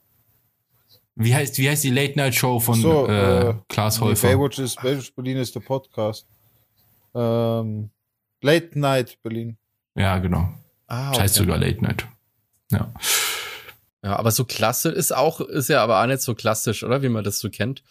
Wie 1.16 1.36
heißt, 1.36 1.58
wie 1.58 1.70
heißt 1.70 1.84
die 1.84 1.90
Late-Night-Show 1.90 2.60
von 2.62 2.80
So, 2.82 3.06
äh, 3.08 3.50
äh, 3.50 3.56
Klaas 3.68 4.00
Häufer? 4.00 4.30
Baywatch, 4.30 4.60
ist, 4.60 4.82
Baywatch 4.82 5.14
Berlin 5.14 5.38
ist 5.38 5.54
der 5.54 5.60
Podcast. 5.60 6.26
Ähm, 7.14 7.90
Late 8.42 8.80
Night 8.80 9.18
Berlin. 9.22 9.58
ja, 9.96 10.18
genau. 10.20 10.54
Ah, 10.88 11.12
Das 11.12 11.20
heißt 11.20 11.36
sogar 11.36 11.58
Late 11.58 11.84
Night. 11.84 12.08
Ja. 12.72 12.92
Ja, 14.02 14.16
aber 14.16 14.32
so 14.32 14.46
klassisch 14.46 14.94
ist 14.96 15.14
auch, 15.14 15.42
ist 15.42 15.68
ja 15.68 15.84
aber 15.84 16.02
auch 16.02 16.06
nicht 16.08 16.22
so 16.22 16.34
klassisch, 16.34 16.84
oder? 16.84 17.02
Wie 17.02 17.10
man 17.10 17.24
das 17.26 17.40
so 17.40 17.50
kennt. 17.50 17.84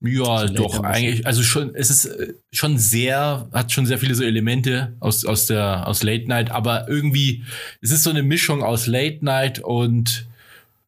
Ja, 0.00 0.46
So 0.46 0.54
doch, 0.54 0.80
eigentlich, 0.84 1.26
also 1.26 1.42
schon, 1.42 1.74
es 1.74 1.90
ist 1.90 2.06
äh, 2.06 2.34
schon 2.52 2.78
sehr, 2.78 3.48
hat 3.52 3.72
schon 3.72 3.86
sehr 3.86 3.98
viele 3.98 4.14
so 4.14 4.22
Elemente 4.22 4.96
aus, 5.00 5.24
aus 5.24 5.46
der, 5.46 5.88
aus 5.88 6.02
Late 6.02 6.28
Night, 6.28 6.50
aber 6.50 6.88
irgendwie, 6.88 7.44
es 7.80 7.90
ist 7.90 8.04
so 8.04 8.10
eine 8.10 8.22
Mischung 8.22 8.62
aus 8.62 8.86
Late 8.86 9.24
Night 9.24 9.58
und 9.58 10.26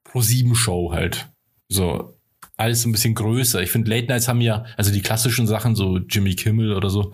Pro-7 0.05 0.55
Show 0.55 0.93
halt. 0.93 1.27
So, 1.69 2.15
alles 2.57 2.83
so 2.83 2.89
ein 2.89 2.93
bisschen 2.93 3.15
größer. 3.15 3.63
Ich 3.63 3.71
finde, 3.71 3.91
Late 3.91 4.07
Nights 4.07 4.29
haben 4.29 4.41
ja, 4.41 4.65
also 4.77 4.93
die 4.93 5.03
klassischen 5.03 5.47
Sachen, 5.47 5.75
so 5.75 5.99
Jimmy 5.99 6.35
Kimmel 6.37 6.73
oder 6.73 6.91
so, 6.91 7.13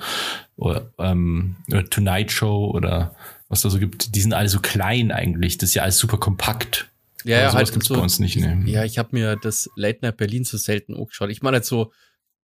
oder, 0.56 0.90
ähm, 0.98 1.56
oder 1.68 1.88
Tonight 1.88 2.30
Show 2.30 2.72
oder 2.74 3.14
was 3.48 3.62
da 3.62 3.70
so 3.70 3.78
gibt, 3.78 4.14
die 4.14 4.20
sind 4.20 4.34
alle 4.34 4.48
so 4.48 4.58
klein 4.60 5.12
eigentlich. 5.12 5.56
Das 5.56 5.70
ist 5.70 5.74
ja 5.74 5.82
alles 5.82 5.98
super 5.98 6.18
kompakt. 6.18 6.88
Ja, 7.26 7.40
ja, 7.40 7.52
halt 7.52 7.72
gibt's 7.72 7.88
so, 7.88 7.94
bei 7.94 8.00
uns 8.00 8.20
nicht, 8.20 8.36
ne? 8.36 8.62
Ja, 8.66 8.84
ich 8.84 8.98
habe 8.98 9.08
mir 9.12 9.36
das 9.36 9.68
Late 9.74 9.98
Night 10.02 10.16
Berlin 10.16 10.44
so 10.44 10.56
selten 10.56 10.94
angeschaut. 10.94 11.30
Ich 11.30 11.42
meine 11.42 11.56
jetzt 11.56 11.68
so, 11.68 11.92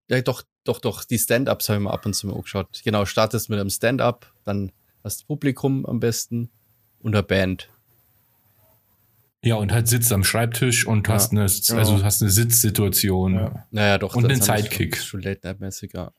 ja 0.09 0.20
doch, 0.22 0.43
doch, 0.64 0.80
doch, 0.80 1.05
die 1.05 1.18
Stand-Ups 1.18 1.68
habe 1.68 1.78
ich 1.78 1.85
mir 1.85 1.93
ab 1.93 2.05
und 2.05 2.14
zu 2.14 2.26
mal 2.26 2.35
angeschaut. 2.35 2.80
Genau, 2.85 3.05
startest 3.05 3.49
mit 3.49 3.61
einem 3.61 3.70
Stand-Up, 3.70 4.33
dann 4.43 4.72
hast 5.05 5.22
du 5.22 5.26
Publikum 5.26 5.87
am 5.87 6.01
besten 6.01 6.51
und 6.99 7.14
eine 7.14 7.22
Band. 7.22 7.68
Ja, 9.45 9.55
und 9.57 9.72
halt 9.72 9.87
sitzt 9.87 10.12
am 10.12 10.24
Schreibtisch 10.24 10.87
und 10.87 11.07
Ja, 11.07 11.14
hast 11.14 11.30
eine, 11.33 11.47
genau. 11.47 11.78
also 11.78 12.03
hast 12.03 12.22
eine 12.22 12.30
Sitzsituation. 12.30 13.35
Ja. 13.35 13.66
Naja, 13.70 13.99
doch. 13.99 14.16
Und 14.16 14.30
ich 14.30 14.43
Sidekick. 14.43 14.97
Schon, 14.97 15.20
schon 15.20 15.22
Late 15.22 15.41
Night-mäßig, 15.47 15.93
ja. 15.95 16.12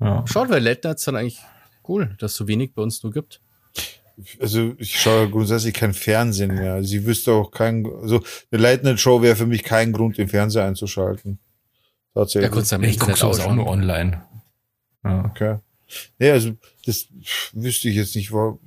Ja. 0.00 0.24
Schaut, 0.26 0.50
weil 0.50 0.62
Late 0.62 0.86
Nights 0.88 1.04
dann 1.04 1.16
eigentlich 1.16 1.40
cool, 1.88 2.16
dass 2.18 2.32
es 2.32 2.36
so 2.36 2.48
wenig 2.48 2.74
bei 2.74 2.82
uns 2.82 3.02
nur 3.02 3.12
gibt. 3.12 3.40
Also 4.40 4.74
ich 4.78 4.98
schaue 4.98 5.28
grundsätzlich 5.28 5.74
kein 5.74 5.92
Fernsehen 5.92 6.54
mehr. 6.54 6.74
Also 6.74 6.96
ich 6.96 7.04
wüsste 7.04 7.32
auch 7.32 7.50
kein, 7.50 7.86
also 7.86 8.22
eine 8.50 8.62
Late 8.62 8.84
Night 8.84 9.00
Show 9.00 9.22
wäre 9.22 9.36
für 9.36 9.46
mich 9.46 9.64
kein 9.64 9.92
Grund, 9.92 10.18
den 10.18 10.28
Fernseher 10.28 10.64
einzuschalten. 10.64 11.38
Ja, 12.14 12.22
Tatsächlich. 12.22 12.50
kurz 12.52 12.72
am 12.72 12.82
Ich 12.84 12.98
gucke 12.98 13.16
sowas 13.16 13.40
auch 13.40 13.54
nur 13.54 13.66
online. 13.66 14.22
Ja. 15.02 15.24
Okay. 15.24 15.56
Nee, 16.18 16.30
also 16.30 16.52
das 16.86 17.06
wüsste 17.52 17.88
ich 17.88 17.96
jetzt 17.96 18.14
nicht. 18.14 18.32
War 18.32 18.58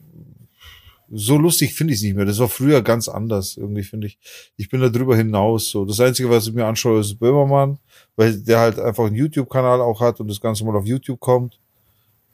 so 1.09 1.37
lustig 1.37 1.73
finde 1.73 1.93
ich 1.93 1.99
es 1.99 2.03
nicht 2.03 2.15
mehr. 2.15 2.25
Das 2.25 2.39
war 2.39 2.49
früher 2.49 2.81
ganz 2.81 3.07
anders 3.07 3.55
irgendwie 3.55 3.83
finde 3.83 4.07
ich. 4.07 4.19
Ich 4.57 4.69
bin 4.69 4.81
da 4.81 4.89
drüber 4.89 5.15
hinaus. 5.15 5.69
So 5.69 5.85
das 5.85 5.99
einzige, 5.99 6.29
was 6.29 6.47
ich 6.47 6.53
mir 6.53 6.65
anschaue, 6.65 6.99
ist 6.99 7.17
Böhmermann, 7.17 7.79
weil 8.15 8.37
der 8.41 8.59
halt 8.59 8.79
einfach 8.79 9.05
einen 9.05 9.15
YouTube-Kanal 9.15 9.81
auch 9.81 10.01
hat 10.01 10.19
und 10.19 10.27
das 10.27 10.41
Ganze 10.41 10.65
mal 10.65 10.75
auf 10.75 10.85
YouTube 10.85 11.19
kommt. 11.19 11.59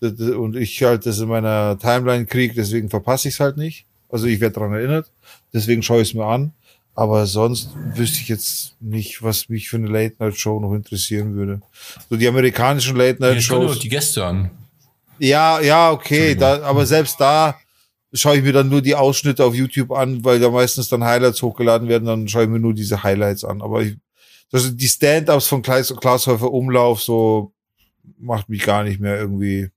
Und 0.04 0.56
ich 0.56 0.84
halt 0.84 1.06
das 1.06 1.20
in 1.20 1.30
meiner 1.30 1.78
Timeline 1.80 2.26
kriege, 2.26 2.54
deswegen 2.54 2.90
verpasse 2.90 3.30
ich 3.30 3.36
es 3.36 3.40
halt 3.40 3.58
nicht. 3.58 3.86
Also 4.10 4.28
ich 4.28 4.40
werde 4.42 4.56
daran 4.56 4.74
erinnert. 4.74 5.12
Deswegen 5.54 5.82
schaue 5.82 6.02
ich 6.02 6.10
es 6.10 6.14
mir 6.14 6.26
an. 6.26 6.54
Aber 6.96 7.26
sonst 7.26 7.72
wüsste 7.96 8.20
ich 8.20 8.30
jetzt 8.30 8.76
nicht, 8.80 9.24
was 9.24 9.50
mich 9.50 9.68
für 9.70 9.78
eine 9.78 9.88
Late-Night-Show 9.88 10.60
noch 10.60 10.74
interessieren 10.76 11.34
würde. 11.34 11.62
So 12.10 12.16
die 12.18 12.28
amerikanischen 12.28 12.96
Ja, 12.96 13.06
Late-Night-Shows. 13.06 13.74
doch 13.74 13.82
die 13.82 13.90
Gäste 13.90 14.24
an. 14.24 14.52
Ja, 15.18 15.60
ja, 15.60 15.92
okay, 15.92 16.36
da, 16.36 16.62
aber 16.62 16.86
selbst 16.86 17.20
da 17.20 17.56
schaue 18.14 18.38
ich 18.38 18.44
mir 18.44 18.54
dann 18.54 18.70
nur 18.70 18.82
die 18.82 18.94
Ausschnitte 18.94 19.44
auf 19.44 19.56
YouTube 19.56 19.92
an, 19.92 20.24
weil 20.24 20.40
da 20.40 20.50
meistens 20.52 20.88
dann 20.88 21.04
Highlights 21.04 21.42
hochgeladen 21.42 21.88
werden, 21.88 22.06
dann 22.06 22.28
schaue 22.28 22.44
ich 22.44 22.50
mir 22.50 22.60
nur 22.60 22.74
diese 22.76 23.02
Highlights 23.02 23.44
an. 23.44 23.62
Aber 23.64 23.82
ich, 23.82 23.96
also 24.52 24.70
die 24.70 24.88
Stand-ups 24.88 25.48
von 25.48 25.64
Klaas, 25.64 25.96
Glashäufer 25.96 26.52
Umlauf, 26.52 27.02
so 27.02 27.54
macht 28.20 28.50
mich 28.50 28.64
gar 28.64 28.84
nicht 28.84 29.00
mehr 29.00 29.18
irgendwie, 29.18 29.72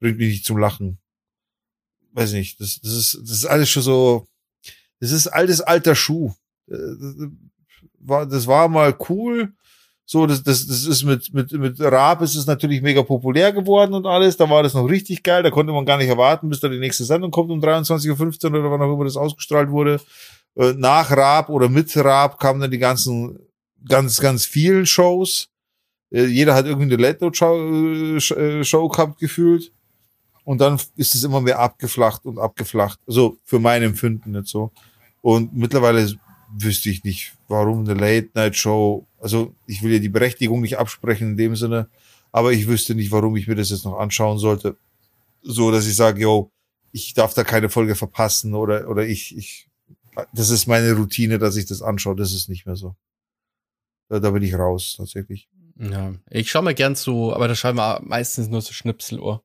bringt 0.00 0.18
mich 0.18 0.28
nicht 0.28 0.44
zum 0.44 0.58
Lachen. 0.58 0.98
Weiß 2.12 2.32
nicht, 2.32 2.60
das, 2.60 2.80
das 2.80 2.92
ist, 2.92 3.14
das 3.22 3.30
ist 3.30 3.46
alles 3.46 3.68
schon 3.68 3.82
so, 3.82 4.26
das 5.00 5.12
ist 5.12 5.26
altes 5.28 5.60
alter 5.60 5.94
Schuh. 5.94 6.32
Äh, 6.70 6.76
Das 8.00 8.46
war, 8.46 8.68
mal 8.68 8.96
cool. 9.08 9.52
So, 10.10 10.26
das, 10.26 10.42
das, 10.42 10.66
das 10.66 10.86
ist 10.86 11.02
mit, 11.04 11.34
mit, 11.34 11.52
mit 11.52 11.78
Raab 11.80 12.22
ist 12.22 12.34
es 12.34 12.46
natürlich 12.46 12.80
mega 12.80 13.02
populär 13.02 13.52
geworden 13.52 13.92
und 13.92 14.06
alles. 14.06 14.38
Da 14.38 14.48
war 14.48 14.62
das 14.62 14.72
noch 14.72 14.88
richtig 14.88 15.22
geil. 15.22 15.42
Da 15.42 15.50
konnte 15.50 15.72
man 15.72 15.84
gar 15.84 15.98
nicht 15.98 16.08
erwarten, 16.08 16.48
bis 16.48 16.60
da 16.60 16.68
die 16.68 16.78
nächste 16.78 17.04
Sendung 17.04 17.30
kommt 17.30 17.50
um 17.50 17.60
23.15 17.60 18.44
Uhr 18.46 18.50
oder 18.60 18.70
wann 18.70 18.80
auch 18.80 18.94
immer 18.94 19.04
das 19.04 19.18
ausgestrahlt 19.18 19.70
wurde. 19.70 20.00
Äh, 20.56 20.72
Nach 20.72 21.10
Raab 21.10 21.50
oder 21.50 21.68
mit 21.68 21.94
Raab 21.94 22.40
kamen 22.40 22.60
dann 22.60 22.70
die 22.70 22.78
ganzen, 22.78 23.38
ganz, 23.86 24.18
ganz 24.18 24.46
vielen 24.46 24.86
Shows. 24.86 25.50
Äh, 26.10 26.24
Jeder 26.24 26.54
hat 26.54 26.64
irgendwie 26.64 26.94
eine 26.94 26.96
Late-Show 27.02 28.88
gehabt 28.88 29.18
gefühlt. 29.18 29.72
Und 30.48 30.62
dann 30.62 30.80
ist 30.96 31.14
es 31.14 31.24
immer 31.24 31.42
mehr 31.42 31.58
abgeflacht 31.58 32.24
und 32.24 32.38
abgeflacht. 32.38 32.98
Also 33.06 33.36
für 33.44 33.58
mein 33.58 33.82
Empfinden 33.82 34.30
nicht 34.30 34.46
so. 34.46 34.72
Und 35.20 35.54
mittlerweile 35.54 36.10
wüsste 36.56 36.88
ich 36.88 37.04
nicht, 37.04 37.34
warum 37.48 37.80
eine 37.80 37.92
Late-Night-Show, 37.92 39.06
also 39.20 39.54
ich 39.66 39.82
will 39.82 39.92
ja 39.92 39.98
die 39.98 40.08
Berechtigung 40.08 40.62
nicht 40.62 40.78
absprechen 40.78 41.32
in 41.32 41.36
dem 41.36 41.54
Sinne, 41.54 41.90
aber 42.32 42.52
ich 42.52 42.66
wüsste 42.66 42.94
nicht, 42.94 43.10
warum 43.10 43.36
ich 43.36 43.46
mir 43.46 43.56
das 43.56 43.68
jetzt 43.68 43.84
noch 43.84 43.98
anschauen 43.98 44.38
sollte. 44.38 44.78
So, 45.42 45.70
dass 45.70 45.86
ich 45.86 45.96
sage, 45.96 46.22
yo, 46.22 46.50
ich 46.92 47.12
darf 47.12 47.34
da 47.34 47.44
keine 47.44 47.68
Folge 47.68 47.94
verpassen 47.94 48.54
oder, 48.54 48.88
oder 48.88 49.06
ich, 49.06 49.36
ich 49.36 49.68
das 50.32 50.48
ist 50.48 50.66
meine 50.66 50.94
Routine, 50.94 51.38
dass 51.38 51.56
ich 51.56 51.66
das 51.66 51.82
anschaue. 51.82 52.16
Das 52.16 52.32
ist 52.32 52.48
nicht 52.48 52.64
mehr 52.64 52.76
so. 52.76 52.96
Da, 54.08 54.18
da 54.18 54.30
bin 54.30 54.42
ich 54.42 54.54
raus, 54.54 54.94
tatsächlich. 54.96 55.46
Ja, 55.78 56.14
ich 56.30 56.50
schaue 56.50 56.62
mir 56.62 56.74
gern 56.74 56.94
so, 56.94 57.34
aber 57.34 57.48
da 57.48 57.54
schauen 57.54 57.76
wir 57.76 58.00
meistens 58.02 58.48
nur 58.48 58.62
so 58.62 58.72
Schnipseluhr. 58.72 59.42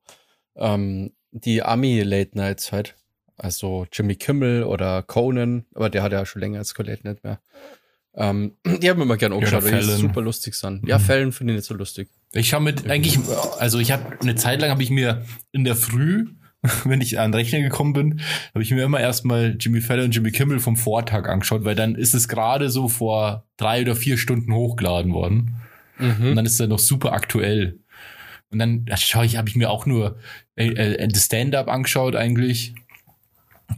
Ähm, 0.56 1.12
die 1.32 1.62
Ami-Late 1.62 2.36
Nights 2.36 2.72
halt. 2.72 2.96
Also 3.36 3.86
Jimmy 3.92 4.14
Kimmel 4.14 4.62
oder 4.62 5.02
Conan, 5.02 5.64
aber 5.74 5.90
der 5.90 6.02
hat 6.04 6.12
ja 6.12 6.24
schon 6.24 6.40
länger 6.40 6.58
als 6.60 6.76
Late 6.78 7.00
Night 7.02 7.24
mehr. 7.24 7.40
Ähm, 8.14 8.52
die 8.64 8.88
haben 8.88 8.98
wir 8.98 9.02
immer 9.04 9.16
gern 9.16 9.32
angeschaut, 9.32 9.64
weil 9.64 9.80
die 9.80 9.86
super 9.86 10.22
lustig 10.22 10.54
sind. 10.54 10.86
Ja, 10.86 10.98
Mhm. 10.98 11.02
Fällen 11.02 11.32
finde 11.32 11.52
ich 11.52 11.56
nicht 11.58 11.66
so 11.66 11.74
lustig. 11.74 12.08
Ich 12.32 12.48
schaue 12.48 12.60
mit 12.60 12.88
eigentlich, 12.88 13.18
also 13.58 13.78
ich 13.80 13.90
habe 13.92 14.18
eine 14.20 14.34
Zeit 14.36 14.60
lang 14.60 14.70
habe 14.70 14.82
ich 14.82 14.90
mir 14.90 15.24
in 15.52 15.64
der 15.64 15.74
Früh, 15.74 16.26
wenn 16.84 17.00
ich 17.00 17.18
an 17.18 17.32
den 17.32 17.38
Rechner 17.40 17.60
gekommen 17.60 17.92
bin, 17.92 18.20
habe 18.54 18.62
ich 18.62 18.70
mir 18.70 18.84
immer 18.84 19.00
erstmal 19.00 19.56
Jimmy 19.58 19.80
Fallon 19.80 20.06
und 20.06 20.14
Jimmy 20.14 20.30
Kimmel 20.30 20.60
vom 20.60 20.76
Vortag 20.76 21.28
angeschaut, 21.28 21.64
weil 21.64 21.74
dann 21.74 21.96
ist 21.96 22.14
es 22.14 22.28
gerade 22.28 22.70
so 22.70 22.88
vor 22.88 23.46
drei 23.56 23.82
oder 23.82 23.96
vier 23.96 24.16
Stunden 24.16 24.54
hochgeladen 24.54 25.12
worden. 25.12 25.56
Und 25.98 26.18
Mhm. 26.20 26.34
dann 26.36 26.46
ist 26.46 26.58
er 26.60 26.66
noch 26.68 26.78
super 26.80 27.12
aktuell. 27.12 27.78
Und 28.54 28.60
dann 28.60 28.86
schaue 28.96 29.26
ich, 29.26 29.36
habe 29.36 29.48
ich 29.48 29.56
mir 29.56 29.68
auch 29.68 29.84
nur 29.84 30.16
äh, 30.54 30.68
äh, 30.68 31.08
das 31.08 31.24
Stand-up 31.24 31.66
angeschaut 31.68 32.14
eigentlich. 32.14 32.72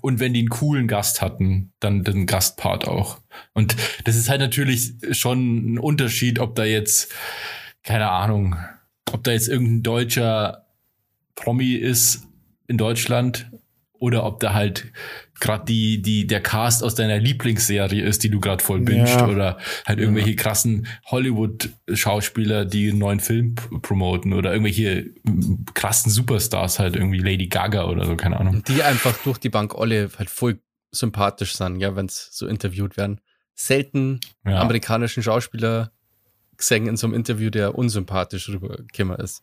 Und 0.03 0.21
wenn 0.21 0.35
die 0.35 0.41
einen 0.41 0.51
coolen 0.51 0.87
Gast 0.87 1.23
hatten, 1.23 1.73
dann 1.81 2.05
den 2.05 2.27
Gastpart 2.27 2.87
auch. 2.87 3.21
Und 3.55 3.75
das 4.05 4.17
ist 4.17 4.29
halt 4.29 4.41
natürlich 4.41 4.93
schon 5.13 5.75
ein 5.75 5.79
Unterschied, 5.79 6.39
ob 6.39 6.55
da 6.57 6.65
jetzt, 6.65 7.11
keine 7.83 8.11
Ahnung, 8.11 8.57
ob 9.11 9.25
da 9.25 9.31
jetzt 9.31 9.49
irgendein 9.49 9.83
deutscher 9.83 10.67
Promi 11.35 11.73
ist 11.73 12.27
in 12.69 12.77
Deutschland 12.77 13.51
oder 13.99 14.25
ob 14.25 14.41
da 14.41 14.53
halt 14.55 14.93
gerade 15.41 15.65
die, 15.67 16.01
die, 16.03 16.27
der 16.27 16.41
Cast 16.43 16.83
aus 16.83 16.95
deiner 16.95 17.19
Lieblingsserie 17.19 18.03
ist, 18.03 18.23
die 18.25 18.31
du 18.31 18.41
gerade 18.41 18.63
voll 18.63 18.81
bingst 18.81 19.15
Ja. 19.15 19.29
oder 19.29 19.59
halt 19.87 19.99
irgendwelche 19.99 20.35
krassen 20.37 20.87
Hollywood-Schauspieler, 21.07 22.65
die 22.65 22.91
einen 22.91 22.99
neuen 22.99 23.21
Film 23.21 23.55
promoten 23.83 24.33
oder 24.33 24.53
irgendwelche 24.53 25.11
krassen 25.75 26.11
Superstars 26.11 26.79
halt 26.79 26.97
irgendwie 26.97 27.19
Lady 27.19 27.47
Gaga 27.49 27.87
oder 27.87 28.05
so, 28.07 28.17
keine 28.17 28.39
Ahnung. 28.39 28.63
Die 28.69 28.83
einfach 28.83 29.17
durch 29.25 29.39
die 29.39 29.49
Bank 29.51 29.75
alle 29.77 30.11
halt 30.19 30.31
voll 30.31 30.59
sympathisch 30.93 31.55
sind, 31.57 31.81
ja, 31.81 31.97
wenn 31.97 32.07
es 32.07 32.29
so 32.33 32.47
interviewt 32.47 32.97
werden. 32.97 33.21
Selten 33.55 34.21
Ja. 34.47 34.61
amerikanischen 34.61 35.23
Schauspieler 35.23 35.93
gesehen 36.57 36.87
in 36.87 36.97
so 36.97 37.07
einem 37.07 37.15
Interview, 37.15 37.51
der 37.51 37.75
unsympathisch 37.75 38.49
rübergekommen 38.49 39.17
ist. 39.19 39.43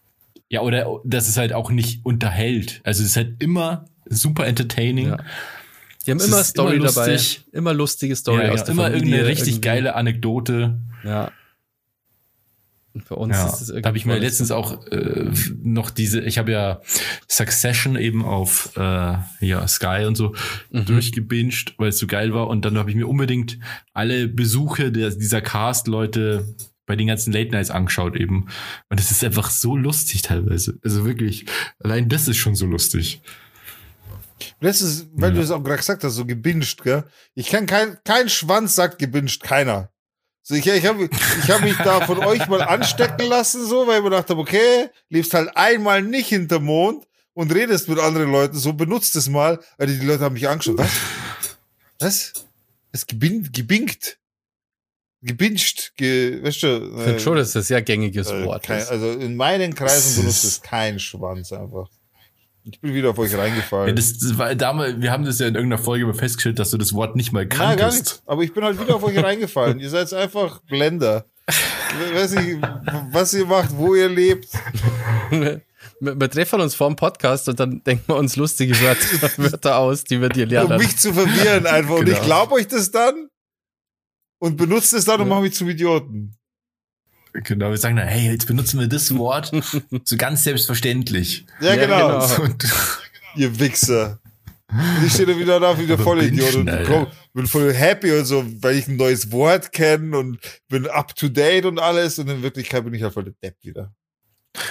Ja, 0.49 0.61
oder 0.61 0.99
dass 1.03 1.27
es 1.27 1.37
halt 1.37 1.53
auch 1.53 1.69
nicht 1.71 2.05
unterhält. 2.05 2.81
Also 2.83 3.03
es 3.03 3.09
ist 3.09 3.17
halt 3.17 3.41
immer 3.41 3.85
super 4.09 4.45
entertaining. 4.47 5.07
Ja. 5.09 5.17
Die 6.05 6.11
haben 6.11 6.17
Es 6.19 6.27
immer 6.27 6.43
Story 6.43 6.75
immer 6.77 6.87
dabei. 6.91 7.17
Immer 7.53 7.73
lustige 7.73 8.15
Story 8.15 8.45
Ja, 8.45 8.51
aus 8.51 8.61
ja, 8.61 8.67
immer 8.67 8.83
Familie. 8.83 8.97
irgendeine 9.05 9.27
richtig 9.27 9.47
irgendwie. 9.55 9.61
geile 9.61 9.95
Anekdote. 9.95 10.79
Ja. 11.03 11.31
Und 12.93 13.09
bei 13.09 13.15
uns 13.15 13.35
Ja, 13.35 13.47
ist 13.47 13.61
es 13.61 13.69
irgendwie. 13.69 13.81
da 13.81 13.87
habe 13.87 13.97
ich 13.97 14.05
mir 14.05 14.19
letztens 14.19 14.51
auch 14.51 14.85
äh, 14.87 15.31
noch 15.63 15.89
diese, 15.89 16.21
ich 16.21 16.37
habe 16.37 16.51
ja 16.51 16.81
Succession 17.27 17.95
eben 17.95 18.23
auf 18.23 18.71
äh, 18.75 19.15
ja, 19.39 19.67
Sky 19.67 20.05
und 20.05 20.15
so 20.15 20.35
Mhm. 20.69 20.85
durchgebinged, 20.85 21.73
weil 21.77 21.89
es 21.89 21.97
so 21.97 22.05
geil 22.05 22.33
war. 22.35 22.47
Und 22.49 22.65
dann 22.65 22.77
habe 22.77 22.89
ich 22.91 22.95
mir 22.95 23.07
unbedingt 23.07 23.57
alle 23.93 24.27
Besuche 24.27 24.91
der, 24.91 25.09
dieser 25.09 25.41
Cast-Leute 25.41 26.53
bei 26.85 26.95
den 26.95 27.07
ganzen 27.07 27.31
Late 27.33 27.49
Nights 27.51 27.71
angeschaut 27.71 28.15
eben. 28.15 28.47
Und 28.89 28.99
es 28.99 29.09
ist 29.09 29.23
einfach 29.23 29.49
so 29.49 29.75
lustig 29.75 30.21
teilweise. 30.21 30.77
Also 30.83 31.05
wirklich, 31.05 31.45
allein 31.79 32.09
das 32.09 32.27
ist 32.27 32.37
schon 32.37 32.53
so 32.55 32.65
lustig. 32.67 33.21
Letztes, 34.59 35.07
weil 35.13 35.29
Ja. 35.31 35.35
du 35.37 35.41
es 35.41 35.51
auch 35.51 35.63
gerade 35.63 35.77
gesagt 35.77 36.03
hast, 36.03 36.13
so 36.15 36.25
gebinged, 36.25 36.83
gell? 36.83 37.03
Ich 37.35 37.49
kann 37.49 37.65
kein, 37.65 37.97
kein 38.03 38.29
Schwanz 38.29 38.75
sagt 38.75 38.99
gebinged, 38.99 39.41
keiner. 39.43 39.89
So, 40.41 40.55
ich 40.55 40.67
ich 40.67 40.85
habe 40.85 41.05
ich 41.05 41.49
hab 41.51 41.61
mich 41.61 41.77
da 41.77 42.05
von 42.05 42.19
euch 42.19 42.47
mal 42.47 42.61
anstecken 42.61 43.27
lassen, 43.27 43.65
so, 43.65 43.87
weil 43.87 43.97
ich 43.99 44.03
mir 44.03 44.09
gedacht 44.09 44.29
habe, 44.29 44.41
okay, 44.41 44.89
lebst 45.09 45.33
halt 45.33 45.55
einmal 45.55 46.01
nicht 46.01 46.27
hinterm 46.27 46.65
Mond 46.65 47.05
und 47.33 47.53
redest 47.53 47.87
mit 47.87 47.97
anderen 47.99 48.31
Leuten, 48.31 48.57
so 48.57 48.73
benutzt 48.73 49.15
es 49.15 49.29
mal. 49.29 49.59
Also 49.77 49.93
die 49.97 50.05
Leute 50.05 50.23
haben 50.25 50.33
mich 50.33 50.47
angeschaut. 50.49 50.77
Was? 50.79 50.91
Was? 51.99 52.33
Es 52.91 53.07
gebin, 53.07 53.49
gebingt. 53.53 54.17
Gebinged, 55.21 55.93
ge, 55.95 56.43
weißt 56.43 56.63
du? 56.63 56.93
Ich 56.97 57.03
finde 57.03 57.19
schon, 57.21 57.37
dass 57.37 57.53
das 57.53 57.67
sehr 57.67 57.81
gängiges 57.81 58.27
äh, 58.27 58.43
Wort 58.45 58.63
kein, 58.63 58.79
ist. 58.79 58.89
also 58.89 59.11
in 59.13 59.37
meinen 59.37 59.73
Kreisen 59.73 59.95
Das 60.09 60.15
benutzt 60.17 60.43
ist- 60.43 60.51
es 60.51 60.61
kein 60.61 60.99
Schwanz 60.99 61.53
einfach. 61.53 61.87
Ich 62.65 62.79
bin 62.79 62.93
wieder 62.93 63.09
auf 63.09 63.17
euch 63.19 63.31
Ja, 63.33 63.39
reingefallen. 63.39 63.95
das, 63.95 64.17
das 64.17 64.37
war 64.37 64.55
damals, 64.55 65.01
wir 65.01 65.11
haben 65.11 65.25
das 65.25 65.39
ja 65.39 65.47
in 65.47 65.55
irgendeiner 65.55 65.81
Folge 65.83 66.05
mal 66.05 66.13
festgestellt, 66.13 66.59
dass 66.59 66.69
du 66.71 66.77
das 66.77 66.93
Wort 66.93 67.15
nicht 67.15 67.31
mal 67.33 67.41
Nein, 67.45 67.49
gar 67.49 67.75
kanntest. 67.75 67.97
nichts. 68.03 68.23
Aber 68.25 68.41
ich 68.43 68.53
bin 68.53 68.63
halt 68.63 68.79
wieder 68.79 68.95
auf 68.95 69.03
euch 69.03 69.21
reingefallen. 69.21 69.79
ihr 69.79 69.89
seid 69.89 70.13
einfach 70.13 70.59
Blender. 70.61 71.25
Ich 71.47 72.15
weiß 72.15 72.35
nicht, 72.35 72.57
was 73.11 73.33
ihr 73.33 73.45
macht, 73.45 73.75
wo 73.75 73.95
ihr 73.95 74.07
lebt. 74.07 74.47
wir, 75.29 75.61
wir 75.99 76.29
treffen 76.29 76.61
uns 76.61 76.73
vor 76.75 76.87
dem 76.87 76.95
Podcast 76.95 77.49
und 77.49 77.59
dann 77.59 77.83
denken 77.83 78.03
wir 78.07 78.15
uns 78.15 78.35
lustige 78.37 78.79
Wörter, 78.79 79.29
Wörter 79.37 79.77
aus, 79.77 80.03
die 80.05 80.21
wir 80.21 80.29
dir 80.29 80.43
Um 80.45 80.49
lernen. 80.51 80.77
mich 80.77 80.97
zu 80.97 81.13
verwirren 81.13 81.65
einfach. 81.67 81.95
Und 81.97 82.05
Genau. 82.05 82.17
ich 82.17 82.23
glaube 82.23 82.53
euch 82.53 82.67
das 82.67 82.91
dann 82.91 83.27
und 84.39 84.55
benutzt 84.57 84.93
es 84.93 85.05
dann 85.05 85.19
und 85.21 85.27
Ja. 85.27 85.33
mache 85.33 85.43
mich 85.43 85.53
zum 85.53 85.69
Idioten. 85.69 86.37
Genau, 87.33 87.71
wir 87.71 87.77
sagen 87.77 87.95
dann, 87.95 88.07
hey, 88.07 88.31
jetzt 88.31 88.45
benutzen 88.45 88.79
wir 88.79 88.87
das 88.87 89.15
Wort 89.17 89.51
so 90.03 90.17
ganz 90.17 90.43
selbstverständlich. 90.43 91.45
Ja, 91.59 91.73
Ja, 91.73 91.85
genau. 91.85 92.27
genau. 92.27 92.41
Und, 92.43 92.65
Ihr 93.35 93.59
Wichser. 93.59 94.19
Und 94.69 95.05
ich 95.05 95.13
stehe 95.13 95.27
da 95.27 95.37
wieder 95.37 95.59
da 95.59 95.77
wie 95.77 95.87
der 95.87 95.97
Vollidiot 95.97 96.55
und 96.55 96.69
komm, 96.85 97.07
bin 97.33 97.45
voll 97.45 97.73
happy 97.73 98.11
und 98.11 98.25
so, 98.25 98.43
weil 98.61 98.75
ich 98.75 98.87
ein 98.87 98.95
neues 98.95 99.31
Wort 99.31 99.71
kenne 99.71 100.17
und 100.17 100.39
bin 100.67 100.87
up 100.87 101.15
to 101.15 101.27
date 101.27 101.65
und 101.65 101.79
alles. 101.79 102.17
Und 102.17 102.27
in 102.29 102.41
Wirklichkeit 102.41 102.83
bin 102.83 102.93
ich 102.93 103.03
halt 103.03 103.13
voll 103.13 103.25
der 103.25 103.33
Depp 103.43 103.57
wieder. 103.61 103.93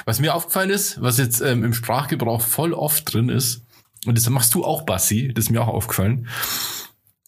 was 0.05 0.19
mir 0.19 0.35
aufgefallen 0.35 0.71
ist, 0.71 1.01
was 1.01 1.19
jetzt 1.19 1.41
ähm, 1.41 1.63
im 1.65 1.75
Sprachgebrauch 1.75 2.41
voll 2.41 2.73
oft 2.73 3.13
drin 3.13 3.29
ist, 3.29 3.63
und 4.07 4.19
das 4.19 4.29
machst 4.29 4.55
du 4.55 4.65
auch, 4.65 4.83
Bassi, 4.83 5.33
das 5.33 5.47
ist 5.47 5.51
mir 5.51 5.63
auch 5.63 5.69
aufgefallen. 5.69 6.29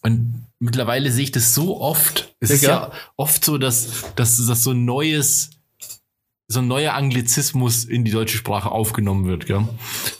Und 0.01 0.44
mittlerweile 0.65 1.11
sehe 1.11 1.23
ich 1.25 1.31
das 1.31 1.53
so 1.53 1.79
oft. 1.79 2.35
Es 2.39 2.49
ist 2.49 2.63
ja 2.63 2.91
oft 3.15 3.45
so, 3.45 3.57
dass, 3.57 4.13
dass, 4.15 4.43
dass 4.45 4.63
so 4.63 4.71
ein 4.71 4.83
neues, 4.83 5.51
so 6.47 6.59
ein 6.59 6.67
neuer 6.67 6.93
Anglizismus 6.93 7.85
in 7.85 8.03
die 8.03 8.11
deutsche 8.11 8.37
Sprache 8.37 8.71
aufgenommen 8.71 9.25
wird, 9.25 9.45
gell? 9.45 9.67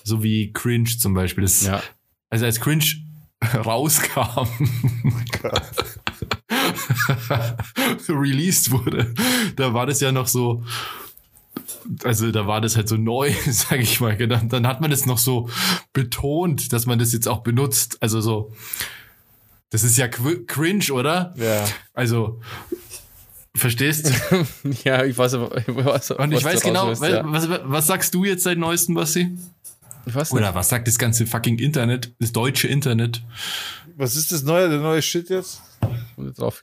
So 0.04 0.24
wie 0.24 0.54
cringe 0.54 0.98
zum 0.98 1.14
Beispiel. 1.14 1.44
Das, 1.44 1.64
Ja. 1.64 1.82
Also 2.30 2.46
als 2.46 2.60
cringe 2.62 2.86
rauskam, 3.66 4.48
released 8.10 8.72
wurde, 8.72 9.14
da 9.56 9.74
war 9.74 9.86
das 9.86 10.00
ja 10.00 10.12
noch 10.12 10.28
so, 10.28 10.64
also 12.04 12.32
da 12.32 12.48
war 12.48 12.62
das 12.62 12.76
halt 12.76 12.88
so 12.88 12.98
neu, 12.98 13.34
sag 13.48 13.80
ich 13.80 14.00
mal. 14.00 14.16
Dann, 14.16 14.50
dann 14.50 14.68
hat 14.68 14.82
man 14.82 14.92
das 14.92 15.06
noch 15.06 15.18
so 15.18 15.50
betont, 15.94 16.72
dass 16.72 16.86
man 16.86 17.00
das 17.00 17.14
jetzt 17.14 17.28
auch 17.28 17.42
benutzt. 17.42 17.98
Also 18.02 18.22
so, 18.22 18.52
das 19.76 19.84
ist 19.84 19.98
ja 19.98 20.06
qu- 20.06 20.46
cringe, 20.48 20.90
oder? 20.94 21.34
Ja. 21.38 21.66
Also, 21.94 22.40
verstehst? 23.56 24.10
ja, 24.86 25.04
ich 25.04 25.18
weiß 25.18 25.34
aber, 25.36 25.58
ich 25.58 25.68
weiß, 25.68 26.12
Und 26.12 26.32
ich 26.32 26.38
was 26.38 26.46
weiß 26.46 26.62
du 26.62 26.68
genau, 26.68 26.88
willst, 26.88 27.04
ja. 27.04 27.24
was, 27.26 27.50
was, 27.50 27.60
was 27.66 27.88
sagst 27.88 28.14
du 28.14 28.24
jetzt 28.24 28.44
seit 28.44 28.58
neuestem, 28.58 28.96
Basti? 28.96 29.38
Ich 30.06 30.16
weiß 30.16 30.32
nicht. 30.32 30.40
Oder 30.40 30.56
was 30.56 30.70
sagt 30.70 30.88
das 30.88 30.98
ganze 30.98 31.26
fucking 31.26 31.60
Internet, 31.60 32.14
das 32.20 32.32
deutsche 32.32 32.68
Internet? 32.68 33.22
Was 33.98 34.16
ist 34.16 34.32
das 34.32 34.44
neue, 34.44 34.70
der 34.70 34.80
neue 34.80 35.02
Shit 35.02 35.30
jetzt? 35.30 35.62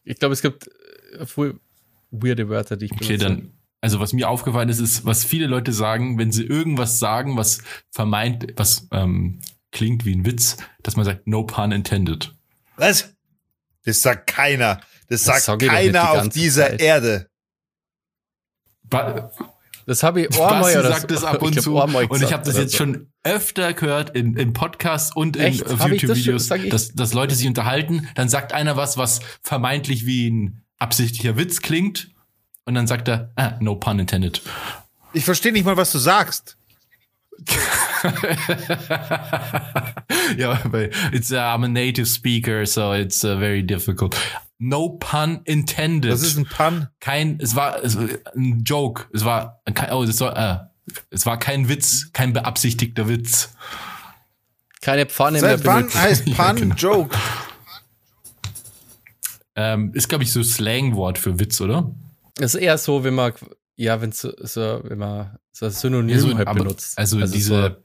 Ich 0.05 0.19
glaube, 0.19 0.33
es 0.33 0.41
gibt 0.43 0.69
äh, 1.19 1.27
voll 1.27 1.61
weirde 2.11 2.49
Wörter, 2.49 2.77
die 2.77 2.87
ich 2.87 2.93
Okay, 2.93 3.17
benutze. 3.19 3.25
dann, 3.27 3.51
also 3.81 4.01
was 4.01 4.13
mir 4.15 4.29
aufgefallen 4.29 4.69
ist, 4.69 4.79
ist, 4.79 5.05
was 5.05 5.25
viele 5.25 5.47
Leute 5.47 5.73
sagen, 5.73 6.19
wenn 6.19 6.31
sie 6.33 6.45
irgendwas 6.45 6.99
sagen, 6.99 7.37
was 7.37 7.61
vermeint, 7.91 8.47
was 8.57 8.87
ähm, 8.91 9.41
klingt 9.71 10.05
wie 10.05 10.15
ein 10.15 10.25
Witz, 10.25 10.57
dass 10.83 10.97
man 10.97 11.05
sagt, 11.05 11.27
no 11.27 11.43
pun 11.45 11.73
intended. 11.73 12.35
Was? 12.83 13.15
Das 13.85 14.03
sagt 14.03 14.27
keiner. 14.29 14.81
Das 15.09 15.25
sagt 15.25 15.43
sag 15.43 15.63
ich 15.63 15.69
doch 15.69 15.75
nicht 15.75 15.85
die 15.89 15.93
keiner 15.93 16.11
auf 16.11 16.29
dieser 16.29 16.69
Zeit. 16.71 16.81
Erde. 16.81 17.27
Ba 18.85 19.31
Das 19.87 20.03
habe 20.03 20.23
ich 20.23 20.31
einmal 20.41 20.61
Basti 20.63 20.79
oder 20.79 20.89
sagt 20.89 21.01
so- 21.03 21.07
das 21.09 21.25
ab 21.25 21.43
und 21.43 21.61
zu. 21.61 21.77
Und 21.77 22.23
ich 22.23 22.33
habe 22.33 22.45
das 22.45 22.57
jetzt 22.57 22.73
so. 22.73 22.79
schon 22.79 23.13
öfter 23.25 23.73
gehört 23.73 24.11
in, 24.17 24.37
in 24.37 24.53
Podcasts 24.53 25.15
und 25.15 25.37
in 25.37 25.59
das 25.59 25.71
YouTube-Videos, 25.71 26.51
ich? 26.51 26.71
dass, 26.71 26.93
dass 26.95 27.13
Leute 27.15 27.35
sich 27.35 27.47
unterhalten. 27.47 28.09
Dann 28.15 28.29
sagt 28.29 28.53
einer 28.53 28.77
was, 28.77 28.97
was 28.97 29.21
vermeintlich 29.43 30.07
wie 30.07 30.31
ein 30.31 30.65
absichtlicher 30.79 31.37
Witz 31.37 31.61
klingt. 31.63 32.11
Und 32.65 32.75
dann 32.75 32.87
sagt 32.87 33.09
er, 33.09 33.33
ah, 33.37 33.57
no 33.61 33.75
pun 33.75 33.99
intended. 33.99 34.41
Ich 35.13 35.25
verstehe 35.25 35.53
nicht 35.53 35.65
mal, 35.65 35.77
was 35.77 35.91
du 35.93 35.99
sagst. 35.99 36.57
Ja, 40.37 40.61
weil 40.71 40.91
it's, 41.13 41.31
uh, 41.31 41.37
I'm 41.37 41.65
a 41.65 41.69
native 41.69 42.07
speaker, 42.07 42.67
so 42.67 42.93
it's 42.93 43.25
uh, 43.25 43.39
very 43.39 43.63
difficult. 43.63 44.17
No 44.59 44.91
pun 44.91 45.41
intended. 45.45 46.13
Das 46.13 46.23
ist 46.23 46.37
ein 46.37 46.47
Pun. 46.47 46.89
kein, 47.01 47.39
es 47.41 47.57
war, 47.57 47.83
es 47.83 47.99
war 47.99 48.09
ein 48.37 48.63
Joke. 48.65 49.07
Es 49.13 49.25
war, 49.25 49.61
kein, 49.75 49.93
oh, 49.93 50.05
das 50.05 50.21
war, 50.21 50.37
äh, 50.37 50.59
es 51.11 51.27
war 51.27 51.39
kein 51.39 51.69
Witz, 51.69 52.11
kein 52.13 52.33
beabsichtigter 52.33 53.09
Witz. 53.09 53.55
Keine 54.81 55.07
Pfanne 55.07 55.41
mehr 55.41 55.59
Seit 55.59 55.67
wann 55.67 55.93
heißt 55.93 56.29
Ja, 56.29 56.35
Pun 56.35 56.57
genau. 56.57 56.75
Joke? 56.77 57.17
Ähm, 59.55 59.93
ist, 59.95 60.09
glaube 60.09 60.25
ich, 60.25 60.33
so 60.33 60.43
Slangwort 60.43 61.19
für 61.19 61.39
Witz, 61.39 61.61
oder? 61.61 61.91
Das 62.37 62.55
ist 62.55 62.61
eher 62.61 62.79
so, 62.79 63.05
wenn 63.05 63.15
man, 63.15 63.33
ja, 63.77 64.01
wenn 64.01 64.13
so, 64.13 64.33
wenn 64.85 64.99
man 64.99 65.39
so 65.53 65.67
ein 65.67 65.73
Synonym 65.73 66.19
so, 66.19 66.37
halt 66.37 66.49
aber- 66.49 66.59
benutzt. 66.65 66.99
Also, 66.99 67.21
diese. 67.27 67.83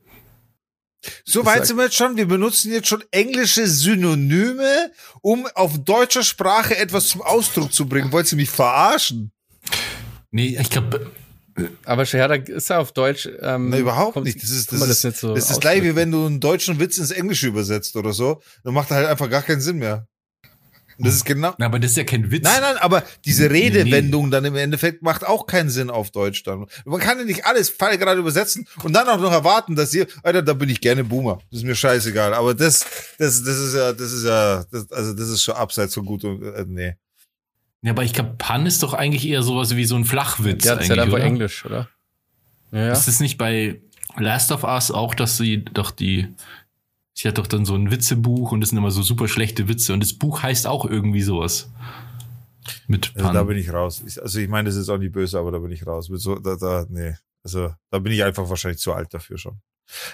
So 1.25 1.45
weit 1.45 1.65
sind 1.67 1.77
wir 1.77 1.83
jetzt 1.85 1.95
schon. 1.95 2.17
Wir 2.17 2.27
benutzen 2.27 2.71
jetzt 2.71 2.87
schon 2.87 3.03
englische 3.11 3.67
Synonyme, 3.67 4.91
um 5.21 5.47
auf 5.53 5.77
deutscher 5.83 6.23
Sprache 6.23 6.75
etwas 6.75 7.07
zum 7.09 7.21
Ausdruck 7.21 7.71
zu 7.71 7.87
bringen. 7.87 8.11
Wollt 8.11 8.29
ihr 8.31 8.35
mich 8.35 8.49
verarschen? 8.49 9.31
Nee, 10.31 10.57
ich 10.59 10.69
glaube, 10.69 11.11
aber 11.85 12.05
Shahada 12.05 12.35
ist 12.35 12.69
ja 12.69 12.79
auf 12.79 12.91
Deutsch. 12.93 13.29
Ähm, 13.41 13.69
Na, 13.69 13.77
überhaupt 13.77 14.13
kommt- 14.13 14.25
nicht. 14.25 14.41
Das 14.41 14.49
ist, 14.49 14.71
das 14.71 14.81
ist, 14.81 15.03
nicht 15.05 15.17
so 15.17 15.33
das 15.33 15.43
ist 15.43 15.51
das 15.51 15.59
gleiche, 15.59 15.83
wie 15.83 15.95
wenn 15.95 16.11
du 16.11 16.25
einen 16.25 16.39
deutschen 16.39 16.79
Witz 16.79 16.97
ins 16.97 17.11
Englische 17.11 17.47
übersetzt 17.47 17.95
oder 17.95 18.11
so. 18.11 18.41
Dann 18.63 18.73
macht 18.73 18.89
er 18.91 18.97
halt 18.97 19.07
einfach 19.07 19.29
gar 19.29 19.43
keinen 19.43 19.61
Sinn 19.61 19.77
mehr. 19.77 20.07
Und 20.97 21.05
das 21.05 21.15
ist 21.15 21.25
genau. 21.25 21.53
na, 21.57 21.67
aber 21.67 21.79
das 21.79 21.91
ist 21.91 21.97
ja 21.97 22.03
kein 22.03 22.31
Witz. 22.31 22.43
Nein, 22.43 22.61
nein, 22.61 22.77
aber 22.77 23.03
diese 23.23 23.43
Nee, 23.47 23.69
nee. 23.69 23.77
Redewendung 23.77 24.31
dann 24.31 24.45
im 24.45 24.55
Endeffekt 24.55 25.03
macht 25.03 25.25
auch 25.25 25.45
keinen 25.45 25.69
Sinn 25.69 25.89
auf 25.89 26.11
Deutsch 26.11 26.43
dann. 26.43 26.65
Man 26.85 26.99
kann 26.99 27.19
ja 27.19 27.25
nicht 27.25 27.45
alles 27.45 27.69
Fall 27.69 27.97
gerade 27.97 28.19
übersetzen 28.19 28.67
und 28.83 28.93
dann 28.93 29.07
auch 29.07 29.19
noch 29.19 29.31
erwarten, 29.31 29.75
dass 29.75 29.93
ihr, 29.93 30.07
Alter, 30.23 30.41
da 30.41 30.53
bin 30.53 30.69
ich 30.69 30.81
gerne 30.81 31.03
Boomer. 31.03 31.39
Das 31.51 31.59
ist 31.59 31.65
mir 31.65 31.75
scheißegal. 31.75 32.33
Aber 32.33 32.55
das, 32.55 32.85
das, 33.19 33.43
das 33.43 33.57
ist 33.57 33.75
ja, 33.75 33.93
das 33.93 34.11
ist 34.11 34.25
ja, 34.25 34.65
das, 34.71 34.91
also 34.91 35.13
das 35.13 35.29
ist 35.29 35.43
schon 35.43 35.55
abseits 35.55 35.93
von 35.93 36.05
gut 36.05 36.23
und, 36.23 36.41
äh, 36.43 36.65
nee. 36.67 36.95
Ja, 37.83 37.91
aber 37.91 38.03
ich 38.03 38.13
glaube, 38.13 38.35
Pan 38.37 38.65
ist 38.65 38.81
doch 38.81 38.93
eigentlich 38.93 39.27
eher 39.27 39.43
sowas 39.43 39.75
wie 39.75 39.85
so 39.85 39.95
ein 39.95 40.05
Flachwitz. 40.05 40.65
Ja, 40.65 40.75
das 40.75 40.85
ist 40.85 40.89
halt 40.89 40.99
einfach 40.99 41.13
oder? 41.13 41.23
Englisch, 41.23 41.63
oder? 41.65 41.89
Ja, 42.71 42.87
ja. 42.87 42.91
Ist 42.91 43.07
es 43.07 43.19
nicht 43.19 43.37
bei 43.37 43.81
Last 44.17 44.51
of 44.51 44.63
Us 44.63 44.91
auch, 44.91 45.13
dass 45.13 45.37
sie 45.37 45.63
doch 45.63 45.91
die. 45.91 46.27
Sie 47.17 47.27
hat 47.27 47.39
doch 47.39 47.47
dann 47.47 47.65
so 47.65 47.73
ein 47.73 47.89
Witzebuch 47.89 48.51
und 48.51 48.61
das 48.61 48.69
sind 48.69 48.77
immer 48.77 48.91
so 48.91 49.01
super 49.01 49.27
schlechte 49.27 49.67
Witze 49.67 49.91
und 49.91 50.01
das 50.01 50.13
Buch 50.13 50.43
heißt 50.43 50.67
auch 50.67 50.85
irgendwie 50.85 51.23
sowas. 51.23 51.71
Mit 52.85 53.11
Also 53.15 53.25
Pan. 53.25 53.33
da 53.33 53.41
bin 53.41 53.57
ich 53.57 53.73
raus. 53.73 54.03
Ich, 54.05 54.21
also 54.21 54.37
ich 54.37 54.47
meine, 54.47 54.69
das 54.69 54.75
ist 54.75 54.87
auch 54.87 54.99
nicht 54.99 55.13
böse, 55.13 55.39
aber 55.39 55.51
da 55.51 55.57
bin 55.57 55.71
ich 55.71 55.87
raus. 55.87 56.09
Mit 56.09 56.21
so, 56.21 56.35
da, 56.35 56.55
da, 56.57 56.85
nee. 56.89 57.15
Also 57.43 57.73
da 57.89 57.97
bin 57.97 58.11
ich 58.13 58.23
einfach 58.23 58.47
wahrscheinlich 58.49 58.79
zu 58.79 58.93
alt 58.93 59.11
dafür 59.15 59.39
schon. 59.39 59.59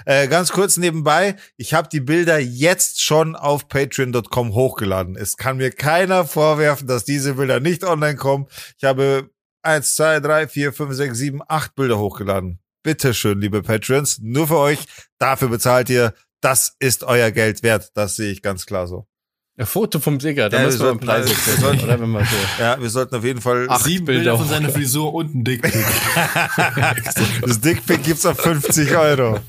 Äh, 0.06 0.30
ganz 0.30 0.54
kurz 0.54 0.78
nebenbei, 0.78 1.36
ich 1.58 1.74
habe 1.74 1.90
die 1.92 2.00
Bilder 2.00 2.40
jetzt 2.40 3.02
schon 3.04 3.36
auf 3.36 3.68
patreon.com 3.68 4.54
hochgeladen. 4.54 5.18
Es 5.18 5.36
kann 5.36 5.58
mir 5.58 5.72
keiner 5.72 6.24
vorwerfen, 6.24 6.88
dass 6.88 7.04
diese 7.04 7.34
Bilder 7.34 7.60
nicht 7.60 7.84
online 7.84 8.16
kommen. 8.16 8.48
Ich 8.78 8.86
habe 8.86 9.30
eins, 9.62 9.96
zwei, 9.96 10.22
drei, 10.22 10.48
vier, 10.48 10.72
fünf, 10.72 10.94
sechs, 10.94 11.18
sieben, 11.18 11.42
acht 11.50 11.76
Bilder 11.76 12.00
hochgeladen. 12.00 12.60
Bitte 12.82 13.14
schön, 13.14 13.42
liebe 13.42 13.62
Patrons, 13.62 14.20
nur 14.22 14.48
für 14.48 14.58
euch. 14.58 14.86
Dafür 15.18 15.50
bezahlt 15.50 15.90
ihr. 15.90 16.14
Das 16.44 16.76
ist 16.80 17.04
euer 17.04 17.32
Geld 17.32 17.64
wert. 17.64 17.92
Das 17.96 18.18
sehe 18.18 18.32
ich 18.32 18.42
ganz 18.42 18.66
klar 18.66 18.86
so. 18.88 19.08
Ein 19.56 19.66
Foto 19.66 20.00
vom 20.00 20.20
Digger, 20.20 20.50
da 20.50 20.58
Ja, 20.60 20.66
müssen 20.66 20.80
wir 20.80 20.90
einen 20.90 21.00
sollten- 21.00 21.06
Preis 21.06 21.28
wir 21.30 21.36
setzen, 21.36 21.62
sollten- 21.62 21.84
oder? 21.86 22.00
Wenn 22.02 22.10
man 22.10 22.26
so. 22.26 22.36
Ja, 22.62 22.82
wir 22.82 22.90
sollten 22.90 23.16
auf 23.16 23.24
jeden 23.24 23.40
Fall. 23.40 23.68
Acht 23.70 23.84
Sieben 23.84 24.06
Bilder 24.06 24.20
Bilder 24.32 24.38
von 24.40 24.48
seiner. 24.50 24.70
Frisur 24.70 25.14
und 25.14 25.34
ein 25.36 25.44
Dickpick. 25.44 25.74
Das 27.42 27.62
Dickpick 27.62 28.04
gibt's 28.04 28.26
auf 28.26 28.40
50 28.40 28.96
Euro. 28.96 29.40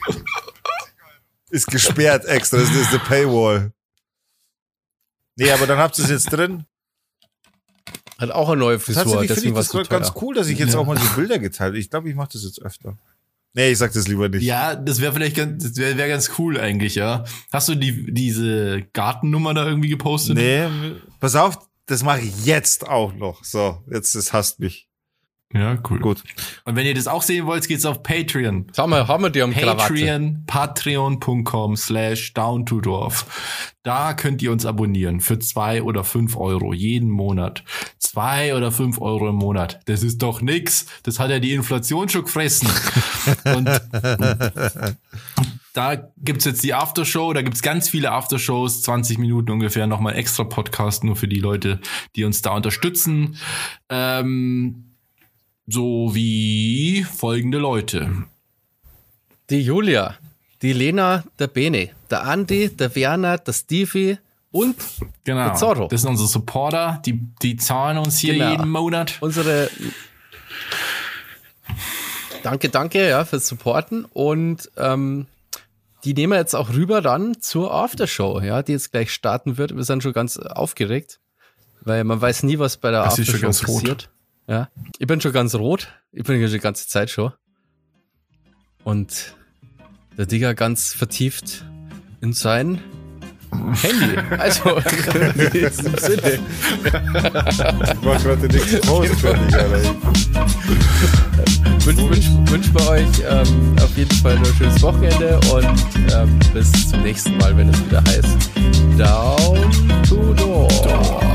Ist 1.51 1.67
gesperrt 1.69 2.27
extra, 2.27 2.59
das 2.59 2.71
ist 2.71 2.91
eine 2.91 2.99
Paywall. 3.01 3.73
Nee, 5.37 5.51
aber 5.51 5.67
dann 5.67 5.79
habt 5.79 5.99
ihr 5.99 6.05
es 6.05 6.11
jetzt 6.11 6.27
drin. 6.33 6.65
Hat 8.19 8.31
auch 8.31 8.49
eine 8.51 8.59
neue 8.59 8.79
Frisur, 8.79 9.03
Tatsächlich 9.05 9.33
finde 9.33 9.49
ich 9.49 9.55
das 9.67 9.75
es 9.75 9.89
ganz 9.89 10.13
cool, 10.21 10.35
dass 10.35 10.47
ich 10.49 10.59
jetzt 10.59 10.75
Ja. 10.75 10.79
auch 10.81 10.87
mal 10.87 10.97
so 10.99 11.07
Bilder 11.17 11.39
geteilt 11.41 11.71
habe. 11.71 11.79
Ich 11.79 11.91
glaube, 11.91 12.09
ich 12.09 12.15
mache 12.15 12.31
das 12.35 12.45
jetzt 12.45 12.63
öfter. 12.63 12.97
Nee, 13.55 13.71
ich 13.71 13.79
sag 13.79 13.93
das 13.93 14.09
lieber 14.09 14.29
nicht. 14.29 14.43
ja, 14.43 14.75
das 14.75 15.01
wäre 15.01 15.13
vielleicht 15.13 15.37
ganz, 15.37 15.63
das 15.63 15.77
wäre 15.77 15.97
wär 15.97 16.09
ganz 16.09 16.31
cool 16.39 16.59
eigentlich, 16.59 16.97
ja. 16.97 17.25
Hast 17.53 17.69
du 17.69 17.77
die, 17.77 18.13
diese 18.13 18.83
Gartennummer 18.93 19.55
da 19.55 19.67
irgendwie 19.67 19.89
gepostet? 19.89 20.37
Nee, 20.37 20.67
pass 21.21 21.37
auf, 21.37 21.59
das 21.87 22.03
mache 22.03 22.21
ich 22.21 22.45
jetzt 22.45 22.87
auch 22.89 23.15
noch. 23.15 23.45
So, 23.45 23.83
jetzt 23.91 24.15
das 24.17 24.33
hasst 24.33 24.59
mich. 24.59 24.89
Ja, 25.55 25.79
cool. 25.89 26.01
Gut. 26.01 26.25
Und 26.65 26.75
wenn 26.75 26.85
ihr 26.85 26.95
das 26.95 27.07
auch 27.07 27.23
sehen 27.23 27.47
wollt, 27.47 27.69
geht's 27.69 27.87
auf 27.87 28.03
Patreon. 28.03 28.67
Haben 28.77 28.91
wir, 28.91 29.07
haben 29.07 29.23
wir 29.23 29.31
die 29.31 29.41
am. 29.41 29.53
Patreon, 29.53 30.43
patreon.com 30.47 31.77
slash 31.77 32.35
down 32.35 32.67
to 32.67 32.81
dorf. 32.81 33.73
Da 33.85 34.15
könnt 34.15 34.43
ihr 34.43 34.51
uns 34.51 34.67
abonnieren 34.67 35.21
für 35.21 35.39
zwei 35.39 35.83
oder 35.83 36.03
fünf 36.03 36.37
Euro 36.37 36.73
jeden 36.73 37.09
Monat. 37.09 37.63
Zwei 37.99 38.57
oder 38.57 38.73
fünf 38.73 39.01
Euro 39.01 39.29
im 39.29 39.37
Monat. 39.37 39.79
Das 39.85 40.03
ist 40.03 40.23
doch 40.23 40.41
nix. 40.41 40.87
Das 41.05 41.21
hat 41.21 41.31
ja 41.31 41.39
die 41.39 41.53
Inflation 41.53 42.09
schon 42.09 42.25
gefressen. 42.25 42.69
Und 43.45 43.69
da 45.75 45.97
gibt's 46.19 46.45
jetzt 46.45 46.65
die 46.65 46.73
Aftershow, 46.73 47.33
da 47.33 47.43
gibt's 47.43 47.61
ganz 47.61 47.89
viele 47.89 48.13
Aftershows, 48.13 48.83
20 48.83 49.19
Minuten 49.19 49.51
ungefähr, 49.51 49.87
nochmal 49.87 50.17
extra 50.17 50.45
Podcast, 50.45 51.05
nur 51.05 51.17
für 51.17 51.29
die 51.29 51.41
Leute, 51.41 51.81
die 52.17 52.25
uns 52.25 52.43
da 52.43 52.55
unterstützen. 52.55 53.37
Ähm, 53.89 54.84
so 55.67 56.15
wie 56.15 57.05
folgende 57.05 57.59
Leute. 57.59 58.11
Die 59.51 59.61
Julia, 59.63 60.15
die 60.63 60.73
Lena, 60.73 61.25
der 61.39 61.49
Bene, 61.49 61.91
der 62.11 62.25
Andi, 62.25 62.69
der 62.71 62.95
Werner, 62.95 63.39
der 63.39 63.53
Stevie 63.53 64.19
und 64.51 64.77
Genau. 65.25 65.45
Der 65.47 65.55
Zorro. 65.55 65.89
Das 65.89 66.03
sind 66.03 66.11
unsere 66.11 66.29
Supporter, 66.29 67.01
die, 67.05 67.19
die 67.43 67.57
zahlen 67.57 67.99
uns 67.99 68.19
hier 68.19 68.35
Genau. 68.35 68.51
jeden 68.51 68.69
Monat. 68.71 69.17
unsere. 69.21 69.69
Danke, 72.43 72.69
danke, 72.69 73.09
ja, 73.09 73.25
fürs 73.25 73.47
Supporten. 73.47 74.05
Und 74.05 74.71
ähm, 74.77 75.27
die 76.05 76.13
nehmen 76.13 76.35
wir 76.35 76.39
jetzt 76.39 76.55
auch 76.55 76.71
rüber 76.75 77.01
dann 77.01 77.41
zur 77.41 77.73
Aftershow, 77.73 78.41
ja, 78.41 78.63
die 78.63 78.73
jetzt 78.73 78.93
gleich 78.93 79.13
starten 79.13 79.57
wird. 79.57 79.75
Wir 79.75 79.85
sind 79.85 80.03
schon 80.03 80.13
ganz 80.13 80.37
aufgeregt, 80.37 81.21
weil 81.81 82.05
man 82.05 82.21
weiß 82.21 82.43
nie, 82.43 82.59
was 82.59 82.77
bei 82.77 82.91
der 82.91 83.05
Das 83.05 83.19
ist 83.19 83.27
schon 83.31 83.37
Aftershow 83.37 83.79
passiert. 83.81 84.11
Ja, 84.47 84.69
ich 84.99 85.07
bin 85.07 85.21
schon 85.21 85.33
ganz 85.33 85.55
rot. 85.55 85.89
Ich 86.13 86.25
bin 86.25 86.41
die 86.41 86.59
ganze 86.59 86.87
Zeit 86.87 87.11
schon. 87.11 87.33
Und 88.85 89.35
der 90.17 90.27
Digger 90.27 90.55
ganz 90.55 90.93
vertieft 90.93 91.65
in 92.21 92.33
sein 92.33 92.81
Handy. 93.83 94.17
Also, 94.39 94.77
in 95.39 95.51
diesem 95.51 95.97
Sinne. 95.97 96.39
Ich 96.85 96.93
mach 98.03 98.23
gerade 98.23 98.49
den 98.49 98.51
nächsten 98.51 98.81
Post 98.81 99.15
fertig, 99.21 99.55
Alter. 99.55 99.95
wünschen 101.85 102.11
wünsch, 102.11 102.29
wünsch 102.51 102.75
wir 102.75 102.89
euch 102.89 103.07
ähm, 103.29 103.77
auf 103.81 103.97
jeden 103.97 104.15
Fall 104.17 104.37
ein 104.37 104.45
schönes 104.45 104.83
Wochenende 104.83 105.41
und 105.53 106.13
ähm, 106.13 106.39
bis 106.53 106.91
zum 106.91 107.03
nächsten 107.03 107.37
Mal, 107.39 107.57
wenn 107.57 107.69
es 107.69 107.85
wieder 107.87 108.03
heißt 108.05 108.51
Down 108.99 110.03
to 110.09 110.35
Door. 110.35 111.34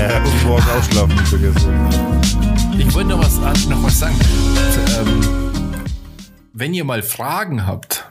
Äh, 0.00 0.16
und 0.16 0.44
morgen 0.44 0.66
ausschlafen 0.70 1.18
vergessen. 1.26 1.74
Ich 2.78 2.94
wollte 2.94 3.10
noch 3.10 3.18
was, 3.18 3.38
noch 3.66 3.82
was 3.82 3.98
sagen. 3.98 4.16
Ähm, 4.98 5.20
wenn 6.54 6.72
ihr 6.72 6.84
mal 6.84 7.02
Fragen 7.02 7.66
habt, 7.66 8.10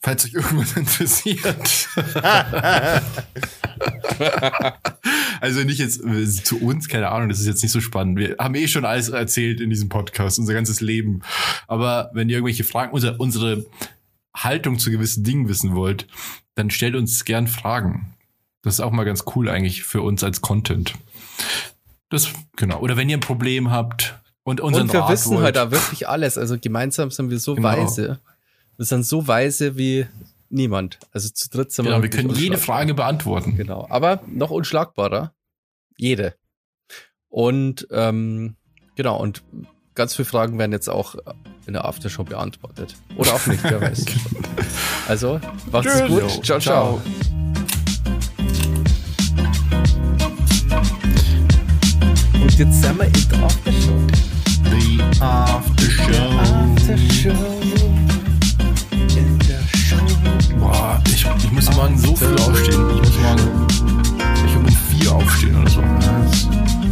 falls 0.00 0.24
euch 0.24 0.34
irgendwas 0.34 0.76
interessiert. 0.76 1.88
also 5.40 5.64
nicht 5.64 5.80
jetzt 5.80 6.04
äh, 6.04 6.26
zu 6.26 6.60
uns, 6.60 6.86
keine 6.86 7.08
Ahnung, 7.08 7.28
das 7.28 7.40
ist 7.40 7.46
jetzt 7.46 7.64
nicht 7.64 7.72
so 7.72 7.80
spannend. 7.80 8.20
Wir 8.20 8.36
haben 8.38 8.54
eh 8.54 8.68
schon 8.68 8.84
alles 8.84 9.08
erzählt 9.08 9.60
in 9.60 9.70
diesem 9.70 9.88
Podcast, 9.88 10.38
unser 10.38 10.54
ganzes 10.54 10.80
Leben. 10.80 11.22
Aber 11.66 12.12
wenn 12.14 12.28
ihr 12.28 12.36
irgendwelche 12.36 12.62
Fragen, 12.62 12.92
unser, 12.92 13.18
unsere 13.18 13.66
Haltung 14.32 14.78
zu 14.78 14.92
gewissen 14.92 15.24
Dingen 15.24 15.48
wissen 15.48 15.74
wollt, 15.74 16.06
dann 16.54 16.70
stellt 16.70 16.94
uns 16.94 17.24
gern 17.24 17.48
Fragen. 17.48 18.14
Das 18.62 18.74
ist 18.74 18.80
auch 18.80 18.92
mal 18.92 19.04
ganz 19.04 19.24
cool 19.34 19.48
eigentlich 19.48 19.82
für 19.82 20.02
uns 20.02 20.22
als 20.22 20.40
Content. 20.40 20.94
Das, 22.08 22.28
genau. 22.56 22.78
Oder 22.80 22.96
wenn 22.96 23.08
ihr 23.08 23.16
ein 23.16 23.20
Problem 23.20 23.70
habt 23.70 24.18
und 24.44 24.60
unseren 24.60 24.84
Und 24.84 24.92
wir 24.92 25.00
Rat 25.00 25.10
wissen 25.10 25.32
wollt. 25.32 25.44
halt 25.44 25.56
da 25.56 25.70
wirklich 25.70 26.08
alles. 26.08 26.38
Also 26.38 26.56
gemeinsam 26.60 27.10
sind 27.10 27.30
wir 27.30 27.38
so 27.38 27.54
Genau. 27.54 27.68
weise. 27.68 28.20
Wir 28.76 28.84
sind 28.86 29.04
so 29.04 29.26
weise 29.26 29.76
wie 29.76 30.06
niemand. 30.48 30.98
Also 31.12 31.28
zu 31.30 31.50
dritt 31.50 31.72
sind 31.72 31.86
Genau, 31.86 32.02
wir 32.02 32.10
können 32.10 32.30
jede. 32.30 32.58
Frage 32.58 32.94
beantworten. 32.94 33.56
Genau. 33.56 33.86
Aber 33.90 34.22
noch 34.26 34.50
unschlagbarer. 34.50 35.32
Jede. 35.96 36.34
Und 37.28 37.88
ähm, 37.90 38.54
genau, 38.94 39.18
und 39.20 39.42
ganz 39.94 40.14
viele 40.14 40.26
Fragen 40.26 40.58
werden 40.58 40.72
jetzt 40.72 40.88
auch 40.88 41.16
in 41.66 41.72
der 41.72 41.84
Aftershow 41.84 42.22
beantwortet. 42.22 42.94
Oder 43.16 43.32
auch 43.34 43.46
nicht, 43.46 43.64
wer 43.64 43.80
weiß. 43.80 44.04
Also, 45.08 45.40
macht's 45.70 45.92
Tschüss. 45.98 46.08
gut. 46.08 46.44
Ciao. 46.44 46.58
ciao. 46.58 47.00
ciao. 47.00 47.35
Und 52.46 52.58
jetzt 52.58 52.80
sind 52.80 52.96
wir 52.96 53.06
in 53.06 53.28
der 53.28 53.42
Aftershow. 53.42 54.06
The 54.70 55.02
Aftershow. 55.20 56.12
Aftershow. 56.38 57.34
In 59.16 59.38
der 59.40 59.76
Show. 59.76 59.96
Boah, 60.56 61.02
ich, 61.08 61.26
ich 61.26 61.50
muss 61.50 61.74
morgen 61.74 61.98
so 61.98 62.14
viel 62.14 62.38
aufstehen. 62.38 62.88
Ich 62.94 63.02
muss 63.02 63.18
morgen. 63.18 63.66
Ich 64.46 64.54
muss 64.54 64.56
um 64.56 64.66
vier 64.96 65.12
aufstehen 65.12 65.56
oder 65.56 65.70
so. 65.70 66.85